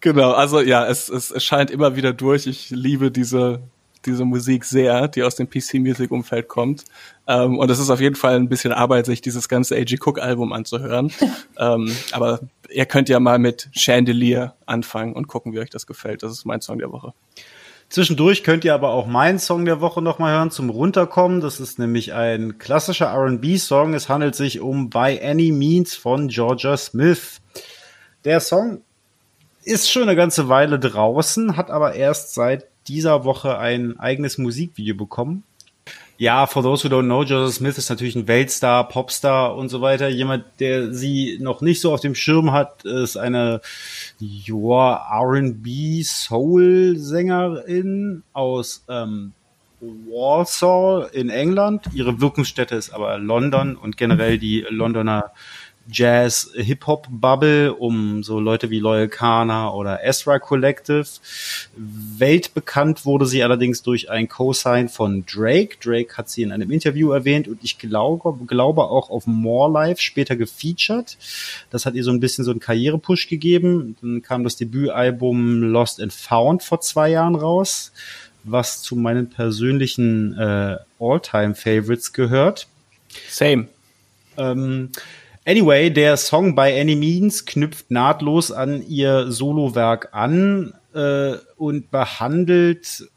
genau, 0.00 0.32
also 0.32 0.60
ja, 0.60 0.86
es, 0.86 1.08
es, 1.08 1.30
es 1.30 1.44
scheint 1.44 1.70
immer 1.70 1.94
wieder 1.94 2.12
durch. 2.12 2.46
Ich 2.46 2.70
liebe 2.70 3.10
diese, 3.10 3.60
diese 4.06 4.24
Musik 4.24 4.64
sehr, 4.64 5.08
die 5.08 5.22
aus 5.22 5.36
dem 5.36 5.48
PC-Music-Umfeld 5.48 6.48
kommt. 6.48 6.84
Ähm, 7.26 7.58
und 7.58 7.70
es 7.70 7.78
ist 7.78 7.90
auf 7.90 8.00
jeden 8.00 8.14
Fall 8.14 8.36
ein 8.36 8.48
bisschen 8.48 8.72
Arbeit, 8.72 9.06
sich 9.06 9.20
dieses 9.20 9.48
ganze 9.48 9.76
A.G. 9.76 9.98
Cook-Album 10.00 10.52
anzuhören. 10.52 11.12
ähm, 11.58 11.94
aber 12.12 12.40
ihr 12.70 12.86
könnt 12.86 13.08
ja 13.08 13.20
mal 13.20 13.38
mit 13.38 13.68
Chandelier 13.72 14.54
anfangen 14.66 15.12
und 15.14 15.28
gucken, 15.28 15.52
wie 15.52 15.58
euch 15.58 15.70
das 15.70 15.86
gefällt. 15.86 16.22
Das 16.22 16.32
ist 16.32 16.44
mein 16.44 16.60
Song 16.60 16.78
der 16.78 16.92
Woche. 16.92 17.12
Zwischendurch 17.88 18.44
könnt 18.44 18.66
ihr 18.66 18.74
aber 18.74 18.90
auch 18.90 19.06
meinen 19.06 19.38
Song 19.38 19.64
der 19.64 19.80
Woche 19.80 20.02
nochmal 20.02 20.34
hören 20.34 20.50
zum 20.50 20.68
Runterkommen. 20.68 21.40
Das 21.40 21.58
ist 21.58 21.78
nämlich 21.78 22.12
ein 22.12 22.58
klassischer 22.58 23.06
R&B-Song. 23.06 23.94
Es 23.94 24.10
handelt 24.10 24.34
sich 24.34 24.60
um 24.60 24.90
By 24.90 25.18
Any 25.22 25.52
Means 25.52 25.94
von 25.94 26.28
Georgia 26.28 26.76
Smith. 26.76 27.40
Der 28.26 28.40
Song 28.40 28.82
ist 29.64 29.90
schon 29.90 30.02
eine 30.02 30.16
ganze 30.16 30.50
Weile 30.50 30.78
draußen, 30.78 31.56
hat 31.56 31.70
aber 31.70 31.94
erst 31.94 32.34
seit 32.34 32.67
dieser 32.88 33.24
Woche 33.24 33.58
ein 33.58 33.98
eigenes 33.98 34.38
Musikvideo 34.38 34.96
bekommen. 34.96 35.44
Ja, 36.20 36.48
for 36.48 36.64
those 36.64 36.82
who 36.82 36.88
don't 36.88 37.04
know, 37.04 37.22
Joseph 37.22 37.58
Smith 37.58 37.78
ist 37.78 37.90
natürlich 37.90 38.16
ein 38.16 38.26
Weltstar, 38.26 38.88
Popstar 38.88 39.54
und 39.54 39.68
so 39.68 39.80
weiter. 39.80 40.08
Jemand, 40.08 40.46
der 40.58 40.92
sie 40.92 41.38
noch 41.40 41.60
nicht 41.60 41.80
so 41.80 41.94
auf 41.94 42.00
dem 42.00 42.16
Schirm 42.16 42.50
hat, 42.50 42.84
ist 42.84 43.16
eine 43.16 43.60
R&B 44.20 46.02
Soul-Sängerin 46.02 48.24
aus 48.32 48.82
ähm, 48.88 49.32
Warsaw 49.80 51.08
in 51.12 51.30
England. 51.30 51.86
Ihre 51.94 52.20
Wirkungsstätte 52.20 52.74
ist 52.74 52.90
aber 52.90 53.16
London 53.18 53.76
und 53.76 53.96
generell 53.96 54.38
die 54.38 54.66
Londoner 54.68 55.30
Jazz 55.90 56.50
Hip 56.54 56.86
Hop 56.86 57.06
Bubble 57.10 57.72
um 57.72 58.22
so 58.22 58.40
Leute 58.40 58.70
wie 58.70 58.78
Loyal 58.78 59.08
Kana 59.08 59.72
oder 59.72 60.04
Ezra 60.04 60.38
Collective. 60.38 61.06
Weltbekannt 61.76 63.06
wurde 63.06 63.26
sie 63.26 63.42
allerdings 63.42 63.82
durch 63.82 64.10
ein 64.10 64.28
Co-Sign 64.28 64.88
von 64.88 65.24
Drake. 65.24 65.78
Drake 65.82 66.16
hat 66.16 66.28
sie 66.28 66.42
in 66.42 66.52
einem 66.52 66.70
Interview 66.70 67.10
erwähnt 67.12 67.48
und 67.48 67.58
ich 67.62 67.78
glaube, 67.78 68.44
glaube 68.46 68.84
auch 68.84 69.08
auf 69.08 69.26
More 69.26 69.72
Life 69.72 70.02
später 70.02 70.36
gefeatured. 70.36 71.16
Das 71.70 71.86
hat 71.86 71.94
ihr 71.94 72.04
so 72.04 72.10
ein 72.10 72.20
bisschen 72.20 72.44
so 72.44 72.50
einen 72.50 72.60
Karrierepush 72.60 73.28
gegeben. 73.28 73.96
Dann 74.00 74.22
kam 74.22 74.44
das 74.44 74.56
Debütalbum 74.56 75.62
Lost 75.62 76.02
and 76.02 76.12
Found 76.12 76.62
vor 76.62 76.80
zwei 76.80 77.10
Jahren 77.10 77.34
raus, 77.34 77.92
was 78.44 78.82
zu 78.82 78.94
meinen 78.94 79.30
persönlichen 79.30 80.38
äh, 80.38 80.76
All-Time 80.98 81.54
Favorites 81.54 82.12
gehört. 82.12 82.66
Same. 83.28 83.68
Ähm, 84.36 84.90
Anyway, 85.48 85.88
der 85.88 86.18
Song 86.18 86.54
By 86.54 86.78
Any 86.78 86.94
Means 86.94 87.46
knüpft 87.46 87.90
nahtlos 87.90 88.52
an 88.52 88.86
ihr 88.86 89.32
Solowerk 89.32 90.10
an 90.12 90.74
äh, 90.92 91.36
und 91.56 91.90
behandelt 91.90 93.08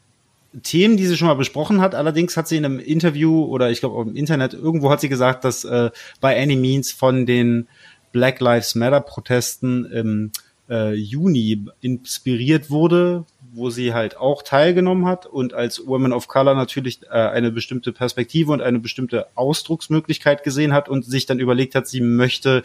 Themen, 0.64 0.96
die 0.96 1.08
sie 1.08 1.18
schon 1.18 1.28
mal 1.28 1.34
besprochen 1.34 1.82
hat. 1.82 1.94
Allerdings 1.94 2.38
hat 2.38 2.48
sie 2.48 2.56
in 2.56 2.64
einem 2.64 2.80
Interview 2.80 3.44
oder 3.44 3.70
ich 3.70 3.82
glaube 3.82 4.10
im 4.10 4.16
Internet 4.16 4.54
irgendwo 4.54 4.90
hat 4.90 5.02
sie 5.02 5.10
gesagt, 5.10 5.44
dass 5.44 5.66
äh, 5.66 5.90
By 6.22 6.28
Any 6.28 6.56
Means 6.56 6.94
von 6.94 7.26
den 7.26 7.68
Black 8.14 8.40
Lives 8.40 8.76
Matter 8.76 9.02
Protesten 9.02 9.84
im 9.92 10.32
äh, 10.70 10.94
Juni 10.94 11.66
inspiriert 11.82 12.70
wurde, 12.70 13.26
wo 13.54 13.70
sie 13.70 13.94
halt 13.94 14.18
auch 14.18 14.44
teilgenommen 14.44 15.06
hat 15.06 15.26
und 15.26 15.54
als 15.54 15.86
Woman 15.86 16.14
of 16.14 16.28
Color 16.28 16.56
natürlich 16.56 17.02
äh, 17.04 17.10
eine 17.10 17.52
bestimmte 17.52 17.92
Perspektive 17.92 18.52
und 18.52 18.62
eine 18.62 18.80
bestimmte 18.80 19.28
Ausdrucksmöglichkeit 19.36 20.44
gesehen 20.44 20.72
hat 20.72 20.88
und 20.88 21.04
sich 21.04 21.26
dann 21.26 21.40
überlegt 21.40 21.76
hat, 21.76 21.88
sie 21.88 22.00
möchte 22.00 22.64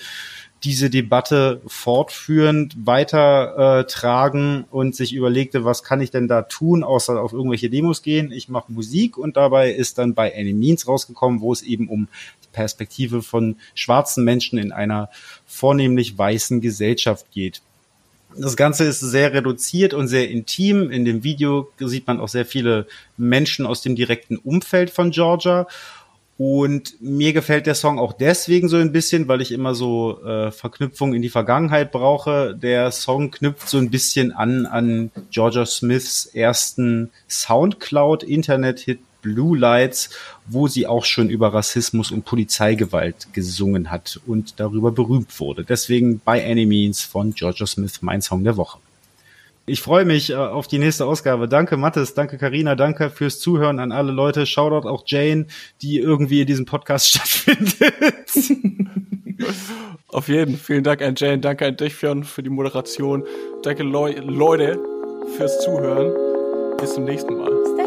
diese 0.62 0.88
Debatte 0.88 1.60
fortführend 1.66 2.86
weiter 2.86 3.80
äh, 3.80 3.86
tragen 3.86 4.64
und 4.70 4.94
sich 4.94 5.12
überlegte, 5.12 5.64
was 5.64 5.82
kann 5.82 6.00
ich 6.00 6.10
denn 6.10 6.28
da 6.28 6.42
tun, 6.42 6.84
außer 6.84 7.20
auf 7.20 7.32
irgendwelche 7.32 7.68
Demos 7.68 8.02
gehen. 8.02 8.32
Ich 8.32 8.48
mache 8.48 8.72
Musik 8.72 9.18
und 9.18 9.36
dabei 9.36 9.72
ist 9.72 9.98
dann 9.98 10.14
bei 10.14 10.34
Any 10.36 10.52
Means 10.52 10.86
rausgekommen, 10.86 11.40
wo 11.40 11.52
es 11.52 11.62
eben 11.62 11.88
um 11.88 12.08
die 12.44 12.48
Perspektive 12.52 13.22
von 13.22 13.56
schwarzen 13.74 14.24
Menschen 14.24 14.58
in 14.58 14.72
einer 14.72 15.10
vornehmlich 15.46 16.16
weißen 16.16 16.60
Gesellschaft 16.60 17.30
geht. 17.32 17.60
Das 18.38 18.56
Ganze 18.56 18.84
ist 18.84 19.00
sehr 19.00 19.32
reduziert 19.32 19.94
und 19.94 20.08
sehr 20.08 20.28
intim. 20.30 20.90
In 20.90 21.04
dem 21.04 21.24
Video 21.24 21.68
sieht 21.78 22.06
man 22.06 22.20
auch 22.20 22.28
sehr 22.28 22.44
viele 22.44 22.86
Menschen 23.16 23.66
aus 23.66 23.82
dem 23.82 23.96
direkten 23.96 24.36
Umfeld 24.36 24.90
von 24.90 25.10
Georgia. 25.10 25.66
Und 26.38 27.00
mir 27.00 27.32
gefällt 27.32 27.66
der 27.66 27.74
Song 27.74 27.98
auch 27.98 28.12
deswegen 28.12 28.68
so 28.68 28.76
ein 28.76 28.92
bisschen, 28.92 29.26
weil 29.26 29.40
ich 29.40 29.52
immer 29.52 29.74
so 29.74 30.22
äh, 30.22 30.50
Verknüpfungen 30.50 31.14
in 31.14 31.22
die 31.22 31.30
Vergangenheit 31.30 31.92
brauche. 31.92 32.54
Der 32.54 32.90
Song 32.90 33.30
knüpft 33.30 33.70
so 33.70 33.78
ein 33.78 33.90
bisschen 33.90 34.32
an 34.32 34.66
an 34.66 35.10
Georgia 35.30 35.64
Smiths 35.64 36.26
ersten 36.26 37.10
Soundcloud-Internet-Hit 37.28 38.98
Blue 39.26 39.58
Lights, 39.58 40.10
wo 40.46 40.68
sie 40.68 40.86
auch 40.86 41.04
schon 41.04 41.28
über 41.28 41.52
Rassismus 41.52 42.12
und 42.12 42.24
Polizeigewalt 42.24 43.26
gesungen 43.32 43.90
hat 43.90 44.20
und 44.24 44.60
darüber 44.60 44.92
berühmt 44.92 45.40
wurde. 45.40 45.64
Deswegen 45.64 46.20
By 46.20 46.40
Any 46.40 46.64
Means 46.64 47.02
von 47.02 47.34
Georgia 47.34 47.66
Smith, 47.66 48.02
mein 48.02 48.22
Song 48.22 48.44
der 48.44 48.56
Woche. 48.56 48.78
Ich 49.68 49.80
freue 49.80 50.04
mich 50.04 50.30
äh, 50.30 50.36
auf 50.36 50.68
die 50.68 50.78
nächste 50.78 51.06
Ausgabe. 51.06 51.48
Danke 51.48 51.76
Mathis, 51.76 52.14
danke 52.14 52.38
Karina, 52.38 52.76
danke 52.76 53.10
fürs 53.10 53.40
Zuhören 53.40 53.80
an 53.80 53.90
alle 53.90 54.12
Leute. 54.12 54.46
Shoutout 54.46 54.88
auch 54.88 55.02
Jane, 55.06 55.46
die 55.82 55.98
irgendwie 55.98 56.42
in 56.42 56.46
diesem 56.46 56.66
Podcast 56.66 57.08
stattfindet. 57.10 57.74
auf 60.06 60.28
jeden. 60.28 60.56
Vielen 60.56 60.84
Dank 60.84 61.02
an 61.02 61.14
Jane, 61.16 61.40
danke 61.40 61.66
an 61.66 61.76
dich 61.76 61.96
Fionn, 61.96 62.22
für 62.22 62.44
die 62.44 62.50
Moderation. 62.50 63.24
Danke 63.64 63.82
Leu 63.82 64.14
Leute 64.20 64.78
fürs 65.36 65.60
Zuhören. 65.64 66.12
Bis 66.78 66.94
zum 66.94 67.04
nächsten 67.04 67.36
Mal. 67.36 67.85